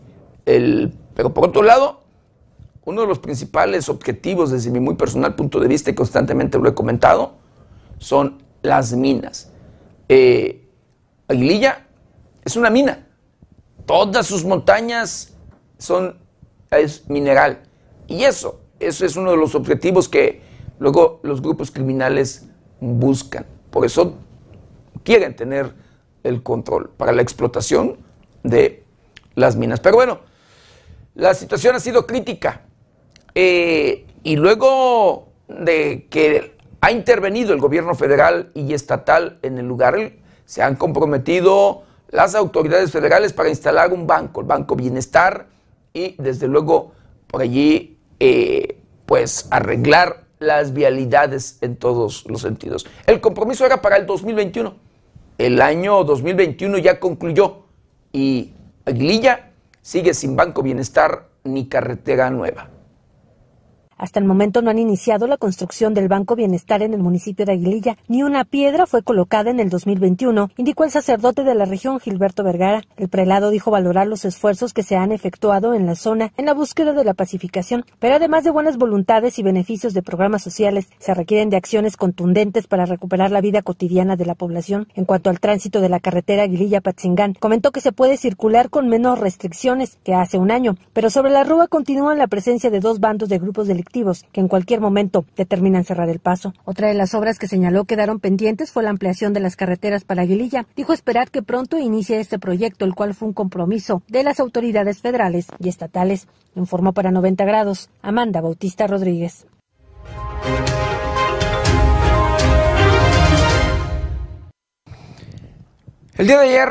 pero 1.14 1.32
por 1.32 1.46
otro 1.46 1.62
lado, 1.62 2.07
uno 2.88 3.02
de 3.02 3.06
los 3.06 3.18
principales 3.18 3.90
objetivos 3.90 4.50
desde 4.50 4.70
mi 4.70 4.80
muy 4.80 4.94
personal 4.94 5.34
punto 5.34 5.60
de 5.60 5.68
vista, 5.68 5.90
y 5.90 5.94
constantemente 5.94 6.58
lo 6.58 6.70
he 6.70 6.74
comentado, 6.74 7.34
son 7.98 8.42
las 8.62 8.94
minas. 8.94 9.52
Eh, 10.08 10.66
Aguililla 11.28 11.86
es 12.42 12.56
una 12.56 12.70
mina. 12.70 13.06
Todas 13.84 14.26
sus 14.26 14.42
montañas 14.42 15.34
son 15.76 16.16
es 16.70 17.08
mineral. 17.10 17.62
Y 18.06 18.24
eso, 18.24 18.62
eso 18.80 19.04
es 19.04 19.16
uno 19.16 19.32
de 19.32 19.36
los 19.36 19.54
objetivos 19.54 20.08
que 20.08 20.40
luego 20.78 21.20
los 21.22 21.42
grupos 21.42 21.70
criminales 21.70 22.46
buscan. 22.80 23.44
Por 23.70 23.84
eso 23.84 24.14
quieren 25.02 25.36
tener 25.36 25.74
el 26.22 26.42
control 26.42 26.88
para 26.96 27.12
la 27.12 27.20
explotación 27.20 27.98
de 28.42 28.82
las 29.34 29.56
minas. 29.56 29.80
Pero 29.80 29.96
bueno, 29.96 30.20
la 31.14 31.34
situación 31.34 31.76
ha 31.76 31.80
sido 31.80 32.06
crítica. 32.06 32.62
Eh, 33.40 34.04
y 34.24 34.34
luego 34.34 35.28
de 35.46 36.08
que 36.10 36.56
ha 36.80 36.90
intervenido 36.90 37.54
el 37.54 37.60
gobierno 37.60 37.94
federal 37.94 38.50
y 38.52 38.74
estatal 38.74 39.38
en 39.42 39.58
el 39.58 39.68
lugar, 39.68 40.10
se 40.44 40.60
han 40.60 40.74
comprometido 40.74 41.84
las 42.10 42.34
autoridades 42.34 42.90
federales 42.90 43.32
para 43.32 43.48
instalar 43.48 43.92
un 43.92 44.08
banco, 44.08 44.40
el 44.40 44.48
Banco 44.48 44.74
Bienestar, 44.74 45.46
y 45.92 46.16
desde 46.20 46.48
luego 46.48 46.90
por 47.28 47.42
allí, 47.42 48.00
eh, 48.18 48.80
pues 49.06 49.46
arreglar 49.52 50.24
las 50.40 50.72
vialidades 50.72 51.58
en 51.60 51.76
todos 51.76 52.24
los 52.26 52.40
sentidos. 52.40 52.88
El 53.06 53.20
compromiso 53.20 53.64
era 53.64 53.80
para 53.80 53.98
el 53.98 54.06
2021. 54.06 54.74
El 55.38 55.62
año 55.62 56.02
2021 56.02 56.78
ya 56.78 56.98
concluyó 56.98 57.66
y 58.12 58.52
Aguililla 58.84 59.52
sigue 59.80 60.12
sin 60.12 60.34
Banco 60.34 60.64
Bienestar 60.64 61.28
ni 61.44 61.68
carretera 61.68 62.30
nueva. 62.30 62.70
Hasta 63.98 64.20
el 64.20 64.26
momento 64.26 64.62
no 64.62 64.70
han 64.70 64.78
iniciado 64.78 65.26
la 65.26 65.38
construcción 65.38 65.92
del 65.92 66.06
Banco 66.06 66.36
Bienestar 66.36 66.82
en 66.82 66.94
el 66.94 67.02
municipio 67.02 67.44
de 67.44 67.52
Aguililla, 67.52 67.96
ni 68.06 68.22
una 68.22 68.44
piedra 68.44 68.86
fue 68.86 69.02
colocada 69.02 69.50
en 69.50 69.58
el 69.58 69.70
2021, 69.70 70.50
indicó 70.56 70.84
el 70.84 70.92
sacerdote 70.92 71.42
de 71.42 71.56
la 71.56 71.64
región 71.64 71.98
Gilberto 71.98 72.44
Vergara. 72.44 72.84
El 72.96 73.08
prelado 73.08 73.50
dijo 73.50 73.72
valorar 73.72 74.06
los 74.06 74.24
esfuerzos 74.24 74.72
que 74.72 74.84
se 74.84 74.96
han 74.96 75.10
efectuado 75.10 75.74
en 75.74 75.84
la 75.84 75.96
zona 75.96 76.32
en 76.36 76.46
la 76.46 76.54
búsqueda 76.54 76.92
de 76.92 77.02
la 77.02 77.12
pacificación, 77.12 77.84
pero 77.98 78.14
además 78.14 78.44
de 78.44 78.52
buenas 78.52 78.76
voluntades 78.76 79.40
y 79.40 79.42
beneficios 79.42 79.94
de 79.94 80.02
programas 80.02 80.42
sociales, 80.42 80.88
se 81.00 81.12
requieren 81.12 81.50
de 81.50 81.56
acciones 81.56 81.96
contundentes 81.96 82.68
para 82.68 82.86
recuperar 82.86 83.32
la 83.32 83.40
vida 83.40 83.62
cotidiana 83.62 84.14
de 84.14 84.26
la 84.26 84.36
población. 84.36 84.86
En 84.94 85.06
cuanto 85.06 85.28
al 85.28 85.40
tránsito 85.40 85.80
de 85.80 85.88
la 85.88 85.98
carretera 85.98 86.44
Aguililla-Patzingán, 86.44 87.34
comentó 87.34 87.72
que 87.72 87.80
se 87.80 87.90
puede 87.90 88.16
circular 88.16 88.70
con 88.70 88.88
menos 88.88 89.18
restricciones 89.18 89.98
que 90.04 90.14
hace 90.14 90.38
un 90.38 90.52
año, 90.52 90.76
pero 90.92 91.10
sobre 91.10 91.32
la 91.32 91.42
rúa 91.42 91.66
continúa 91.66 92.14
la 92.14 92.28
presencia 92.28 92.70
de 92.70 92.78
dos 92.78 93.00
bandos 93.00 93.28
de 93.28 93.38
grupos 93.38 93.66
delictivos 93.66 93.87
que 93.88 94.40
en 94.40 94.48
cualquier 94.48 94.80
momento 94.80 95.24
determinan 95.36 95.84
cerrar 95.84 96.08
el 96.08 96.20
paso. 96.20 96.54
Otra 96.64 96.88
de 96.88 96.94
las 96.94 97.14
obras 97.14 97.38
que 97.38 97.48
señaló 97.48 97.84
quedaron 97.84 98.20
pendientes 98.20 98.70
fue 98.70 98.82
la 98.82 98.90
ampliación 98.90 99.32
de 99.32 99.40
las 99.40 99.56
carreteras 99.56 100.04
para 100.04 100.22
Aguililla. 100.22 100.66
Dijo 100.76 100.92
esperar 100.92 101.30
que 101.30 101.42
pronto 101.42 101.78
inicie 101.78 102.20
este 102.20 102.38
proyecto, 102.38 102.84
el 102.84 102.94
cual 102.94 103.14
fue 103.14 103.28
un 103.28 103.34
compromiso 103.34 104.02
de 104.08 104.22
las 104.22 104.40
autoridades 104.40 105.00
federales 105.00 105.46
y 105.58 105.68
estatales. 105.68 106.28
Informó 106.54 106.92
para 106.92 107.10
90 107.10 107.44
grados 107.44 107.90
Amanda 108.02 108.40
Bautista 108.40 108.86
Rodríguez. 108.86 109.46
El 116.16 116.26
día 116.26 116.40
de 116.40 116.48
ayer, 116.48 116.68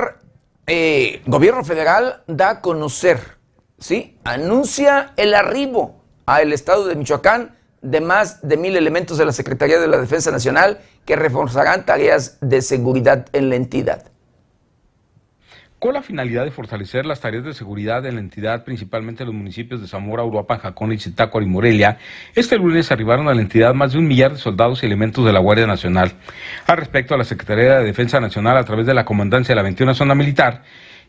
eh, 0.67 1.21
gobierno 1.25 1.63
federal 1.63 2.23
da 2.27 2.49
a 2.49 2.61
conocer, 2.61 3.19
¿sí? 3.79 4.17
Anuncia 4.25 5.13
el 5.15 5.33
arribo 5.33 5.96
al 6.27 6.51
estado 6.53 6.85
de 6.87 6.95
Michoacán 6.95 7.55
de 7.81 8.01
más 8.01 8.47
de 8.47 8.57
mil 8.57 8.75
elementos 8.75 9.17
de 9.17 9.25
la 9.25 9.31
Secretaría 9.31 9.79
de 9.79 9.87
la 9.87 9.97
Defensa 9.97 10.29
Nacional 10.29 10.79
que 11.05 11.15
reforzarán 11.15 11.85
tareas 11.85 12.37
de 12.41 12.61
seguridad 12.61 13.27
en 13.33 13.49
la 13.49 13.55
entidad. 13.55 14.11
Con 15.79 15.93
la 15.93 16.01
finalidad 16.01 16.43
de 16.43 16.51
fortalecer 16.51 17.05
las 17.05 17.21
tareas 17.21 17.45
de 17.45 17.53
seguridad 17.53 18.05
en 18.05 18.15
la 18.15 18.21
entidad, 18.21 18.65
principalmente 18.65 19.23
en 19.23 19.27
los 19.27 19.35
municipios 19.35 19.79
de 19.79 19.87
Zamora, 19.87 20.23
Uruapan, 20.23 20.57
Jacón, 20.57 20.97
Zitácuaro 20.97 21.45
y 21.45 21.49
Morelia, 21.49 21.99
este 22.35 22.57
lunes 22.57 22.91
arribaron 22.91 23.29
a 23.29 23.35
la 23.35 23.41
entidad 23.41 23.73
más 23.73 23.93
de 23.93 23.99
un 23.99 24.07
millar 24.07 24.33
de 24.33 24.39
soldados 24.39 24.81
y 24.81 24.87
elementos 24.87 25.23
de 25.23 25.31
la 25.31 25.39
Guardia 25.39 25.67
Nacional. 25.67 26.13
Al 26.65 26.77
respecto, 26.77 27.13
a 27.13 27.17
la 27.17 27.23
Secretaría 27.23 27.77
de 27.77 27.85
Defensa 27.85 28.19
Nacional, 28.19 28.57
a 28.57 28.65
través 28.65 28.87
de 28.87 28.95
la 28.95 29.05
Comandancia 29.05 29.53
de 29.53 29.57
la 29.57 29.61
21 29.61 29.93
Zona 29.93 30.15
Militar, 30.15 30.63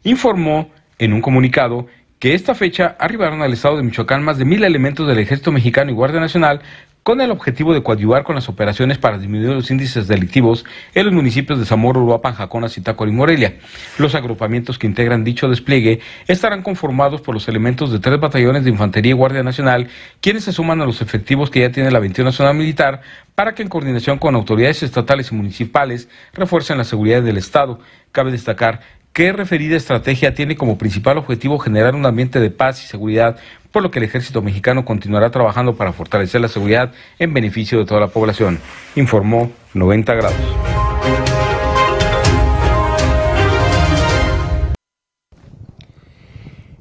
informó 0.04 0.70
en 0.98 1.12
un 1.12 1.22
comunicado 1.22 1.86
que 2.18 2.34
esta 2.34 2.54
fecha 2.54 2.96
arribaron 2.98 3.42
al 3.42 3.52
estado 3.52 3.76
de 3.76 3.82
Michoacán 3.82 4.24
más 4.24 4.38
de 4.38 4.44
mil 4.44 4.64
elementos 4.64 5.06
del 5.06 5.18
Ejército 5.18 5.52
Mexicano 5.52 5.90
y 5.90 5.94
Guardia 5.94 6.20
Nacional 6.20 6.62
con 7.08 7.22
el 7.22 7.30
objetivo 7.30 7.72
de 7.72 7.82
coadyuvar 7.82 8.22
con 8.22 8.34
las 8.34 8.50
operaciones 8.50 8.98
para 8.98 9.16
disminuir 9.16 9.54
los 9.54 9.70
índices 9.70 10.08
delictivos 10.08 10.66
en 10.94 11.06
los 11.06 11.14
municipios 11.14 11.58
de 11.58 11.64
Zamora, 11.64 12.00
Uruapan, 12.00 12.34
Jacona, 12.34 12.68
Zitácuaro 12.68 13.10
y 13.10 13.14
Morelia. 13.14 13.56
Los 13.96 14.14
agrupamientos 14.14 14.78
que 14.78 14.86
integran 14.86 15.24
dicho 15.24 15.48
despliegue 15.48 16.00
estarán 16.26 16.62
conformados 16.62 17.22
por 17.22 17.34
los 17.34 17.48
elementos 17.48 17.90
de 17.92 17.98
tres 17.98 18.20
batallones 18.20 18.64
de 18.64 18.70
Infantería 18.70 19.12
y 19.12 19.14
Guardia 19.14 19.42
Nacional, 19.42 19.88
quienes 20.20 20.44
se 20.44 20.52
suman 20.52 20.82
a 20.82 20.84
los 20.84 21.00
efectivos 21.00 21.48
que 21.48 21.60
ya 21.60 21.72
tiene 21.72 21.90
la 21.90 21.98
21 21.98 22.28
Nacional 22.28 22.54
Militar 22.54 23.00
para 23.34 23.54
que 23.54 23.62
en 23.62 23.68
coordinación 23.68 24.18
con 24.18 24.34
autoridades 24.34 24.82
estatales 24.82 25.32
y 25.32 25.34
municipales 25.34 26.10
refuercen 26.34 26.76
la 26.76 26.84
seguridad 26.84 27.22
del 27.22 27.38
Estado. 27.38 27.80
Cabe 28.12 28.32
destacar 28.32 28.80
¿Qué 29.12 29.32
referida 29.32 29.76
estrategia 29.76 30.34
tiene 30.34 30.56
como 30.56 30.78
principal 30.78 31.18
objetivo 31.18 31.58
generar 31.58 31.94
un 31.94 32.06
ambiente 32.06 32.38
de 32.38 32.50
paz 32.50 32.82
y 32.84 32.86
seguridad, 32.86 33.36
por 33.72 33.82
lo 33.82 33.90
que 33.90 33.98
el 33.98 34.04
ejército 34.04 34.42
mexicano 34.42 34.84
continuará 34.84 35.30
trabajando 35.30 35.76
para 35.76 35.92
fortalecer 35.92 36.40
la 36.40 36.48
seguridad 36.48 36.92
en 37.18 37.34
beneficio 37.34 37.78
de 37.78 37.84
toda 37.84 38.00
la 38.00 38.08
población? 38.08 38.60
Informó 38.94 39.50
90 39.74 40.14
grados. 40.14 40.36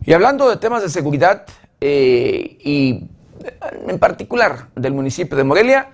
Y 0.05 0.13
hablando 0.13 0.49
de 0.49 0.57
temas 0.57 0.83
de 0.83 0.89
seguridad 0.89 1.45
eh, 1.81 2.57
y 2.63 3.09
en 3.87 3.99
particular 3.99 4.67
del 4.75 4.93
municipio 4.93 5.35
de 5.35 5.43
Morelia, 5.43 5.89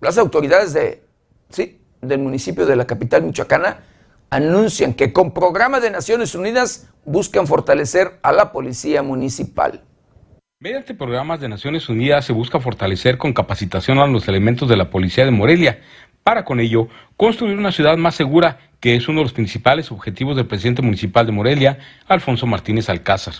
las 0.00 0.18
autoridades 0.18 0.72
de, 0.72 1.02
sí, 1.48 1.80
del 2.02 2.18
municipio 2.18 2.66
de 2.66 2.76
la 2.76 2.86
capital 2.86 3.22
michoacana 3.22 3.78
anuncian 4.30 4.94
que 4.94 5.12
con 5.12 5.32
programa 5.32 5.80
de 5.80 5.90
Naciones 5.90 6.34
Unidas 6.34 6.90
buscan 7.04 7.46
fortalecer 7.46 8.18
a 8.22 8.32
la 8.32 8.52
policía 8.52 9.02
municipal. 9.02 9.82
Mediante 10.60 10.94
programas 10.94 11.40
de 11.40 11.48
Naciones 11.48 11.88
Unidas 11.88 12.24
se 12.24 12.32
busca 12.32 12.58
fortalecer 12.60 13.16
con 13.16 13.32
capacitación 13.32 13.98
a 13.98 14.06
los 14.06 14.26
elementos 14.28 14.68
de 14.68 14.76
la 14.76 14.90
Policía 14.90 15.24
de 15.24 15.30
Morelia, 15.30 15.80
para 16.24 16.44
con 16.44 16.60
ello 16.60 16.88
construir 17.16 17.56
una 17.56 17.72
ciudad 17.72 17.96
más 17.96 18.14
segura 18.14 18.58
que 18.80 18.94
es 18.94 19.08
uno 19.08 19.20
de 19.20 19.24
los 19.24 19.32
principales 19.32 19.90
objetivos 19.90 20.36
del 20.36 20.46
presidente 20.46 20.82
municipal 20.82 21.26
de 21.26 21.32
Morelia, 21.32 21.78
Alfonso 22.06 22.46
Martínez 22.46 22.88
Alcázar. 22.88 23.34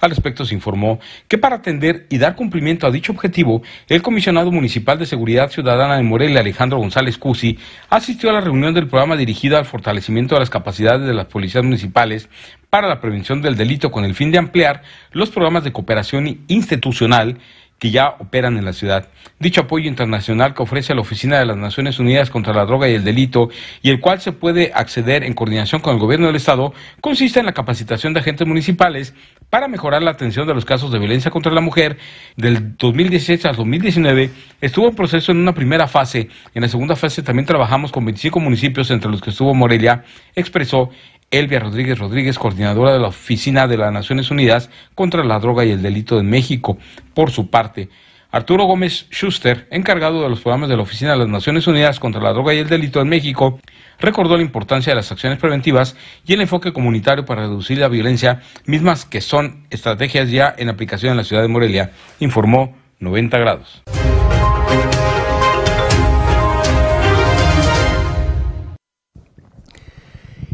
Al 0.00 0.10
respecto 0.10 0.44
se 0.44 0.54
informó 0.54 0.98
que 1.28 1.36
para 1.36 1.56
atender 1.56 2.06
y 2.08 2.18
dar 2.18 2.36
cumplimiento 2.36 2.86
a 2.86 2.90
dicho 2.90 3.12
objetivo, 3.12 3.62
el 3.88 4.02
comisionado 4.02 4.50
municipal 4.50 4.98
de 4.98 5.06
Seguridad 5.06 5.50
Ciudadana 5.50 5.96
de 5.96 6.02
Morelia, 6.02 6.40
Alejandro 6.40 6.78
González 6.78 7.18
Cusi, 7.18 7.58
asistió 7.90 8.30
a 8.30 8.32
la 8.32 8.40
reunión 8.40 8.72
del 8.72 8.88
programa 8.88 9.16
dirigido 9.16 9.58
al 9.58 9.66
fortalecimiento 9.66 10.34
de 10.34 10.40
las 10.40 10.50
capacidades 10.50 11.06
de 11.06 11.14
las 11.14 11.26
policías 11.26 11.64
municipales 11.64 12.28
para 12.70 12.88
la 12.88 13.00
prevención 13.00 13.42
del 13.42 13.56
delito 13.56 13.90
con 13.90 14.04
el 14.04 14.14
fin 14.14 14.30
de 14.30 14.38
ampliar 14.38 14.82
los 15.12 15.30
programas 15.30 15.64
de 15.64 15.72
cooperación 15.72 16.44
institucional 16.48 17.38
que 17.78 17.90
ya 17.90 18.16
operan 18.18 18.58
en 18.58 18.64
la 18.64 18.72
ciudad. 18.72 19.08
Dicho 19.38 19.62
apoyo 19.62 19.88
internacional 19.88 20.54
que 20.54 20.62
ofrece 20.62 20.94
la 20.94 21.00
Oficina 21.00 21.38
de 21.38 21.46
las 21.46 21.56
Naciones 21.56 21.98
Unidas 21.98 22.28
contra 22.28 22.52
la 22.52 22.64
Droga 22.64 22.88
y 22.88 22.94
el 22.94 23.04
Delito 23.04 23.50
y 23.82 23.90
el 23.90 24.00
cual 24.00 24.20
se 24.20 24.32
puede 24.32 24.72
acceder 24.74 25.22
en 25.22 25.34
coordinación 25.34 25.80
con 25.80 25.94
el 25.94 26.00
gobierno 26.00 26.26
del 26.26 26.36
Estado 26.36 26.72
consiste 27.00 27.38
en 27.38 27.46
la 27.46 27.52
capacitación 27.52 28.14
de 28.14 28.20
agentes 28.20 28.46
municipales 28.46 29.14
para 29.48 29.68
mejorar 29.68 30.02
la 30.02 30.10
atención 30.10 30.46
de 30.46 30.54
los 30.54 30.64
casos 30.64 30.90
de 30.90 30.98
violencia 30.98 31.30
contra 31.30 31.52
la 31.52 31.60
mujer. 31.60 31.98
Del 32.36 32.76
2016 32.76 33.44
al 33.46 33.56
2019 33.56 34.30
estuvo 34.60 34.88
en 34.88 34.94
proceso 34.94 35.30
en 35.30 35.38
una 35.38 35.54
primera 35.54 35.86
fase. 35.86 36.28
En 36.54 36.62
la 36.62 36.68
segunda 36.68 36.96
fase 36.96 37.22
también 37.22 37.46
trabajamos 37.46 37.92
con 37.92 38.04
25 38.04 38.40
municipios 38.40 38.90
entre 38.90 39.10
los 39.10 39.20
que 39.20 39.30
estuvo 39.30 39.54
Morelia, 39.54 40.04
expresó 40.34 40.90
Elvia 41.30 41.60
Rodríguez 41.60 41.98
Rodríguez, 41.98 42.38
coordinadora 42.38 42.92
de 42.92 42.98
la 42.98 43.08
Oficina 43.08 43.66
de 43.66 43.76
las 43.76 43.92
Naciones 43.92 44.30
Unidas 44.30 44.70
contra 44.94 45.24
la 45.24 45.38
Droga 45.38 45.64
y 45.64 45.70
el 45.70 45.82
Delito 45.82 46.18
en 46.18 46.30
México. 46.30 46.78
Por 47.14 47.30
su 47.30 47.50
parte, 47.50 47.90
Arturo 48.30 48.64
Gómez 48.64 49.06
Schuster, 49.10 49.66
encargado 49.70 50.22
de 50.22 50.28
los 50.28 50.40
programas 50.40 50.68
de 50.68 50.76
la 50.76 50.82
Oficina 50.82 51.12
de 51.12 51.18
las 51.18 51.28
Naciones 51.28 51.66
Unidas 51.66 51.98
contra 51.98 52.20
la 52.20 52.32
Droga 52.32 52.54
y 52.54 52.58
el 52.58 52.68
Delito 52.68 53.00
en 53.00 53.08
México, 53.08 53.58
recordó 53.98 54.36
la 54.36 54.42
importancia 54.42 54.90
de 54.90 54.96
las 54.96 55.10
acciones 55.12 55.38
preventivas 55.38 55.96
y 56.26 56.34
el 56.34 56.40
enfoque 56.40 56.72
comunitario 56.72 57.24
para 57.24 57.42
reducir 57.42 57.78
la 57.78 57.88
violencia, 57.88 58.42
mismas 58.66 59.04
que 59.04 59.20
son 59.20 59.66
estrategias 59.70 60.30
ya 60.30 60.54
en 60.56 60.68
aplicación 60.68 61.12
en 61.12 61.16
la 61.18 61.24
ciudad 61.24 61.42
de 61.42 61.48
Morelia, 61.48 61.92
informó 62.20 62.76
90 63.00 63.38
grados. 63.38 63.82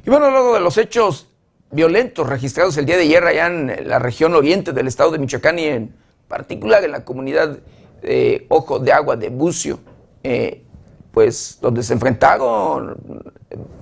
Y 0.06 0.10
bueno, 0.10 0.30
luego 0.30 0.52
de 0.52 0.60
los 0.60 0.76
hechos 0.76 1.28
violentos 1.70 2.28
registrados 2.28 2.76
el 2.76 2.84
día 2.84 2.96
de 2.96 3.04
ayer 3.04 3.24
allá 3.24 3.46
en 3.46 3.88
la 3.88 3.98
región 3.98 4.34
oriente 4.34 4.74
del 4.74 4.86
estado 4.86 5.10
de 5.10 5.18
Michoacán 5.18 5.58
y 5.58 5.64
en 5.64 5.94
particular 6.28 6.84
en 6.84 6.92
la 6.92 7.06
comunidad 7.06 7.58
de 8.02 8.44
Ojo 8.50 8.78
de 8.78 8.92
Agua 8.92 9.16
de 9.16 9.30
Bucio, 9.30 9.78
eh, 10.22 10.62
pues 11.10 11.58
donde 11.62 11.82
se 11.82 11.94
enfrentaron 11.94 12.98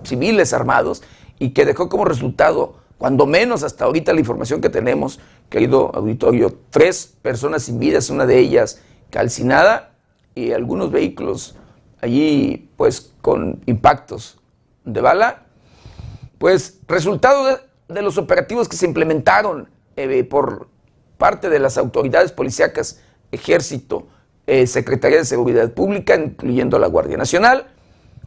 civiles 0.04 0.52
armados 0.52 1.02
y 1.40 1.50
que 1.50 1.64
dejó 1.64 1.88
como 1.88 2.04
resultado, 2.04 2.76
cuando 2.98 3.26
menos 3.26 3.64
hasta 3.64 3.84
ahorita 3.86 4.12
la 4.12 4.20
información 4.20 4.60
que 4.60 4.68
tenemos, 4.68 5.18
querido 5.50 5.90
auditorio, 5.92 6.56
tres 6.70 7.16
personas 7.20 7.64
sin 7.64 7.80
vidas, 7.80 8.10
una 8.10 8.26
de 8.26 8.38
ellas 8.38 8.80
calcinada 9.10 9.96
y 10.36 10.52
algunos 10.52 10.92
vehículos 10.92 11.56
allí 12.00 12.70
pues 12.76 13.12
con 13.20 13.60
impactos 13.66 14.38
de 14.84 15.00
bala 15.00 15.46
pues 16.42 16.80
resultado 16.88 17.60
de, 17.86 18.02
los 18.02 18.18
operativos 18.18 18.68
que 18.68 18.76
se 18.76 18.84
implementaron 18.84 19.68
eh, 19.94 20.24
por 20.24 20.68
parte 21.16 21.48
de 21.48 21.60
las 21.60 21.78
autoridades 21.78 22.32
policíacas, 22.32 23.00
ejército, 23.30 24.08
eh, 24.48 24.66
Secretaría 24.66 25.18
de 25.18 25.24
Seguridad 25.24 25.70
Pública, 25.70 26.16
incluyendo 26.16 26.80
la 26.80 26.88
Guardia 26.88 27.16
Nacional, 27.16 27.68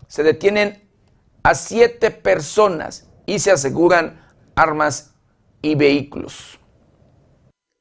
se 0.08 0.24
detienen 0.24 0.82
a 1.44 1.56
siete 1.56 2.10
personas 2.10 3.06
y 3.26 3.40
se 3.40 3.52
aseguran 3.52 4.22
armas 4.56 5.14
y 5.62 5.76
vehículos. 5.76 6.58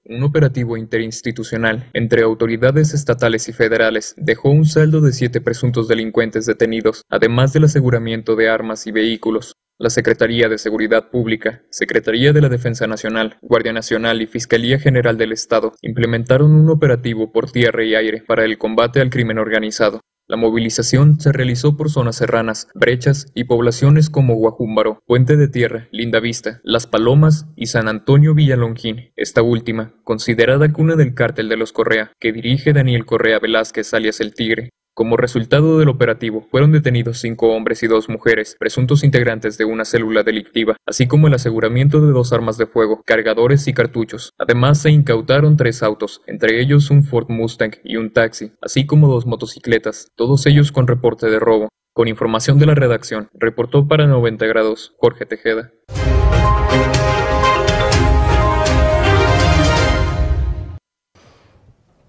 Un 0.05 0.25
operativo 0.25 0.77
interinstitucional 0.77 1.89
entre 1.93 2.25
autoridades 2.25 2.93
estatales 2.93 3.49
y 3.49 3.53
federales 3.53 4.17
dejó 4.17 4.51
un 4.51 4.65
saldo 4.65 5.01
de 5.01 5.13
siete 5.13 5.41
presuntos 5.41 5.87
delincuentes 5.87 6.45
detenidos, 6.45 7.03
además 7.09 7.53
del 7.53 7.65
aseguramiento 7.67 8.35
de 8.35 8.49
armas 8.49 8.89
y 8.89 8.91
vehículos. 8.91 9.55
La 9.77 9.91
Secretaría 9.91 10.49
de 10.49 10.57
Seguridad 10.57 11.11
Pública, 11.11 11.65
Secretaría 11.69 12.33
de 12.33 12.41
la 12.41 12.49
Defensa 12.49 12.87
Nacional, 12.87 13.39
Guardia 13.43 13.73
Nacional 13.73 14.23
y 14.23 14.29
Fiscalía 14.29 14.79
General 14.79 15.19
del 15.19 15.33
Estado 15.33 15.73
implementaron 15.83 16.53
un 16.53 16.71
operativo 16.71 17.33
por 17.33 17.51
tierra 17.51 17.83
y 17.83 17.97
aire 17.97 18.23
para 18.25 18.45
el 18.45 18.57
combate 18.57 19.01
al 19.01 19.11
crimen 19.11 19.39
organizado. 19.39 20.01
La 20.29 20.37
movilización 20.37 21.19
se 21.19 21.33
realizó 21.33 21.77
por 21.77 21.91
zonas 21.91 22.15
serranas, 22.15 22.69
brechas 22.77 23.27
y 23.35 23.45
poblaciones 23.45 24.11
como 24.11 24.37
Guajúmbaro, 24.37 25.03
Puente 25.07 25.37
de 25.37 25.49
Tierra, 25.49 25.89
Linda 25.91 26.21
Vista, 26.21 26.61
Las 26.63 26.87
Palomas 26.87 27.49
y 27.57 27.67
San 27.67 27.89
Antonio 27.89 28.33
Villalongín, 28.33 29.13
esta 29.17 29.43
última, 29.43 29.93
considerada 30.05 30.73
cuna 30.73 30.95
del 30.95 31.15
cártel 31.15 31.49
de 31.49 31.57
los 31.57 31.73
Correa, 31.73 32.13
que 32.21 32.33
dirige 32.33 32.73
Daniel 32.73 33.05
Correa 33.05 33.41
Velázquez 33.41 33.93
alias 33.93 34.21
El 34.21 34.35
Tigre, 34.35 34.71
como 34.95 35.17
resultado 35.17 35.79
del 35.79 35.89
operativo, 35.89 36.47
fueron 36.51 36.71
detenidos 36.71 37.19
cinco 37.19 37.49
hombres 37.49 37.83
y 37.83 37.89
dos 37.89 38.09
mujeres, 38.09 38.57
presuntos 38.59 39.03
integrantes 39.03 39.59
de 39.59 39.65
una 39.65 39.85
célula 39.85 40.23
delictiva, 40.23 40.77
así 40.87 41.09
como 41.09 41.27
el 41.27 41.35
aseguramiento 41.35 42.01
de 42.01 42.13
dos 42.13 42.33
armas 42.33 42.59
de 42.59 42.67
fuego, 42.67 43.03
cargadores 43.05 43.67
y 43.67 43.75
cartuchos. 43.75 44.33
Además, 44.39 44.81
se 44.81 44.91
incautaron 44.91 45.57
tres 45.57 45.83
autos, 45.83 46.23
entre 46.29 46.61
ellos 46.61 46.91
un 46.91 47.03
Ford 47.03 47.29
Mustang 47.29 47.73
y 47.83 47.97
un 47.97 48.13
taxi, 48.13 48.53
así 48.63 48.87
como 48.87 49.09
dos 49.09 49.27
motocicletas, 49.27 50.13
todos 50.15 50.47
ellos 50.47 50.71
con 50.71 50.87
reporte 50.87 51.29
de 51.29 51.41
robo. 51.41 51.69
Con 51.93 52.09
información 52.09 52.59
de 52.59 52.67
la 52.67 52.75
redacción, 52.75 53.29
reportó 53.35 53.87
para 53.89 54.07
90 54.07 54.47
grados 54.47 54.95
Jorge 54.99 55.27
Tejeda. 55.27 55.73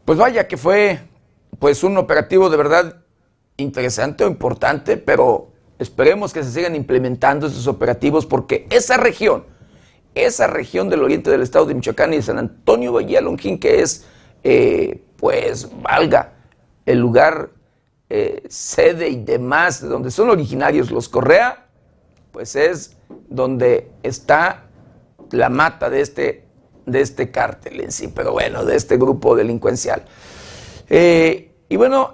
Pues 0.06 0.20
vaya 0.20 0.48
que 0.48 0.58
fue 0.58 1.00
pues 1.60 1.84
un 1.84 1.98
operativo 1.98 2.50
de 2.50 2.58
verdad 2.58 3.02
interesante 3.58 4.24
o 4.24 4.28
importante, 4.28 4.98
pero 4.98 5.52
esperemos 5.80 6.34
que 6.34 6.44
se 6.44 6.52
sigan 6.52 6.76
implementando 6.76 7.48
esos 7.48 7.68
operativos 7.68 8.26
porque 8.26 8.68
esa 8.70 8.98
región, 8.98 9.46
esa 10.14 10.48
región 10.48 10.90
del 10.90 11.04
oriente 11.04 11.30
del 11.30 11.42
estado 11.42 11.66
de 11.66 11.76
Michoacán 11.76 12.14
y 12.14 12.18
de 12.18 12.22
San 12.22 12.38
Antonio 12.38 12.94
Bahía 12.94 13.22
Longín, 13.22 13.60
que 13.60 13.82
es, 13.82 14.06
eh, 14.44 15.04
pues, 15.18 15.70
valga, 15.82 16.34
el 16.86 17.00
lugar 17.00 17.50
eh, 18.10 18.44
sede 18.50 19.10
y 19.10 19.24
demás, 19.24 19.82
de 19.82 19.88
donde 19.88 20.12
son 20.12 20.30
originarios 20.30 20.92
los 20.92 21.10
Correa, 21.10 21.66
pues 22.32 22.56
es 22.56 22.98
donde 23.30 23.90
está 24.04 24.66
la 25.32 25.50
mata 25.50 25.90
de 25.90 26.02
este, 26.02 26.46
de 26.86 27.02
este 27.02 27.32
cártel 27.32 27.82
en 27.82 27.92
sí, 27.92 28.10
pero 28.10 28.34
bueno, 28.34 28.64
de 28.64 28.76
este 28.76 28.98
grupo 28.98 29.36
delincuencial. 29.36 30.06
Eh, 30.90 31.54
y 31.70 31.76
bueno, 31.76 32.14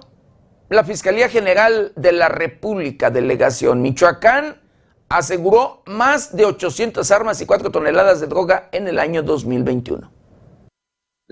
la 0.68 0.84
Fiscalía 0.84 1.28
General 1.28 1.92
de 1.96 2.12
la 2.12 2.28
República, 2.28 3.10
Delegación 3.10 3.82
Michoacán, 3.82 4.60
aseguró 5.08 5.82
más 5.86 6.36
de 6.36 6.44
800 6.44 7.10
armas 7.10 7.40
y 7.40 7.46
4 7.46 7.70
toneladas 7.70 8.20
de 8.20 8.26
droga 8.26 8.68
en 8.72 8.88
el 8.88 8.98
año 8.98 9.22
2021. 9.22 10.11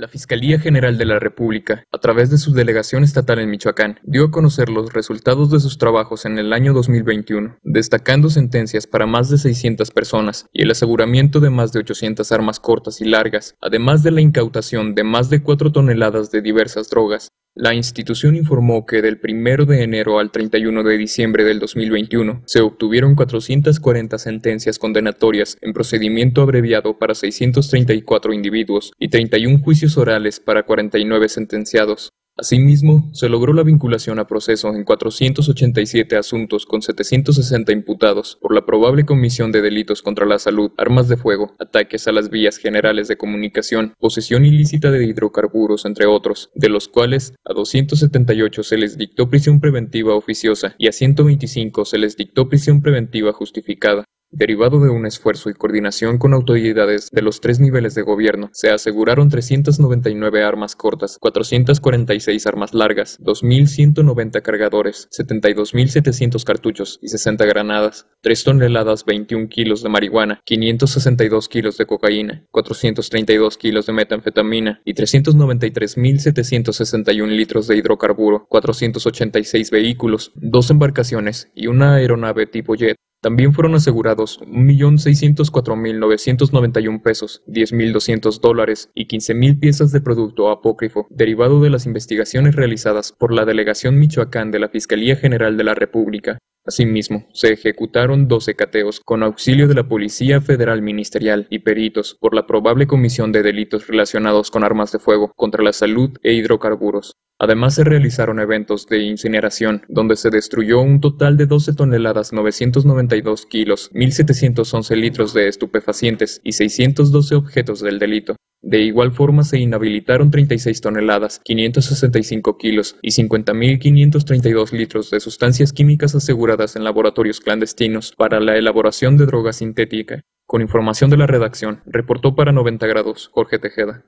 La 0.01 0.09
Fiscalía 0.09 0.59
General 0.59 0.97
de 0.97 1.05
la 1.05 1.19
República, 1.19 1.85
a 1.93 1.99
través 1.99 2.31
de 2.31 2.39
su 2.39 2.55
delegación 2.55 3.05
estatal 3.05 3.39
en 3.39 3.51
Michoacán, 3.51 4.01
dio 4.03 4.25
a 4.25 4.31
conocer 4.31 4.71
los 4.71 4.95
resultados 4.95 5.51
de 5.51 5.61
sus 5.61 5.77
trabajos 5.77 6.25
en 6.25 6.39
el 6.39 6.55
año 6.55 6.73
2021, 6.73 7.59
destacando 7.63 8.31
sentencias 8.31 8.87
para 8.87 9.05
más 9.05 9.29
de 9.29 9.37
600 9.37 9.91
personas 9.91 10.47
y 10.55 10.63
el 10.63 10.71
aseguramiento 10.71 11.39
de 11.39 11.51
más 11.51 11.75
de 11.75 11.81
800 11.81 12.33
armas 12.33 12.61
cortas 12.61 13.03
y 13.03 13.05
largas, 13.05 13.57
además 13.61 14.03
de 14.03 14.13
la 14.13 14.23
incautación 14.23 14.95
de 14.95 15.05
más 15.05 15.29
de 15.29 15.43
4 15.43 15.71
toneladas 15.71 16.31
de 16.31 16.41
diversas 16.41 16.89
drogas, 16.89 17.29
la 17.57 17.75
institución 17.75 18.37
informó 18.37 18.87
que 18.87 19.03
del 19.03 19.21
1 19.23 19.67
de 19.67 19.83
enero 19.83 20.21
al 20.21 20.31
31 20.31 20.85
de 20.85 20.97
diciembre 20.97 21.43
del 21.43 21.59
2021 21.59 22.43
se 22.47 22.61
obtuvieron 22.61 23.17
440 23.17 24.19
sentencias 24.19 24.79
condenatorias 24.79 25.59
en 25.61 25.73
procedimiento 25.73 26.43
abreviado 26.43 26.97
para 26.99 27.15
634 27.15 28.33
individuos 28.33 28.93
y 28.99 29.09
31 29.09 29.59
juicios 29.59 29.99
orales 29.99 30.39
para 30.39 30.63
49 30.63 31.29
sentenciados. 31.29 32.13
Asimismo, 32.41 33.11
se 33.13 33.29
logró 33.29 33.53
la 33.53 33.63
vinculación 33.63 34.19
a 34.19 34.27
proceso 34.27 34.75
en 34.75 34.85
487 34.85 36.17
asuntos 36.17 36.65
con 36.65 36.81
760 36.81 37.71
imputados 37.71 38.39
por 38.41 38.55
la 38.55 38.65
probable 38.65 39.05
comisión 39.05 39.53
de 39.53 39.61
delitos 39.61 40.01
contra 40.01 40.25
la 40.25 40.39
salud, 40.39 40.71
armas 40.79 41.07
de 41.09 41.19
fuego, 41.19 41.55
ataques 41.59 42.09
a 42.09 42.13
las 42.13 42.31
vías 42.31 42.57
generales 42.57 43.09
de 43.09 43.19
comunicación, 43.19 43.93
posesión 43.99 44.47
ilícita 44.47 44.91
de 44.91 45.05
hidrocarburos, 45.05 45.85
entre 45.85 46.07
otros, 46.07 46.51
de 46.55 46.71
los 46.71 46.89
cuales 46.89 47.35
a 47.45 47.53
278 47.53 48.63
se 48.63 48.79
les 48.79 48.97
dictó 48.97 49.29
prisión 49.29 49.61
preventiva 49.61 50.15
oficiosa 50.15 50.75
y 50.79 50.89
a 50.89 50.93
125 50.93 51.85
se 51.85 51.99
les 51.99 52.17
dictó 52.17 52.49
prisión 52.49 52.81
preventiva 52.81 53.35
justificada. 53.35 54.07
Derivado 54.33 54.79
de 54.79 54.91
un 54.91 55.07
esfuerzo 55.07 55.51
y 55.51 55.55
coordinación 55.55 56.19
con 56.19 56.35
autoridades 56.35 57.11
de 57.11 57.21
los 57.21 57.41
tres 57.41 57.59
niveles 57.59 57.97
de 57.97 58.03
gobierno, 58.03 58.49
se 58.53 58.71
aseguraron 58.71 59.29
399 59.29 60.45
armas 60.45 60.77
cortas, 60.77 61.19
446 61.19 62.47
armas 62.47 62.73
largas, 62.73 63.19
2.190 63.21 64.41
cargadores, 64.43 65.09
72.700 65.11 66.45
cartuchos 66.45 67.01
y 67.03 67.09
60 67.09 67.45
granadas, 67.45 68.07
3 68.21 68.45
toneladas 68.45 69.05
21 69.05 69.49
kilos 69.49 69.83
de 69.83 69.89
marihuana, 69.89 70.41
562 70.45 71.49
kilos 71.49 71.77
de 71.77 71.87
cocaína, 71.87 72.47
432 72.53 73.59
kilos 73.59 73.87
de 73.87 73.95
metanfetamina 73.95 74.81
y 74.85 74.95
393.761 74.95 77.27
litros 77.27 77.67
de 77.67 77.77
hidrocarburo, 77.77 78.47
486 78.49 79.73
vehículos, 79.73 80.31
dos 80.37 80.71
embarcaciones 80.71 81.51
y 81.57 81.67
una 81.67 81.97
aeronave 81.97 82.47
tipo 82.47 82.77
jet 82.77 82.97
también 83.21 83.53
fueron 83.53 83.75
asegurados 83.75 84.41
1.604.991 84.41 87.03
pesos, 87.03 87.43
10.200 87.47 88.41
dólares 88.41 88.91
y 88.95 89.07
15.000 89.07 89.61
piezas 89.61 89.93
de 89.93 90.01
producto 90.01 90.51
apócrifo, 90.51 91.07
derivado 91.11 91.61
de 91.61 91.69
las 91.69 91.85
investigaciones 91.85 92.57
realizadas 92.57 93.13
por 93.13 93.31
la 93.33 93.45
Delegación 93.45 93.99
Michoacán 93.99 94.51
de 94.51 94.61
la 94.61 94.69
Fiscalía 94.69 95.17
General 95.17 95.59
de 95.59 95.65
la 95.65 95.75
República. 95.75 96.39
Asimismo, 96.67 97.27
se 97.33 97.53
ejecutaron 97.55 98.29
12 98.29 98.55
cateos 98.55 99.01
con 99.01 99.23
auxilio 99.23 99.67
de 99.67 99.75
la 99.75 99.89
Policía 99.89 100.43
Federal 100.43 100.83
Ministerial 100.83 101.47
y 101.49 101.61
peritos 101.61 102.17
por 102.21 102.35
la 102.35 102.47
probable 102.47 102.87
comisión 102.87 103.33
de 103.33 103.43
delitos 103.43 103.87
relacionados 103.87 104.51
con 104.51 104.63
armas 104.63 104.93
de 104.93 104.99
fuego 104.99 105.33
contra 105.37 105.65
la 105.65 105.73
salud 105.73 106.19
e 106.23 106.35
hidrocarburos. 106.35 107.17
Además 107.39 107.75
se 107.75 107.85
realizaron 107.85 108.39
eventos 108.39 108.87
de 108.87 108.99
incineración, 108.99 109.83
donde 109.89 110.17
se 110.17 110.29
destruyó 110.29 110.83
un 110.83 111.01
total 111.01 111.39
de 111.39 111.47
12 111.47 111.73
toneladas 111.73 112.35
992 112.35 113.47
kilos, 113.47 113.91
1.711 113.95 114.95
litros 114.97 115.33
de 115.33 115.49
estupefacientes 115.49 116.43
y 116.45 116.53
612 116.53 117.35
objetos 117.37 117.81
del 117.81 117.99
delito. 117.99 118.37
De 118.63 118.83
igual 118.83 119.13
forma 119.13 119.43
se 119.43 119.59
inhabilitaron 119.59 120.31
36 120.31 120.83
toneladas, 120.83 121.41
565 121.43 122.59
kilos 122.59 122.97
y 123.01 123.11
50.532 123.11 124.73
litros 124.73 125.11
de 125.11 125.19
sustancias 125.19 125.73
químicas 125.73 126.15
aseguradas 126.15 126.77
en 126.77 126.85
laboratorios 126.85 127.41
clandestinos 127.41 128.13
para 128.19 128.39
la 128.39 128.59
elaboración 128.59 129.17
de 129.17 129.25
droga 129.25 129.55
sintética. 129.55 130.21
Con 130.47 130.61
información 130.61 131.09
de 131.09 131.17
la 131.17 131.27
redacción, 131.27 131.81
reportó 131.87 132.35
para 132.35 132.53
90 132.53 132.87
grados 132.87 133.31
Jorge 133.33 133.59
Tejeda. 133.59 134.05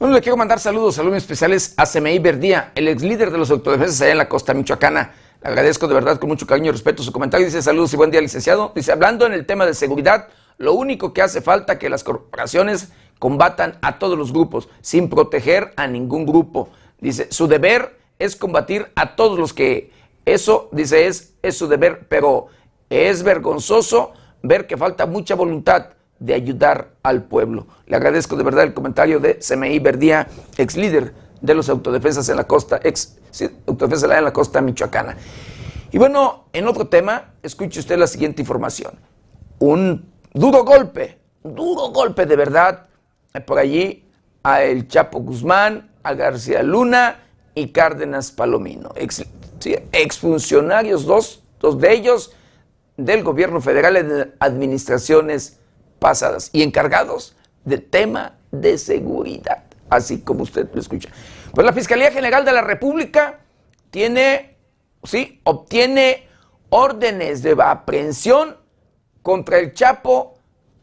Bueno, 0.00 0.14
le 0.14 0.22
quiero 0.22 0.36
mandar 0.36 0.58
saludos, 0.58 0.96
saludos 0.96 1.18
especiales 1.18 1.74
a 1.76 1.84
CMI 1.86 2.18
Verdía, 2.18 2.72
el 2.74 2.88
ex 2.88 3.02
líder 3.02 3.30
de 3.30 3.38
los 3.38 3.50
autodefensas 3.50 4.00
allá 4.00 4.12
en 4.12 4.18
la 4.18 4.28
costa 4.28 4.54
michoacana. 4.54 5.12
Le 5.42 5.48
agradezco 5.48 5.88
de 5.88 5.94
verdad 5.94 6.18
con 6.18 6.28
mucho 6.28 6.46
cariño 6.46 6.68
y 6.68 6.72
respeto 6.72 7.02
su 7.02 7.12
comentario. 7.12 7.46
Dice 7.46 7.62
saludos 7.62 7.92
y 7.94 7.96
buen 7.96 8.10
día, 8.10 8.20
licenciado. 8.20 8.72
Dice, 8.74 8.92
hablando 8.92 9.24
en 9.24 9.32
el 9.32 9.46
tema 9.46 9.64
de 9.64 9.72
seguridad, 9.72 10.28
lo 10.58 10.74
único 10.74 11.14
que 11.14 11.22
hace 11.22 11.40
falta 11.40 11.78
que 11.78 11.88
las 11.88 12.04
corporaciones 12.04 12.92
combatan 13.18 13.78
a 13.80 13.98
todos 13.98 14.18
los 14.18 14.32
grupos, 14.32 14.68
sin 14.82 15.08
proteger 15.08 15.72
a 15.76 15.86
ningún 15.86 16.26
grupo. 16.26 16.68
Dice, 17.00 17.28
su 17.30 17.46
deber 17.46 17.98
es 18.18 18.36
combatir 18.36 18.88
a 18.94 19.16
todos 19.16 19.38
los 19.38 19.54
que... 19.54 19.92
Eso, 20.26 20.68
dice, 20.72 21.06
es, 21.06 21.32
es 21.42 21.56
su 21.56 21.66
deber, 21.68 22.06
pero 22.08 22.48
es 22.90 23.22
vergonzoso 23.22 24.12
ver 24.42 24.66
que 24.66 24.76
falta 24.76 25.06
mucha 25.06 25.34
voluntad 25.34 25.86
de 26.18 26.34
ayudar 26.34 26.90
al 27.02 27.24
pueblo. 27.24 27.66
Le 27.86 27.96
agradezco 27.96 28.36
de 28.36 28.44
verdad 28.44 28.64
el 28.64 28.74
comentario 28.74 29.20
de 29.20 29.38
CMI 29.38 29.78
Verdía, 29.78 30.28
ex 30.58 30.76
líder 30.76 31.14
de 31.40 31.54
los 31.54 31.68
autodefensas 31.68 32.28
en 32.28 32.36
la 32.36 32.44
costa, 32.44 32.80
ex 32.82 33.16
autodefensas 33.66 34.10
en 34.10 34.24
la 34.24 34.32
costa 34.32 34.60
michoacana. 34.60 35.16
Y 35.92 35.98
bueno, 35.98 36.44
en 36.52 36.68
otro 36.68 36.86
tema, 36.86 37.34
escuche 37.42 37.80
usted 37.80 37.98
la 37.98 38.06
siguiente 38.06 38.42
información. 38.42 38.94
Un 39.58 40.10
duro 40.32 40.64
golpe, 40.64 41.18
duro 41.42 41.88
golpe 41.90 42.26
de 42.26 42.36
verdad 42.36 42.86
eh, 43.34 43.40
por 43.40 43.58
allí 43.58 44.04
a 44.42 44.62
el 44.62 44.88
Chapo 44.88 45.20
Guzmán, 45.20 45.90
a 46.02 46.14
García 46.14 46.62
Luna 46.62 47.18
y 47.54 47.68
Cárdenas 47.68 48.30
Palomino, 48.30 48.92
ex, 48.96 49.24
exfuncionarios, 49.92 51.04
dos, 51.04 51.42
dos 51.60 51.78
de 51.78 51.92
ellos 51.92 52.32
del 52.96 53.22
gobierno 53.22 53.60
federal 53.60 53.96
en 53.96 54.34
administraciones 54.40 55.58
pasadas 55.98 56.50
y 56.52 56.62
encargados 56.62 57.36
del 57.64 57.84
tema 57.84 58.38
de 58.50 58.78
seguridad, 58.78 59.64
así 59.90 60.20
como 60.20 60.42
usted 60.42 60.68
lo 60.72 60.80
escucha. 60.80 61.10
Pues 61.52 61.64
la 61.64 61.72
Fiscalía 61.72 62.10
General 62.10 62.44
de 62.44 62.52
la 62.52 62.62
República 62.62 63.40
tiene, 63.90 64.56
sí, 65.02 65.40
obtiene 65.44 66.28
órdenes 66.70 67.42
de 67.42 67.56
aprehensión 67.60 68.56
contra 69.22 69.58
el 69.58 69.74
Chapo, 69.74 70.38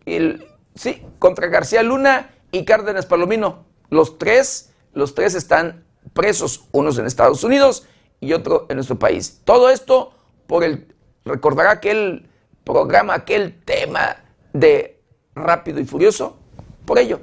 el, 0.05 0.45
sí, 0.75 1.03
contra 1.19 1.47
García 1.47 1.81
Luna 1.83 2.29
y 2.51 2.65
Cárdenas 2.65 3.05
Palomino. 3.05 3.65
Los 3.89 4.17
tres, 4.17 4.73
los 4.93 5.15
tres 5.15 5.33
están 5.33 5.85
presos, 6.13 6.67
unos 6.71 6.97
en 6.97 7.05
Estados 7.05 7.43
Unidos 7.43 7.87
y 8.19 8.33
otro 8.33 8.65
en 8.69 8.75
nuestro 8.75 8.99
país. 8.99 9.41
Todo 9.45 9.69
esto 9.69 10.13
por 10.47 10.63
el, 10.63 10.93
recordará 11.25 11.71
aquel 11.71 12.29
programa, 12.63 13.13
aquel 13.13 13.61
tema 13.63 14.17
de 14.53 15.01
rápido 15.35 15.79
y 15.79 15.85
furioso 15.85 16.37
por 16.85 16.99
ello. 16.99 17.21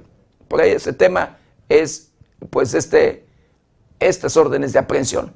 Por 0.48 0.60
ello 0.62 0.76
ese 0.76 0.92
tema 0.92 1.38
es 1.68 2.12
pues 2.50 2.74
este, 2.74 3.24
estas 4.00 4.36
órdenes 4.36 4.72
de 4.72 4.78
aprehensión. 4.78 5.32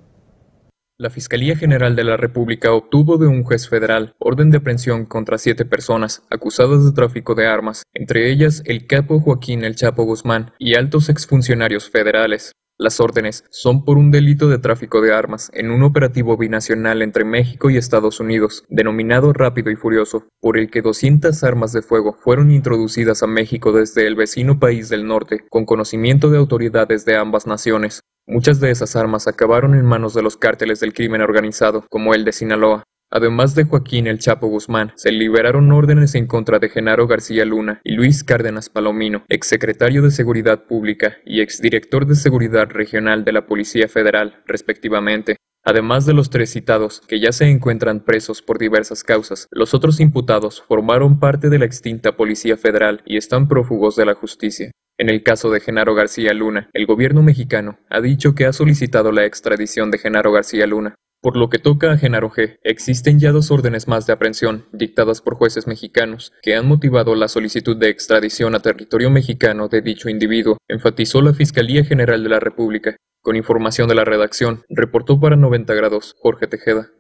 La 1.01 1.11
Fiscalía 1.11 1.57
General 1.57 1.95
de 1.95 2.03
la 2.03 2.17
República 2.17 2.73
obtuvo 2.73 3.19
de 3.19 3.29
un 3.29 3.45
juez 3.45 3.69
federal 3.69 4.17
orden 4.19 4.51
de 4.51 4.59
aprehensión 4.59 5.07
contra 5.07 5.39
siete 5.39 5.65
personas 5.65 6.25
acusadas 6.29 6.85
de 6.85 6.91
tráfico 6.91 7.37
de 7.37 7.47
armas, 7.47 7.85
entre 7.95 8.33
ellas 8.33 8.63
el 8.67 8.89
capo 8.89 9.21
Joaquín 9.21 9.63
El 9.63 9.77
Chapo 9.77 10.03
Guzmán 10.03 10.51
y 10.59 10.75
altos 10.75 11.09
exfuncionarios 11.09 11.89
federales. 11.89 12.51
Las 12.81 13.01
órdenes 13.01 13.45
son 13.51 13.85
por 13.85 13.99
un 13.99 14.13
delito 14.13 14.49
de 14.49 14.59
tráfico 14.59 15.01
de 15.01 15.13
armas 15.13 15.51
en 15.53 15.73
un 15.73 15.83
operativo 15.83 16.37
binacional 16.37 17.03
entre 17.03 17.25
México 17.25 17.71
y 17.71 17.77
Estados 17.77 18.21
Unidos, 18.21 18.65
denominado 18.69 19.33
Rápido 19.33 19.73
y 19.73 19.75
Furioso, 19.75 20.29
por 20.41 20.57
el 20.57 20.71
que 20.71 20.81
200 20.81 21.43
armas 21.43 21.73
de 21.73 21.83
fuego 21.83 22.13
fueron 22.13 22.53
introducidas 22.53 23.25
a 23.25 23.27
México 23.27 23.73
desde 23.73 24.07
el 24.07 24.15
vecino 24.15 24.61
país 24.61 24.89
del 24.89 25.09
norte, 25.09 25.45
con 25.51 25.65
conocimiento 25.65 26.31
de 26.31 26.39
autoridades 26.39 27.05
de 27.05 27.17
ambas 27.17 27.49
naciones. 27.49 28.01
Muchas 28.29 28.61
de 28.61 28.71
esas 28.71 28.95
armas 28.95 29.27
acabaron 29.27 29.75
en 29.75 29.85
manos 29.85 30.15
de 30.15 30.23
los 30.23 30.37
cárteles 30.37 30.79
del 30.79 30.93
crimen 30.93 31.21
organizado, 31.21 31.85
como 31.91 32.15
el 32.15 32.25
de 32.25 32.33
Sinaloa, 32.33 32.85
Además 33.11 33.55
de 33.55 33.65
Joaquín 33.65 34.07
El 34.07 34.19
Chapo 34.19 34.49
Guzmán, 34.49 34.93
se 34.95 35.11
liberaron 35.11 35.73
órdenes 35.73 36.15
en 36.15 36.27
contra 36.27 36.59
de 36.59 36.69
Genaro 36.69 37.07
García 37.07 37.47
Luna 37.47 37.81
y 37.83 37.93
Luis 37.93 38.23
Cárdenas 38.23 38.69
Palomino, 38.69 39.25
exsecretario 39.31 40.03
de 40.03 40.11
Seguridad 40.11 40.65
Pública 40.67 41.17
y 41.25 41.41
exdirector 41.41 42.05
de 42.05 42.17
Seguridad 42.17 42.69
Regional 42.69 43.25
de 43.25 43.33
la 43.33 43.47
Policía 43.47 43.89
Federal, 43.89 44.43
respectivamente. 44.47 45.37
Además 45.65 46.05
de 46.05 46.13
los 46.13 46.29
tres 46.29 46.51
citados, 46.51 47.01
que 47.01 47.19
ya 47.19 47.33
se 47.33 47.47
encuentran 47.47 48.05
presos 48.05 48.43
por 48.43 48.59
diversas 48.59 49.03
causas, 49.05 49.47
los 49.51 49.73
otros 49.73 50.01
imputados 50.01 50.63
formaron 50.69 51.19
parte 51.19 51.49
de 51.49 51.59
la 51.59 51.65
extinta 51.65 52.15
Policía 52.15 52.59
Federal 52.59 53.03
y 53.07 53.17
están 53.17 53.49
prófugos 53.49 53.97
de 53.97 54.05
la 54.05 54.15
justicia. 54.15 54.71
En 54.99 55.09
el 55.09 55.23
caso 55.23 55.51
de 55.51 55.61
Genaro 55.61 55.95
García 55.95 56.35
Luna, 56.35 56.69
el 56.75 56.85
gobierno 56.85 57.23
mexicano 57.23 57.79
ha 57.89 58.03
dicho 58.03 58.35
que 58.35 58.45
ha 58.45 58.53
solicitado 58.53 59.13
la 59.13 59.25
extradición 59.25 59.91
de 59.91 59.99
Genaro 59.99 60.31
García 60.33 60.67
Luna, 60.67 60.95
por 61.21 61.37
lo 61.37 61.49
que 61.49 61.59
toca 61.59 61.91
a 61.91 61.99
Genaro 61.99 62.31
G, 62.31 62.59
existen 62.63 63.19
ya 63.19 63.33
dos 63.33 63.51
órdenes 63.51 63.89
más 63.89 64.07
de 64.07 64.13
aprehensión, 64.13 64.67
dictadas 64.73 65.21
por 65.21 65.35
jueces 65.35 65.67
mexicanos, 65.67 66.33
que 66.43 66.55
han 66.55 66.69
motivado 66.69 67.15
la 67.17 67.27
solicitud 67.27 67.77
de 67.77 67.89
extradición 67.89 68.55
a 68.55 68.61
territorio 68.61 69.11
mexicano 69.11 69.69
de 69.69 69.83
dicho 69.83 70.09
individuo, 70.09 70.59
enfatizó 70.69 71.21
la 71.21 71.35
Fiscalía 71.35 71.85
General 71.85 72.23
de 72.23 72.29
la 72.29 72.39
República. 72.39 72.97
Con 73.21 73.35
información 73.35 73.89
de 73.89 73.97
la 73.97 74.05
redacción, 74.05 74.63
reportó 74.69 75.19
para 75.19 75.35
90 75.35 75.75
grados 75.75 76.15
Jorge 76.21 76.47
Tejeda. 76.47 76.91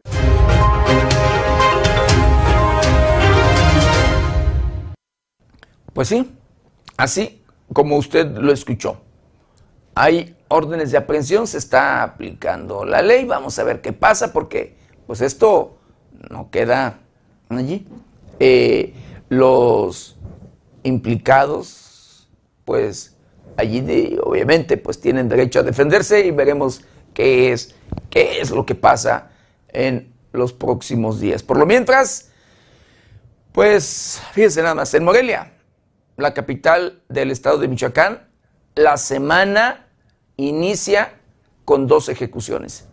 Pues 5.93 6.09
sí, 6.09 6.33
así 6.97 7.43
como 7.73 7.97
usted 7.97 8.27
lo 8.37 8.53
escuchó. 8.53 9.08
Hay 10.01 10.36
órdenes 10.46 10.92
de 10.92 10.99
aprehensión, 10.99 11.49
se 11.49 11.59
está 11.59 12.05
aplicando 12.05 12.84
la 12.84 13.03
ley, 13.03 13.24
vamos 13.24 13.59
a 13.59 13.64
ver 13.64 13.80
qué 13.80 13.92
pasa, 13.92 14.32
porque 14.32 14.76
pues 15.09 15.20
esto 15.20 15.80
no 16.30 16.53
queda 16.53 17.01
allí. 17.49 17.84
Eh, 18.38 18.94
los 19.28 20.16
implicados, 20.84 22.28
pues 22.64 23.16
allí 23.57 24.16
obviamente 24.22 24.76
pues 24.76 25.01
tienen 25.01 25.28
derecho 25.28 25.59
a 25.59 25.62
defenderse 25.64 26.24
y 26.24 26.30
veremos 26.30 26.82
qué 27.12 27.51
es, 27.51 27.74
qué 28.09 28.40
es 28.40 28.53
lo 28.53 28.64
que 28.64 28.76
pasa 28.76 29.32
en 29.66 30.14
los 30.32 30.53
próximos 30.53 31.18
días. 31.18 31.42
Por 31.42 31.59
lo 31.59 31.66
mientras, 31.66 32.30
pues 33.51 34.22
fíjense 34.30 34.62
nada 34.62 34.76
más, 34.76 34.94
en 34.94 35.03
Morelia, 35.03 35.55
la 36.16 36.34
capital 36.34 37.03
del 37.09 37.32
estado 37.32 37.59
de 37.59 37.66
Michoacán, 37.66 38.28
la 38.76 38.96
semana 38.96 39.86
inicia 40.39 41.20
con 41.64 41.86
dos 41.86 42.09
ejecuciones. 42.09 42.89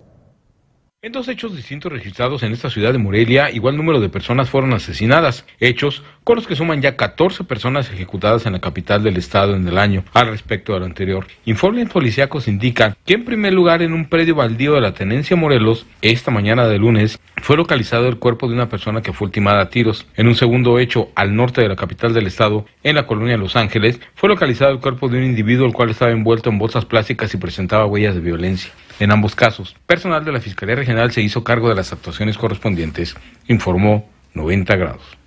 En 1.02 1.12
dos 1.12 1.28
hechos 1.28 1.56
distintos 1.56 1.92
registrados 1.92 2.42
en 2.42 2.52
esta 2.52 2.72
ciudad 2.72 2.92
de 2.92 2.98
Morelia, 2.98 3.52
igual 3.52 3.78
número 3.78 4.00
de 4.00 4.10
personas 4.10 4.50
fueron 4.50 4.74
asesinadas, 4.74 5.46
hechos 5.60 6.04
con 6.26 6.38
los 6.38 6.48
que 6.48 6.56
suman 6.56 6.82
ya 6.82 6.98
14 6.98 7.44
personas 7.44 7.90
ejecutadas 7.92 8.48
en 8.48 8.54
la 8.54 8.60
capital 8.60 9.04
del 9.04 9.16
estado 9.16 9.56
en 9.56 9.68
el 9.68 9.78
año, 9.78 10.04
al 10.12 10.28
respecto 10.28 10.74
de 10.74 10.80
lo 10.80 10.86
anterior. 10.86 11.28
Informes 11.46 11.88
policíacos 11.88 12.48
indican 12.48 12.96
que 13.06 13.14
en 13.14 13.26
primer 13.26 13.54
lugar 13.54 13.84
en 13.84 13.94
un 13.94 14.10
predio 14.10 14.34
baldío 14.34 14.74
de 14.74 14.82
la 14.82 14.96
Tenencia 14.96 15.38
Morelos, 15.38 15.86
esta 16.02 16.32
mañana 16.32 16.68
de 16.68 16.80
lunes, 16.80 17.20
fue 17.44 17.58
localizado 17.58 18.08
el 18.08 18.18
cuerpo 18.18 18.48
de 18.48 18.56
una 18.56 18.70
persona 18.70 19.04
que 19.04 19.14
fue 19.14 19.28
ultimada 19.28 19.62
a 19.62 19.70
tiros. 19.70 20.08
En 20.16 20.28
un 20.28 20.34
segundo 20.34 20.80
hecho, 20.80 21.10
al 21.14 21.36
norte 21.36 21.62
de 21.62 21.70
la 21.70 21.76
capital 21.76 22.12
del 22.12 22.26
estado, 22.26 22.66
en 22.82 22.96
la 22.96 23.06
colonia 23.06 23.38
Los 23.38 23.56
Ángeles, 23.56 24.00
fue 24.16 24.28
localizado 24.28 24.72
el 24.72 24.80
cuerpo 24.80 25.08
de 25.10 25.20
un 25.20 25.26
individuo 25.26 25.68
el 25.68 25.74
cual 25.74 25.92
estaba 25.92 26.12
envuelto 26.12 26.50
en 26.50 26.58
bolsas 26.58 26.86
plásticas 26.86 27.32
y 27.36 27.38
presentaba 27.38 27.86
huellas 27.86 28.16
de 28.16 28.22
violencia. 28.22 28.72
En 29.00 29.12
ambos 29.12 29.36
casos, 29.36 29.76
personal 29.86 30.26
de 30.26 30.32
la 30.32 30.42
Fiscalía 30.42 30.74
Regional 30.74 31.12
se 31.12 31.22
hizo 31.22 31.44
cargo 31.44 31.70
de 31.70 31.76
las 31.76 31.94
actuaciones 31.94 32.36
correspondientes, 32.36 33.16
informó 33.48 34.10
90 34.34 34.76
grados. 34.76 35.25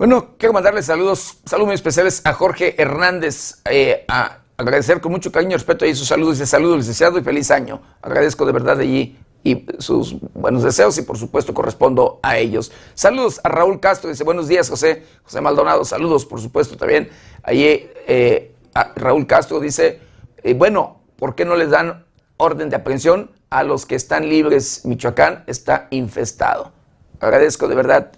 Bueno, 0.00 0.28
quiero 0.38 0.54
mandarle 0.54 0.82
saludos, 0.82 1.40
saludos 1.44 1.66
muy 1.66 1.74
especiales 1.74 2.22
a 2.24 2.32
Jorge 2.32 2.74
Hernández, 2.80 3.60
eh, 3.70 4.06
a 4.08 4.38
agradecer 4.56 4.98
con 5.02 5.12
mucho 5.12 5.30
cariño 5.30 5.50
y 5.50 5.54
respeto 5.56 5.84
ahí 5.84 5.94
sus 5.94 6.08
saludos, 6.08 6.38
dice 6.38 6.46
saludos 6.46 6.78
licenciado 6.78 7.18
y 7.18 7.22
feliz 7.22 7.50
año. 7.50 7.82
Agradezco 8.00 8.46
de 8.46 8.52
verdad 8.52 8.80
allí 8.80 9.18
y 9.44 9.66
sus 9.78 10.18
buenos 10.32 10.62
deseos 10.62 10.96
y 10.96 11.02
por 11.02 11.18
supuesto 11.18 11.52
correspondo 11.52 12.18
a 12.22 12.38
ellos. 12.38 12.72
Saludos 12.94 13.42
a 13.44 13.50
Raúl 13.50 13.78
Castro, 13.78 14.08
dice 14.08 14.24
buenos 14.24 14.48
días 14.48 14.70
José, 14.70 15.04
José 15.22 15.42
Maldonado, 15.42 15.84
saludos 15.84 16.24
por 16.24 16.40
supuesto 16.40 16.78
también. 16.78 17.10
Allí 17.42 17.86
eh, 18.06 18.54
Raúl 18.96 19.26
Castro 19.26 19.60
dice, 19.60 20.00
eh, 20.42 20.54
bueno, 20.54 21.02
¿por 21.16 21.34
qué 21.34 21.44
no 21.44 21.56
les 21.56 21.68
dan 21.68 22.06
orden 22.38 22.70
de 22.70 22.76
aprehensión 22.76 23.32
a 23.50 23.64
los 23.64 23.84
que 23.84 23.96
están 23.96 24.30
libres? 24.30 24.86
Michoacán 24.86 25.44
está 25.46 25.88
infestado. 25.90 26.72
Agradezco 27.20 27.68
de 27.68 27.74
verdad 27.74 28.12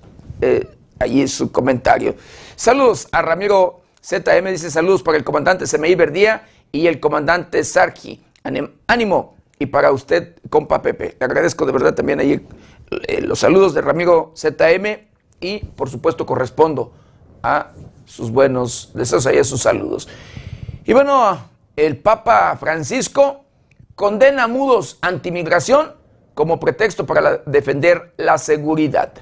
allí 1.02 1.26
su 1.28 1.52
comentario. 1.52 2.14
Saludos 2.56 3.08
a 3.12 3.22
Ramiro 3.22 3.80
ZM, 4.02 4.50
dice 4.50 4.70
saludos 4.70 5.02
para 5.02 5.16
el 5.16 5.24
comandante 5.24 5.64
CMI 5.66 5.94
Verdía 5.94 6.48
y 6.72 6.86
el 6.86 7.00
comandante 7.00 7.62
Sarki. 7.64 8.22
Ánimo 8.86 9.36
y 9.58 9.66
para 9.66 9.92
usted, 9.92 10.34
compa 10.50 10.82
Pepe. 10.82 11.16
Le 11.20 11.24
agradezco 11.24 11.64
de 11.66 11.72
verdad 11.72 11.94
también 11.94 12.20
eh, 12.20 12.40
los 13.20 13.38
saludos 13.38 13.74
de 13.74 13.80
Ramiro 13.80 14.32
ZM 14.36 15.06
y 15.40 15.58
por 15.60 15.88
supuesto 15.88 16.26
correspondo 16.26 16.92
a 17.42 17.70
sus 18.04 18.30
buenos 18.30 18.90
deseos, 18.94 19.26
ahí 19.26 19.38
a 19.38 19.44
sus 19.44 19.62
saludos. 19.62 20.08
Y 20.84 20.92
bueno, 20.92 21.38
el 21.76 21.96
Papa 21.96 22.56
Francisco 22.58 23.44
condena 23.94 24.48
mudos 24.48 24.98
antimigración 25.00 25.92
como 26.34 26.58
pretexto 26.58 27.06
para 27.06 27.38
defender 27.46 28.14
la 28.16 28.38
seguridad. 28.38 29.12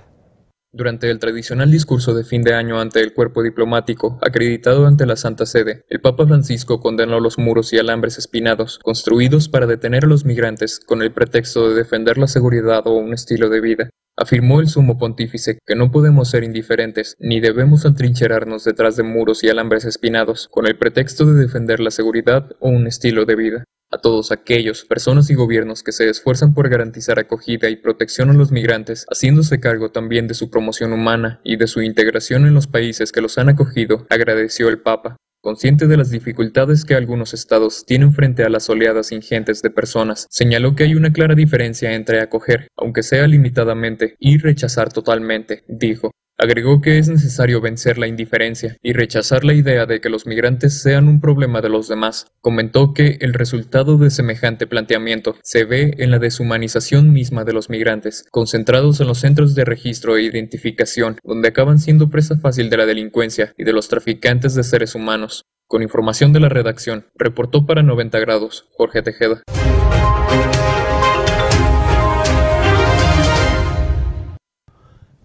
Durante 0.72 1.10
el 1.10 1.18
tradicional 1.18 1.68
discurso 1.68 2.14
de 2.14 2.22
fin 2.22 2.42
de 2.42 2.54
año 2.54 2.80
ante 2.80 3.00
el 3.00 3.12
cuerpo 3.12 3.42
diplomático, 3.42 4.20
acreditado 4.22 4.86
ante 4.86 5.04
la 5.04 5.16
Santa 5.16 5.44
Sede, 5.44 5.84
el 5.88 6.00
Papa 6.00 6.28
Francisco 6.28 6.78
condenó 6.78 7.18
los 7.18 7.38
muros 7.38 7.72
y 7.72 7.78
alambres 7.78 8.18
espinados, 8.18 8.78
construidos 8.78 9.48
para 9.48 9.66
detener 9.66 10.04
a 10.04 10.06
los 10.08 10.24
migrantes 10.24 10.78
con 10.78 11.02
el 11.02 11.12
pretexto 11.12 11.68
de 11.68 11.74
defender 11.74 12.18
la 12.18 12.28
seguridad 12.28 12.86
o 12.86 12.92
un 12.92 13.12
estilo 13.12 13.48
de 13.48 13.60
vida. 13.60 13.90
Afirmó 14.20 14.60
el 14.60 14.68
sumo 14.68 14.98
pontífice 14.98 15.58
que 15.66 15.74
no 15.74 15.90
podemos 15.90 16.28
ser 16.28 16.44
indiferentes, 16.44 17.16
ni 17.18 17.40
debemos 17.40 17.86
atrincherarnos 17.86 18.64
detrás 18.64 18.94
de 18.96 19.02
muros 19.02 19.42
y 19.42 19.48
alambres 19.48 19.86
espinados, 19.86 20.46
con 20.50 20.66
el 20.66 20.76
pretexto 20.76 21.24
de 21.24 21.40
defender 21.40 21.80
la 21.80 21.90
seguridad 21.90 22.50
o 22.60 22.68
un 22.68 22.86
estilo 22.86 23.24
de 23.24 23.34
vida 23.34 23.64
a 23.90 23.98
todos 23.98 24.30
aquellos, 24.30 24.84
personas 24.84 25.30
y 25.30 25.34
gobiernos 25.34 25.82
que 25.82 25.92
se 25.92 26.08
esfuerzan 26.08 26.52
por 26.52 26.68
garantizar 26.68 27.18
acogida 27.18 27.70
y 27.70 27.76
protección 27.76 28.28
a 28.28 28.34
los 28.34 28.52
migrantes, 28.52 29.06
haciéndose 29.10 29.58
cargo 29.58 29.90
también 29.90 30.28
de 30.28 30.34
su 30.34 30.50
promoción 30.50 30.92
humana 30.92 31.40
y 31.42 31.56
de 31.56 31.66
su 31.66 31.80
integración 31.80 32.46
en 32.46 32.52
los 32.52 32.66
países 32.66 33.12
que 33.12 33.22
los 33.22 33.38
han 33.38 33.48
acogido, 33.48 34.06
agradeció 34.10 34.68
el 34.68 34.80
Papa. 34.80 35.16
Consciente 35.42 35.86
de 35.86 35.96
las 35.96 36.10
dificultades 36.10 36.84
que 36.84 36.94
algunos 36.94 37.32
estados 37.32 37.86
tienen 37.86 38.12
frente 38.12 38.44
a 38.44 38.50
las 38.50 38.68
oleadas 38.68 39.10
ingentes 39.10 39.62
de 39.62 39.70
personas, 39.70 40.26
señaló 40.28 40.74
que 40.74 40.84
hay 40.84 40.94
una 40.94 41.14
clara 41.14 41.34
diferencia 41.34 41.94
entre 41.94 42.20
acoger, 42.20 42.68
aunque 42.76 43.02
sea 43.02 43.26
limitadamente, 43.26 44.16
y 44.18 44.36
rechazar 44.36 44.92
totalmente, 44.92 45.64
dijo. 45.66 46.10
Agregó 46.42 46.80
que 46.80 46.96
es 46.96 47.10
necesario 47.10 47.60
vencer 47.60 47.98
la 47.98 48.06
indiferencia 48.06 48.78
y 48.82 48.94
rechazar 48.94 49.44
la 49.44 49.52
idea 49.52 49.84
de 49.84 50.00
que 50.00 50.08
los 50.08 50.26
migrantes 50.26 50.80
sean 50.80 51.06
un 51.06 51.20
problema 51.20 51.60
de 51.60 51.68
los 51.68 51.86
demás. 51.86 52.28
Comentó 52.40 52.94
que 52.94 53.18
el 53.20 53.34
resultado 53.34 53.98
de 53.98 54.08
semejante 54.08 54.66
planteamiento 54.66 55.36
se 55.42 55.66
ve 55.66 55.96
en 55.98 56.10
la 56.10 56.18
deshumanización 56.18 57.12
misma 57.12 57.44
de 57.44 57.52
los 57.52 57.68
migrantes, 57.68 58.24
concentrados 58.30 59.02
en 59.02 59.08
los 59.08 59.18
centros 59.18 59.54
de 59.54 59.66
registro 59.66 60.16
e 60.16 60.22
identificación, 60.22 61.18
donde 61.22 61.48
acaban 61.48 61.78
siendo 61.78 62.08
presa 62.08 62.38
fácil 62.38 62.70
de 62.70 62.78
la 62.78 62.86
delincuencia 62.86 63.52
y 63.58 63.64
de 63.64 63.74
los 63.74 63.88
traficantes 63.88 64.54
de 64.54 64.62
seres 64.62 64.94
humanos. 64.94 65.44
Con 65.66 65.82
información 65.82 66.32
de 66.32 66.40
la 66.40 66.48
redacción, 66.48 67.04
reportó 67.16 67.66
para 67.66 67.82
90 67.82 68.18
grados 68.18 68.66
Jorge 68.78 69.02
Tejeda. 69.02 69.42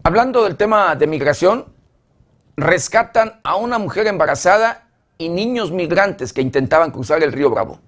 Hablando 0.08 0.44
del 0.44 0.56
tema 0.56 0.96
de 0.96 1.08
migración, 1.08 1.66
rescatan 2.56 3.40
a 3.44 3.56
una 3.56 3.80
mujer 3.80 4.06
embarazada 4.06 4.88
y 5.18 5.30
niños 5.30 5.72
migrantes 5.72 6.32
que 6.32 6.44
intentaban 6.44 6.92
cruzar 6.92 7.24
el 7.24 7.32
río 7.32 7.50
Bravo. 7.50 7.80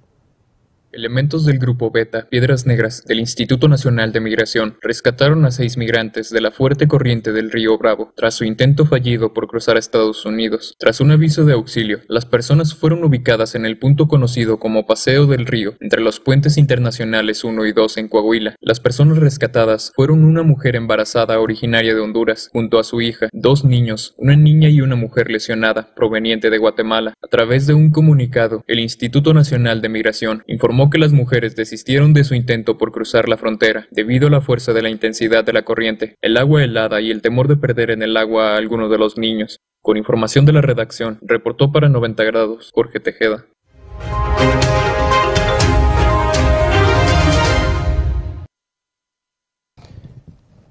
Elementos 0.98 1.46
del 1.46 1.60
Grupo 1.60 1.92
Beta, 1.92 2.28
Piedras 2.28 2.66
Negras, 2.66 3.06
del 3.06 3.20
Instituto 3.20 3.68
Nacional 3.68 4.12
de 4.12 4.20
Migración, 4.20 4.78
rescataron 4.82 5.46
a 5.46 5.52
seis 5.52 5.78
migrantes 5.78 6.32
de 6.32 6.42
la 6.42 6.50
fuerte 6.50 6.88
corriente 6.88 7.34
del 7.34 7.52
río 7.52 7.78
Bravo, 7.78 8.14
tras 8.16 8.34
su 8.34 8.46
intento 8.46 8.88
fallido 8.88 9.32
por 9.32 9.46
cruzar 9.46 9.76
a 9.76 9.80
Estados 9.80 10.26
Unidos. 10.26 10.76
Tras 10.80 11.00
un 11.00 11.12
aviso 11.12 11.46
de 11.46 11.54
auxilio, 11.54 12.00
las 12.08 12.26
personas 12.26 12.74
fueron 12.74 13.04
ubicadas 13.04 13.54
en 13.54 13.68
el 13.68 13.78
punto 13.78 14.08
conocido 14.08 14.58
como 14.58 14.88
Paseo 14.88 15.28
del 15.28 15.46
Río, 15.46 15.76
entre 15.82 16.02
los 16.02 16.20
puentes 16.20 16.58
internacionales 16.58 17.44
1 17.44 17.68
y 17.68 17.74
2 17.74 17.98
en 17.98 18.08
Coahuila. 18.08 18.56
Las 18.60 18.80
personas 18.80 19.20
rescatadas 19.20 19.92
fueron 19.96 20.24
una 20.24 20.42
mujer 20.42 20.76
embarazada 20.76 21.40
originaria 21.40 21.94
de 21.94 22.02
Honduras, 22.02 22.50
junto 22.52 22.80
a 22.80 22.84
su 22.84 23.02
hija, 23.02 23.30
dos 23.34 23.64
niños, 23.64 24.16
una 24.18 24.36
niña 24.36 24.70
y 24.70 24.82
una 24.82 24.96
mujer 24.96 25.30
lesionada, 25.30 25.94
proveniente 25.94 26.50
de 26.50 26.58
Guatemala. 26.58 27.14
A 27.22 27.28
través 27.28 27.68
de 27.68 27.76
un 27.76 27.92
comunicado, 27.92 28.64
el 28.66 28.80
Instituto 28.80 29.36
Nacional 29.36 29.80
de 29.84 29.90
Migración 29.90 30.44
informó 30.48 30.87
que 30.90 30.98
las 30.98 31.12
mujeres 31.12 31.56
desistieron 31.56 32.14
de 32.14 32.24
su 32.24 32.36
intento 32.36 32.78
por 32.78 32.92
cruzar 32.92 33.28
la 33.28 33.38
frontera, 33.38 33.88
debido 33.92 34.28
a 34.28 34.32
la 34.32 34.42
fuerza 34.42 34.74
de 34.74 34.82
la 34.82 34.90
intensidad 34.90 35.44
de 35.44 35.54
la 35.54 35.64
corriente, 35.64 36.16
el 36.22 36.38
agua 36.38 36.64
helada 36.64 37.02
y 37.02 37.12
el 37.12 37.22
temor 37.22 37.48
de 37.48 37.58
perder 37.58 37.92
en 37.92 38.02
el 38.02 38.16
agua 38.16 38.54
a 38.54 38.58
alguno 38.58 38.90
de 38.90 38.98
los 38.98 39.18
niños. 39.18 39.60
Con 39.82 39.98
información 39.98 40.46
de 40.46 40.54
la 40.54 40.62
redacción, 40.62 41.20
reportó 41.22 41.72
para 41.72 41.90
90 41.90 42.24
grados 42.24 42.72
Jorge 42.74 43.00
Tejeda. 43.00 43.46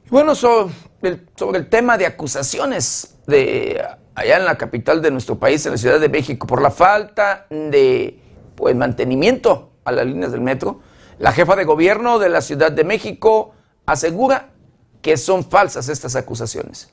Bueno, 0.09 0.35
sobre 0.35 0.73
el, 1.03 1.69
tema 1.69 1.99
de 1.99 2.07
acusaciones 2.07 3.19
de 3.27 3.83
allá 4.15 4.37
en 4.39 4.45
la 4.45 4.57
capital 4.57 5.03
de 5.03 5.11
nuestro 5.11 5.39
país, 5.39 5.67
en 5.67 5.73
la 5.73 5.79
Ciudad 5.79 6.01
de 6.01 6.09
México, 6.09 6.47
por 6.47 6.63
la 6.63 6.71
falta 6.71 7.47
de 7.51 8.19
pues, 8.55 8.75
mantenimiento 8.77 9.76
a 9.87 9.93
las 9.93 10.07
líneas 10.07 10.33
del 10.33 10.43
metro, 10.43 10.81
la 11.19 11.33
jefa 11.33 11.57
de 11.57 11.65
gobierno 11.65 12.19
de 12.19 12.29
la 12.29 12.43
Ciudad 12.43 12.71
de 12.71 12.85
México 12.85 13.55
asegura 13.87 14.51
que 15.01 15.17
son 15.17 15.45
falsas 15.45 15.89
estas 15.89 16.17
acusaciones. 16.17 16.93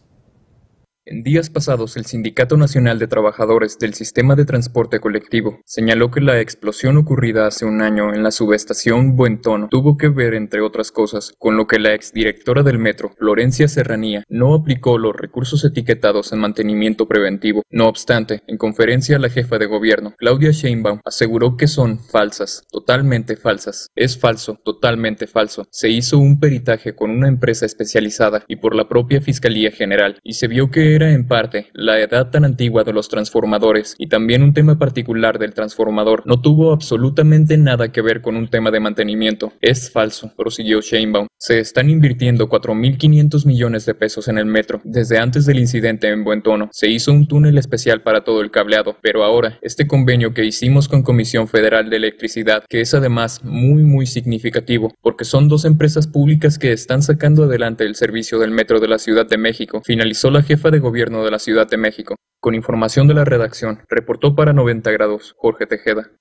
En 1.06 1.22
días 1.22 1.50
pasados, 1.50 1.98
el 1.98 2.06
Sindicato 2.06 2.56
Nacional 2.56 2.98
de 2.98 3.08
Trabajadores 3.08 3.78
del 3.78 3.94
Sistema 3.94 4.36
de 4.36 4.46
Transporte 4.46 5.02
Colectivo 5.02 5.60
señaló 5.66 6.12
que 6.12 6.22
la 6.22 6.40
explosión 6.40 6.96
ocurrida 6.96 7.46
hace 7.46 7.66
un 7.66 7.82
año 7.82 8.14
en 8.14 8.24
la 8.24 8.32
subestación 8.32 9.18
Buen 9.18 9.42
Tono 9.42 9.68
tuvo 9.70 9.98
que 9.98 10.08
ver, 10.08 10.34
entre 10.34 10.62
otras 10.62 10.94
cosas, 10.94 11.34
con 11.38 11.58
lo 11.58 11.68
que 11.68 11.78
la 11.78 11.94
exdirectora 11.94 12.64
del 12.64 12.80
metro, 12.80 13.10
Florencia 13.10 13.68
Serranía, 13.68 14.24
no 14.30 14.54
aplicó 14.54 14.98
los 14.98 15.14
recursos 15.14 15.66
etiquetados 15.66 16.32
en 16.32 16.40
mantenimiento 16.40 17.06
preventivo. 17.06 17.64
No 17.70 17.90
obstante, 17.90 18.42
en 18.48 18.58
conferencia 18.58 19.20
la 19.20 19.30
jefa 19.30 19.58
de 19.58 19.66
gobierno, 19.66 20.14
Claudia 20.18 20.52
Sheinbaum, 20.52 21.02
aseguró 21.04 21.58
que 21.58 21.68
son 21.68 22.00
falsas, 22.00 22.64
totalmente 22.72 23.36
falsas. 23.36 23.90
Es 23.94 24.18
falso, 24.18 24.58
totalmente 24.64 25.28
falso. 25.28 25.68
Se 25.70 25.90
hizo 25.90 26.18
un 26.18 26.40
peritaje 26.40 26.94
con 26.94 27.12
una 27.12 27.28
empresa 27.28 27.66
especializada 27.66 28.46
y 28.48 28.56
por 28.56 28.74
la 28.74 28.88
propia 28.88 29.20
Fiscalía 29.20 29.72
General 29.72 30.18
y 30.24 30.36
se 30.36 30.48
vio 30.48 30.72
que 30.72 30.93
era 30.94 31.12
en 31.12 31.28
parte 31.28 31.68
la 31.74 32.00
edad 32.00 32.30
tan 32.30 32.46
antigua 32.46 32.84
de 32.84 32.94
los 32.94 33.10
transformadores 33.10 33.96
y 33.98 34.08
también 34.08 34.44
un 34.44 34.54
tema 34.54 34.78
particular 34.78 35.40
del 35.40 35.54
transformador, 35.54 36.24
no 36.26 36.42
tuvo 36.42 36.72
absolutamente 36.72 37.58
nada 37.58 37.92
que 37.92 38.02
ver 38.02 38.22
con 38.22 38.36
un 38.36 38.48
tema 38.48 38.72
de 38.72 38.80
mantenimiento. 38.80 39.54
Es 39.62 39.92
falso, 39.92 40.32
prosiguió 40.36 40.82
Sheinbaum. 40.82 41.28
Se 41.38 41.60
están 41.60 41.90
invirtiendo 41.90 42.48
4.500 42.48 43.46
millones 43.46 43.86
de 43.86 43.96
pesos 43.96 44.28
en 44.28 44.38
el 44.38 44.46
metro. 44.46 44.82
Desde 44.84 45.18
antes 45.18 45.46
del 45.46 45.60
incidente 45.60 46.08
en 46.08 46.24
Buen 46.24 46.42
Tono, 46.42 46.70
se 46.72 46.90
hizo 46.90 47.12
un 47.12 47.28
túnel 47.28 47.58
especial 47.58 48.02
para 48.02 48.24
todo 48.24 48.42
el 48.42 48.52
cableado, 48.52 48.98
pero 49.02 49.24
ahora, 49.24 49.60
este 49.62 49.88
convenio 49.88 50.34
que 50.34 50.46
hicimos 50.46 50.88
con 50.88 51.04
Comisión 51.04 51.48
Federal 51.48 51.90
de 51.90 51.98
Electricidad, 51.98 52.64
que 52.70 52.82
es 52.82 52.94
además 52.94 53.44
muy 53.44 53.84
muy 53.84 54.06
significativo, 54.06 54.94
porque 55.02 55.26
son 55.26 55.50
dos 55.50 55.66
empresas 55.66 56.08
públicas 56.08 56.58
que 56.58 56.72
están 56.72 57.02
sacando 57.02 57.44
adelante 57.44 57.84
el 57.84 57.96
servicio 57.96 58.40
del 58.40 58.52
metro 58.52 58.80
de 58.80 58.88
la 58.88 59.00
Ciudad 59.00 59.28
de 59.28 59.38
México, 59.38 59.82
finalizó 59.84 60.32
la 60.32 60.44
jefa 60.44 60.72
de 60.72 60.80
gobierno 60.84 61.24
de 61.24 61.32
la 61.32 61.40
Ciudad 61.40 61.68
de 61.68 61.78
México. 61.78 62.16
Con 62.40 62.54
información 62.54 63.08
de 63.08 63.14
la 63.14 63.24
redacción, 63.24 63.82
reportó 63.90 64.36
para 64.36 64.54
90 64.54 64.92
grados 64.92 65.34
Jorge 65.38 65.66
Tejeda. 65.66 66.12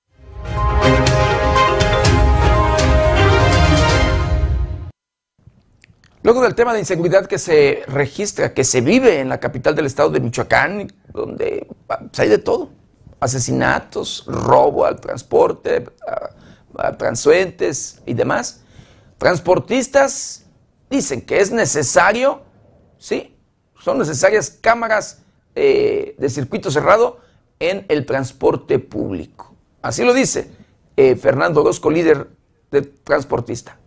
Luego 6.23 6.41
del 6.41 6.55
tema 6.55 6.73
de 6.73 6.79
inseguridad 6.79 7.25
que 7.25 7.37
se 7.37 7.83
registra, 7.87 8.53
que 8.53 8.63
se 8.63 8.79
vive 8.79 9.19
en 9.19 9.27
la 9.27 9.41
capital 9.41 9.75
del 9.75 9.85
estado 9.85 10.09
de 10.09 10.21
Michoacán, 10.21 10.87
donde 11.09 11.67
pues, 11.85 12.19
hay 12.19 12.29
de 12.29 12.37
todo, 12.37 12.71
asesinatos, 13.19 14.23
robo 14.25 14.85
al 14.85 15.01
transporte, 15.01 15.83
a, 16.07 16.87
a 16.87 16.97
transuentes 16.97 18.01
y 18.05 18.13
demás, 18.13 18.63
transportistas 19.17 20.45
dicen 20.89 21.21
que 21.21 21.41
es 21.41 21.51
necesario, 21.51 22.43
sí, 22.97 23.32
son 23.83 23.97
necesarias 23.97 24.49
cámaras 24.61 25.23
eh, 25.55 26.15
de 26.17 26.29
circuito 26.29 26.71
cerrado 26.71 27.19
en 27.59 27.85
el 27.89 28.05
transporte 28.05 28.79
público. 28.79 29.53
Así 29.81 30.03
lo 30.03 30.13
dice 30.13 30.49
eh, 30.95 31.15
Fernando 31.15 31.61
Orozco, 31.61 31.91
líder 31.91 32.29
de 32.71 32.81
transportista. 32.81 33.77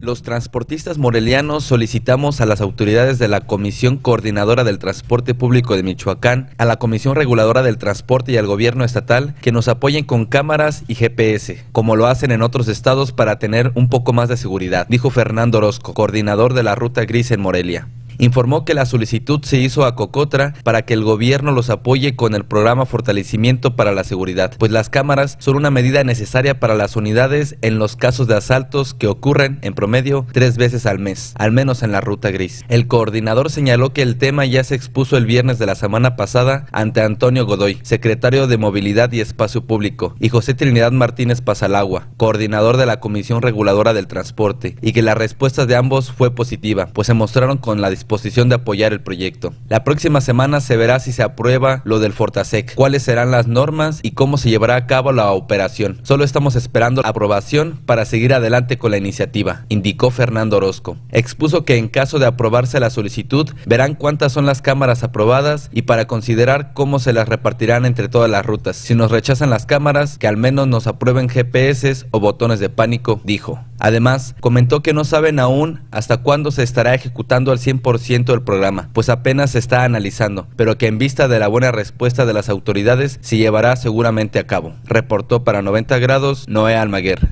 Los 0.00 0.22
transportistas 0.22 0.96
morelianos 0.96 1.64
solicitamos 1.64 2.40
a 2.40 2.46
las 2.46 2.60
autoridades 2.60 3.18
de 3.18 3.26
la 3.26 3.40
Comisión 3.40 3.96
Coordinadora 3.96 4.62
del 4.62 4.78
Transporte 4.78 5.34
Público 5.34 5.74
de 5.74 5.82
Michoacán, 5.82 6.50
a 6.56 6.64
la 6.64 6.76
Comisión 6.76 7.16
Reguladora 7.16 7.64
del 7.64 7.78
Transporte 7.78 8.30
y 8.30 8.36
al 8.36 8.46
Gobierno 8.46 8.84
Estatal 8.84 9.34
que 9.42 9.50
nos 9.50 9.66
apoyen 9.66 10.04
con 10.04 10.24
cámaras 10.24 10.84
y 10.86 10.94
GPS, 10.94 11.64
como 11.72 11.96
lo 11.96 12.06
hacen 12.06 12.30
en 12.30 12.42
otros 12.42 12.68
estados 12.68 13.10
para 13.10 13.40
tener 13.40 13.72
un 13.74 13.88
poco 13.88 14.12
más 14.12 14.28
de 14.28 14.36
seguridad, 14.36 14.86
dijo 14.88 15.10
Fernando 15.10 15.58
Orozco, 15.58 15.94
coordinador 15.94 16.54
de 16.54 16.62
la 16.62 16.76
Ruta 16.76 17.04
Gris 17.04 17.32
en 17.32 17.40
Morelia 17.40 17.88
informó 18.18 18.64
que 18.64 18.74
la 18.74 18.84
solicitud 18.84 19.40
se 19.44 19.58
hizo 19.58 19.84
a 19.84 19.94
Cocotra 19.94 20.54
para 20.64 20.82
que 20.82 20.94
el 20.94 21.04
gobierno 21.04 21.52
los 21.52 21.70
apoye 21.70 22.16
con 22.16 22.34
el 22.34 22.44
programa 22.44 22.84
Fortalecimiento 22.84 23.76
para 23.76 23.92
la 23.92 24.04
Seguridad, 24.04 24.52
pues 24.58 24.72
las 24.72 24.90
cámaras 24.90 25.36
son 25.38 25.56
una 25.56 25.70
medida 25.70 26.04
necesaria 26.04 26.60
para 26.60 26.74
las 26.74 26.96
unidades 26.96 27.56
en 27.62 27.78
los 27.78 27.96
casos 27.96 28.26
de 28.26 28.36
asaltos 28.36 28.94
que 28.94 29.06
ocurren 29.06 29.58
en 29.62 29.74
promedio 29.74 30.26
tres 30.32 30.56
veces 30.56 30.86
al 30.86 30.98
mes, 30.98 31.32
al 31.36 31.52
menos 31.52 31.82
en 31.82 31.92
la 31.92 32.00
ruta 32.00 32.30
gris. 32.30 32.64
El 32.68 32.88
coordinador 32.88 33.50
señaló 33.50 33.92
que 33.92 34.02
el 34.02 34.16
tema 34.16 34.44
ya 34.44 34.64
se 34.64 34.74
expuso 34.74 35.16
el 35.16 35.26
viernes 35.26 35.58
de 35.58 35.66
la 35.66 35.74
semana 35.74 36.16
pasada 36.16 36.66
ante 36.72 37.00
Antonio 37.00 37.46
Godoy, 37.46 37.78
secretario 37.82 38.46
de 38.46 38.58
Movilidad 38.58 39.12
y 39.12 39.20
Espacio 39.20 39.64
Público, 39.64 40.14
y 40.18 40.28
José 40.28 40.54
Trinidad 40.54 40.92
Martínez 40.92 41.40
Pasalagua, 41.40 42.08
coordinador 42.16 42.76
de 42.76 42.86
la 42.86 43.00
Comisión 43.00 43.42
Reguladora 43.42 43.94
del 43.94 44.08
Transporte, 44.08 44.76
y 44.82 44.92
que 44.92 45.02
la 45.02 45.14
respuesta 45.14 45.66
de 45.66 45.76
ambos 45.76 46.10
fue 46.10 46.34
positiva, 46.34 46.88
pues 46.92 47.06
se 47.06 47.14
mostraron 47.14 47.58
con 47.58 47.80
la 47.80 47.90
disposición 47.90 48.07
posición 48.08 48.48
de 48.48 48.56
apoyar 48.56 48.92
el 48.92 49.00
proyecto. 49.00 49.54
La 49.68 49.84
próxima 49.84 50.20
semana 50.20 50.60
se 50.60 50.76
verá 50.76 50.98
si 50.98 51.12
se 51.12 51.22
aprueba 51.22 51.82
lo 51.84 52.00
del 52.00 52.12
Fortasec, 52.12 52.74
cuáles 52.74 53.04
serán 53.04 53.30
las 53.30 53.46
normas 53.46 54.00
y 54.02 54.12
cómo 54.12 54.38
se 54.38 54.50
llevará 54.50 54.76
a 54.76 54.86
cabo 54.86 55.12
la 55.12 55.30
operación. 55.30 56.00
Solo 56.02 56.24
estamos 56.24 56.56
esperando 56.56 57.02
la 57.02 57.10
aprobación 57.10 57.78
para 57.86 58.04
seguir 58.04 58.34
adelante 58.34 58.78
con 58.78 58.90
la 58.90 58.96
iniciativa, 58.96 59.64
indicó 59.68 60.10
Fernando 60.10 60.56
Orozco. 60.56 60.96
Expuso 61.10 61.64
que 61.64 61.76
en 61.76 61.88
caso 61.88 62.18
de 62.18 62.26
aprobarse 62.26 62.80
la 62.80 62.90
solicitud, 62.90 63.48
verán 63.66 63.94
cuántas 63.94 64.32
son 64.32 64.46
las 64.46 64.62
cámaras 64.62 65.04
aprobadas 65.04 65.70
y 65.72 65.82
para 65.82 66.06
considerar 66.06 66.72
cómo 66.74 66.98
se 66.98 67.12
las 67.12 67.28
repartirán 67.28 67.84
entre 67.84 68.08
todas 68.08 68.30
las 68.30 68.44
rutas. 68.44 68.76
Si 68.76 68.94
nos 68.94 69.10
rechazan 69.10 69.50
las 69.50 69.66
cámaras, 69.66 70.18
que 70.18 70.26
al 70.26 70.36
menos 70.36 70.66
nos 70.66 70.86
aprueben 70.86 71.28
GPS 71.28 72.06
o 72.10 72.20
botones 72.20 72.58
de 72.58 72.70
pánico, 72.70 73.20
dijo. 73.24 73.60
Además, 73.78 74.34
comentó 74.40 74.82
que 74.82 74.92
no 74.92 75.04
saben 75.04 75.38
aún 75.38 75.82
hasta 75.92 76.18
cuándo 76.18 76.50
se 76.50 76.64
estará 76.64 76.94
ejecutando 76.94 77.52
al 77.52 77.58
100% 77.58 77.97
del 78.06 78.42
programa, 78.42 78.88
pues 78.92 79.08
apenas 79.08 79.50
se 79.50 79.58
está 79.58 79.84
analizando, 79.84 80.46
pero 80.56 80.78
que 80.78 80.86
en 80.86 80.98
vista 80.98 81.28
de 81.28 81.38
la 81.38 81.48
buena 81.48 81.72
respuesta 81.72 82.26
de 82.26 82.32
las 82.32 82.48
autoridades 82.48 83.18
se 83.20 83.36
llevará 83.36 83.76
seguramente 83.76 84.38
a 84.38 84.46
cabo. 84.46 84.72
Reportó 84.84 85.44
para 85.44 85.62
90 85.62 85.98
grados 85.98 86.48
Noé 86.48 86.76
Almaguer. 86.76 87.28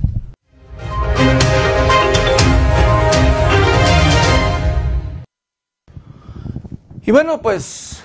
Y 7.03 7.11
bueno, 7.11 7.41
pues 7.41 8.03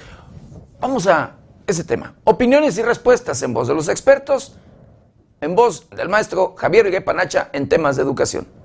vamos 0.80 1.06
a 1.08 1.32
ese 1.66 1.84
tema. 1.84 2.14
Opiniones 2.24 2.78
y 2.78 2.82
respuestas 2.82 3.42
en 3.42 3.52
voz 3.52 3.68
de 3.68 3.74
los 3.74 3.88
expertos, 3.88 4.56
en 5.40 5.56
voz 5.56 5.90
del 5.90 6.08
maestro 6.08 6.54
Javier 6.56 6.90
Guepanacha 6.90 7.50
en 7.52 7.68
temas 7.68 7.96
de 7.96 8.02
educación. 8.02 8.61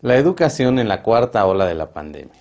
La 0.00 0.16
educación 0.16 0.78
en 0.78 0.86
la 0.86 1.02
cuarta 1.02 1.44
ola 1.44 1.66
de 1.66 1.74
la 1.74 1.92
pandemia. 1.92 2.40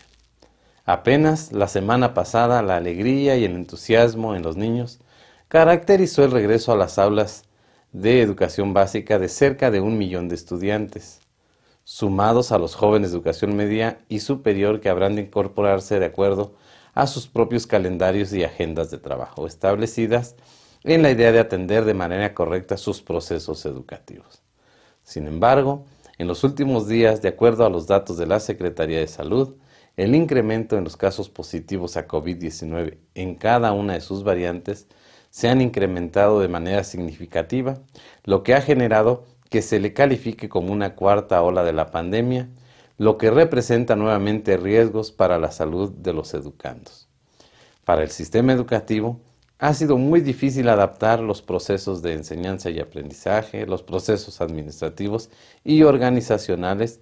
Apenas 0.86 1.52
la 1.52 1.68
semana 1.68 2.14
pasada 2.14 2.62
la 2.62 2.76
alegría 2.76 3.36
y 3.36 3.46
el 3.46 3.56
entusiasmo 3.56 4.36
en 4.36 4.44
los 4.44 4.58
niños 4.58 5.00
caracterizó 5.48 6.24
el 6.24 6.30
regreso 6.30 6.72
a 6.72 6.78
las 6.78 7.00
aulas 7.00 7.46
de 7.94 8.22
educación 8.22 8.76
básica 8.76 9.18
de 9.18 9.28
cerca 9.28 9.72
de 9.72 9.80
un 9.80 9.98
millón 9.98 10.30
de 10.30 10.36
estudiantes, 10.36 11.20
sumados 11.84 12.52
a 12.52 12.60
los 12.60 12.76
jóvenes 12.76 13.10
de 13.10 13.18
educación 13.18 13.56
media 13.56 14.02
y 14.08 14.20
superior 14.20 14.80
que 14.80 14.90
habrán 14.90 15.16
de 15.16 15.24
incorporarse 15.24 16.00
de 16.00 16.06
acuerdo 16.06 16.54
a 16.94 17.08
sus 17.08 17.26
propios 17.26 17.66
calendarios 17.66 18.32
y 18.34 18.44
agendas 18.44 18.92
de 18.92 19.00
trabajo 19.00 19.48
establecidas 19.48 20.36
en 20.84 21.02
la 21.02 21.10
idea 21.10 21.32
de 21.32 21.40
atender 21.40 21.86
de 21.86 21.96
manera 21.96 22.36
correcta 22.36 22.78
sus 22.78 23.02
procesos 23.02 23.66
educativos. 23.66 24.44
Sin 25.02 25.26
embargo, 25.26 25.86
en 26.18 26.28
los 26.28 26.44
últimos 26.44 26.88
días, 26.88 27.22
de 27.22 27.30
acuerdo 27.30 27.66
a 27.66 27.70
los 27.70 27.88
datos 27.88 28.18
de 28.18 28.26
la 28.26 28.40
Secretaría 28.40 29.00
de 29.00 29.08
Salud, 29.08 29.56
el 29.98 30.16
incremento 30.16 30.78
en 30.78 30.84
los 30.84 30.98
casos 30.98 31.30
positivos 31.30 31.98
a 31.98 32.08
COVID-19 32.08 32.98
en 33.16 33.36
cada 33.36 33.72
una 33.72 33.94
de 33.94 34.02
sus 34.02 34.24
variantes 34.24 34.88
se 35.30 35.50
han 35.50 35.62
incrementado 35.62 36.40
de 36.40 36.48
manera 36.48 36.84
significativa, 36.84 37.80
lo 38.24 38.44
que 38.44 38.54
ha 38.54 38.62
generado 38.62 39.26
que 39.50 39.62
se 39.62 39.80
le 39.80 39.94
califique 39.94 40.50
como 40.50 40.74
una 40.74 40.96
cuarta 40.96 41.42
ola 41.42 41.64
de 41.64 41.74
la 41.74 41.92
pandemia, 41.92 42.50
lo 42.98 43.18
que 43.18 43.30
representa 43.30 43.96
nuevamente 43.96 44.58
riesgos 44.58 45.12
para 45.12 45.38
la 45.38 45.52
salud 45.52 45.92
de 45.92 46.14
los 46.14 46.34
educandos. 46.34 47.08
Para 47.86 48.04
el 48.04 48.10
sistema 48.10 48.54
educativo, 48.54 49.22
ha 49.60 49.74
sido 49.74 49.98
muy 49.98 50.22
difícil 50.22 50.70
adaptar 50.70 51.20
los 51.20 51.42
procesos 51.42 52.02
de 52.02 52.14
enseñanza 52.14 52.70
y 52.70 52.80
aprendizaje, 52.80 53.66
los 53.66 53.82
procesos 53.82 54.40
administrativos 54.40 55.30
y 55.64 55.84
organizacionales. 55.84 57.00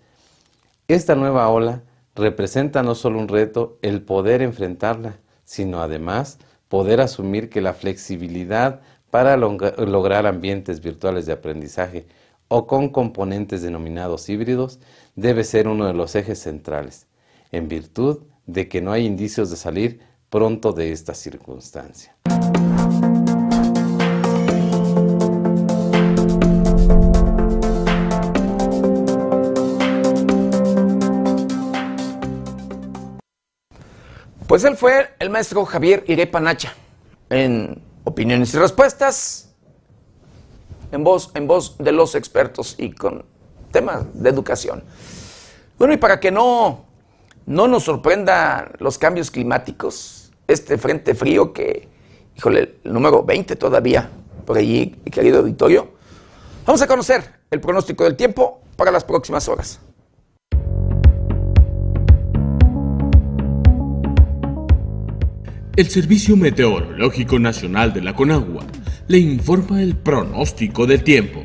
Esta 0.87 1.15
nueva 1.15 1.49
ola 1.49 1.83
representa 2.15 2.81
no 2.81 2.95
solo 2.95 3.19
un 3.19 3.27
reto 3.27 3.77
el 3.81 4.01
poder 4.01 4.41
enfrentarla, 4.41 5.19
sino 5.43 5.81
además 5.81 6.39
poder 6.69 7.01
asumir 7.01 7.49
que 7.49 7.61
la 7.61 7.73
flexibilidad 7.73 8.81
para 9.11 9.35
lograr 9.37 10.25
ambientes 10.25 10.81
virtuales 10.81 11.25
de 11.25 11.33
aprendizaje 11.33 12.07
o 12.47 12.67
con 12.67 12.89
componentes 12.89 13.61
denominados 13.61 14.29
híbridos 14.29 14.79
debe 15.15 15.43
ser 15.43 15.67
uno 15.67 15.87
de 15.87 15.93
los 15.93 16.15
ejes 16.15 16.39
centrales, 16.39 17.07
en 17.51 17.67
virtud 17.67 18.23
de 18.45 18.69
que 18.69 18.81
no 18.81 18.91
hay 18.91 19.05
indicios 19.05 19.49
de 19.49 19.57
salir 19.57 19.99
pronto 20.29 20.71
de 20.71 20.91
esta 20.91 21.13
circunstancia. 21.13 22.14
Pues 34.55 34.63
él 34.63 34.77
fue 34.77 35.09
el 35.19 35.29
maestro 35.29 35.65
Javier 35.65 36.05
Irepa 36.07 36.39
Nacha 36.39 36.73
en 37.29 37.81
opiniones 38.05 38.53
y 38.53 38.57
respuestas, 38.57 39.53
en 40.93 41.03
voz, 41.03 41.29
en 41.33 41.45
voz 41.45 41.77
de 41.77 41.91
los 41.91 42.15
expertos 42.15 42.75
y 42.77 42.93
con 42.93 43.25
temas 43.71 44.05
de 44.13 44.29
educación. 44.29 44.81
Bueno, 45.77 45.93
y 45.93 45.97
para 45.97 46.21
que 46.21 46.31
no, 46.31 46.85
no 47.45 47.67
nos 47.67 47.83
sorprendan 47.83 48.71
los 48.79 48.97
cambios 48.97 49.29
climáticos, 49.29 50.31
este 50.47 50.77
frente 50.77 51.15
frío 51.15 51.51
que 51.51 51.89
híjole, 52.37 52.75
el 52.83 52.93
número 52.93 53.23
20 53.23 53.55
todavía, 53.55 54.09
por 54.45 54.57
allí, 54.57 54.95
querido 55.11 55.39
auditorio. 55.39 55.89
Vamos 56.65 56.81
a 56.81 56.87
conocer 56.87 57.23
el 57.51 57.59
pronóstico 57.59 58.03
del 58.03 58.15
tiempo 58.15 58.61
para 58.75 58.91
las 58.91 59.03
próximas 59.03 59.47
horas. 59.47 59.79
El 65.75 65.89
Servicio 65.89 66.37
Meteorológico 66.37 67.37
Nacional 67.37 67.93
de 67.93 68.01
la 68.01 68.15
Conagua 68.15 68.65
le 69.07 69.17
informa 69.17 69.81
el 69.81 69.97
pronóstico 69.97 70.87
del 70.87 71.03
tiempo. 71.03 71.43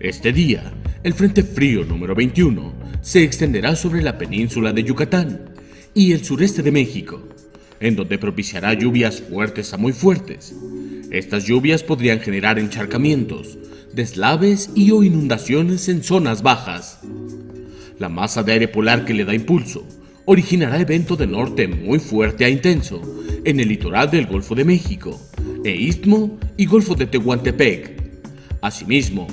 Este 0.00 0.32
día, 0.32 0.72
el 1.02 1.12
Frente 1.12 1.42
Frío 1.42 1.84
número 1.84 2.14
21 2.14 2.72
se 3.02 3.22
extenderá 3.22 3.76
sobre 3.76 4.02
la 4.02 4.16
península 4.16 4.72
de 4.72 4.84
Yucatán 4.84 5.50
y 5.92 6.12
el 6.12 6.24
sureste 6.24 6.62
de 6.62 6.72
México, 6.72 7.20
en 7.80 7.96
donde 7.96 8.18
propiciará 8.18 8.74
lluvias 8.74 9.20
fuertes 9.22 9.72
a 9.72 9.76
muy 9.76 9.92
fuertes. 9.92 10.54
Estas 11.10 11.44
lluvias 11.44 11.82
podrían 11.82 12.20
generar 12.20 12.58
encharcamientos, 12.58 13.58
deslaves 13.92 14.70
y 14.74 14.90
o 14.90 15.02
inundaciones 15.02 15.88
en 15.88 16.02
zonas 16.02 16.42
bajas. 16.42 17.00
La 17.98 18.08
masa 18.08 18.42
de 18.42 18.52
aire 18.52 18.68
polar 18.68 19.04
que 19.04 19.14
le 19.14 19.24
da 19.24 19.34
impulso 19.34 19.86
originará 20.24 20.80
evento 20.80 21.16
de 21.16 21.26
norte 21.26 21.68
muy 21.68 21.98
fuerte 21.98 22.44
a 22.44 22.48
intenso 22.48 23.02
en 23.44 23.60
el 23.60 23.68
litoral 23.68 24.10
del 24.10 24.26
Golfo 24.26 24.54
de 24.54 24.64
México, 24.64 25.20
e 25.64 25.70
Istmo 25.70 26.38
y 26.56 26.66
Golfo 26.66 26.94
de 26.94 27.06
Tehuantepec. 27.06 28.02
Asimismo, 28.62 29.26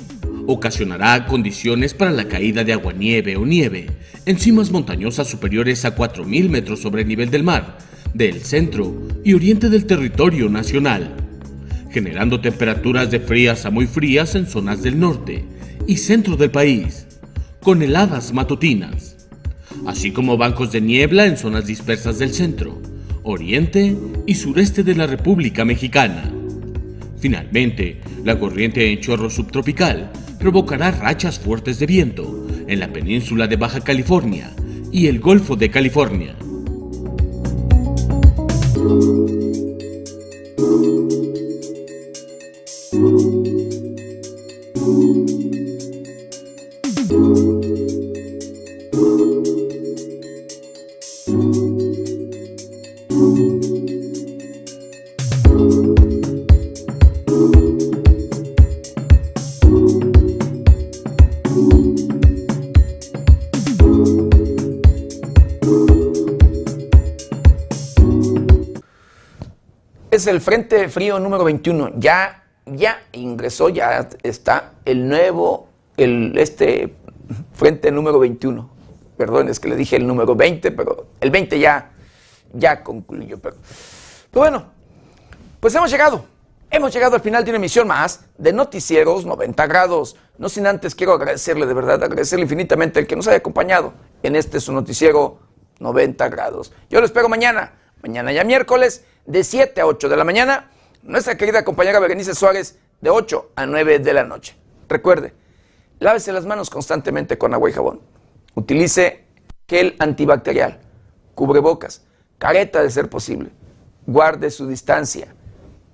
ocasionará 0.46 1.26
condiciones 1.26 1.94
para 1.94 2.10
la 2.10 2.28
caída 2.28 2.64
de 2.64 2.72
aguanieve 2.72 3.36
o 3.36 3.46
nieve 3.46 3.86
en 4.26 4.38
cimas 4.38 4.70
montañosas 4.70 5.28
superiores 5.28 5.84
a 5.84 5.96
4.000 5.96 6.48
metros 6.48 6.80
sobre 6.80 7.02
el 7.02 7.08
nivel 7.08 7.30
del 7.30 7.42
mar, 7.42 7.78
del 8.14 8.40
centro 8.42 9.08
y 9.24 9.34
oriente 9.34 9.68
del 9.68 9.86
territorio 9.86 10.48
nacional, 10.48 11.14
generando 11.90 12.40
temperaturas 12.40 13.10
de 13.10 13.20
frías 13.20 13.64
a 13.64 13.70
muy 13.70 13.86
frías 13.86 14.34
en 14.34 14.46
zonas 14.46 14.82
del 14.82 14.98
norte 14.98 15.44
y 15.86 15.96
centro 15.96 16.36
del 16.36 16.50
país, 16.50 17.06
con 17.60 17.82
heladas 17.82 18.32
matutinas, 18.32 19.16
así 19.86 20.10
como 20.10 20.36
bancos 20.36 20.72
de 20.72 20.80
niebla 20.80 21.26
en 21.26 21.36
zonas 21.36 21.66
dispersas 21.66 22.18
del 22.18 22.32
centro, 22.32 22.80
oriente 23.22 23.96
y 24.26 24.34
sureste 24.34 24.82
de 24.82 24.94
la 24.94 25.06
República 25.06 25.64
Mexicana. 25.64 26.30
Finalmente, 27.18 28.00
la 28.24 28.38
corriente 28.38 28.92
en 28.92 29.00
chorro 29.00 29.30
subtropical 29.30 30.10
provocará 30.38 30.90
rachas 30.90 31.38
fuertes 31.38 31.78
de 31.78 31.86
viento 31.86 32.46
en 32.66 32.80
la 32.80 32.92
península 32.92 33.46
de 33.46 33.56
Baja 33.56 33.80
California 33.80 34.50
y 34.90 35.06
el 35.06 35.20
Golfo 35.20 35.54
de 35.54 35.70
California. 35.70 36.34
Es 70.22 70.28
el 70.28 70.40
Frente 70.40 70.88
Frío 70.88 71.18
número 71.18 71.42
21. 71.42 71.94
Ya, 71.96 72.44
ya 72.64 73.02
ingresó, 73.10 73.68
ya 73.68 74.08
está 74.22 74.74
el 74.84 75.08
nuevo, 75.08 75.68
el, 75.96 76.38
este 76.38 76.94
Frente 77.54 77.90
número 77.90 78.20
21. 78.20 78.70
Perdón, 79.16 79.48
es 79.48 79.58
que 79.58 79.68
le 79.68 79.74
dije 79.74 79.96
el 79.96 80.06
número 80.06 80.36
20, 80.36 80.70
pero 80.70 81.08
el 81.20 81.30
20 81.32 81.58
ya, 81.58 81.90
ya 82.52 82.84
concluyó. 82.84 83.40
Pero, 83.40 83.56
pero 84.30 84.40
bueno, 84.40 84.64
pues 85.58 85.74
hemos 85.74 85.90
llegado. 85.90 86.24
Hemos 86.70 86.94
llegado 86.94 87.16
al 87.16 87.20
final 87.20 87.44
de 87.44 87.50
una 87.50 87.58
emisión 87.58 87.88
más 87.88 88.24
de 88.38 88.52
Noticieros 88.52 89.26
90 89.26 89.66
grados. 89.66 90.16
No 90.38 90.48
sin 90.48 90.68
antes 90.68 90.94
quiero 90.94 91.14
agradecerle 91.14 91.66
de 91.66 91.74
verdad, 91.74 92.02
agradecerle 92.02 92.44
infinitamente 92.44 93.00
el 93.00 93.08
que 93.08 93.16
nos 93.16 93.26
haya 93.26 93.38
acompañado 93.38 93.92
en 94.22 94.36
este 94.36 94.60
su 94.60 94.72
noticiero 94.72 95.40
90 95.80 96.28
grados. 96.28 96.72
Yo 96.88 97.00
lo 97.00 97.06
espero 97.06 97.28
mañana, 97.28 97.72
mañana 98.02 98.32
ya 98.32 98.44
miércoles 98.44 99.04
de 99.26 99.44
7 99.44 99.80
a 99.80 99.86
8 99.86 100.08
de 100.08 100.16
la 100.16 100.24
mañana. 100.24 100.70
Nuestra 101.02 101.36
querida 101.36 101.64
compañera 101.64 102.00
Berenice 102.00 102.34
Suárez 102.34 102.78
de 103.00 103.10
8 103.10 103.52
a 103.56 103.66
9 103.66 103.98
de 103.98 104.14
la 104.14 104.24
noche. 104.24 104.56
Recuerde, 104.88 105.32
lávese 105.98 106.32
las 106.32 106.46
manos 106.46 106.70
constantemente 106.70 107.38
con 107.38 107.54
agua 107.54 107.70
y 107.70 107.72
jabón. 107.72 108.00
Utilice 108.54 109.24
gel 109.68 109.96
antibacterial, 109.98 110.80
cubrebocas, 111.34 112.02
careta 112.38 112.82
de 112.82 112.90
ser 112.90 113.08
posible. 113.08 113.50
Guarde 114.06 114.50
su 114.50 114.66
distancia, 114.66 115.34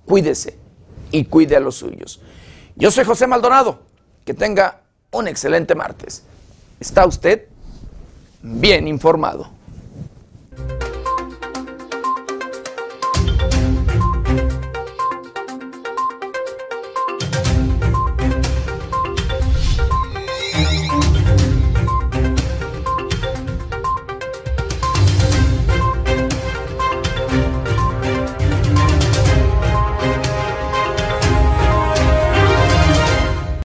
cuídese 0.05 0.57
y 1.11 1.25
cuide 1.25 1.55
a 1.55 1.59
los 1.59 1.75
suyos. 1.75 2.21
Yo 2.75 2.91
soy 2.91 3.03
José 3.05 3.27
Maldonado. 3.27 3.87
Que 4.25 4.33
tenga 4.35 4.81
un 5.11 5.27
excelente 5.27 5.73
martes. 5.73 6.23
¿Está 6.79 7.05
usted 7.07 7.47
bien 8.43 8.87
informado? 8.87 9.49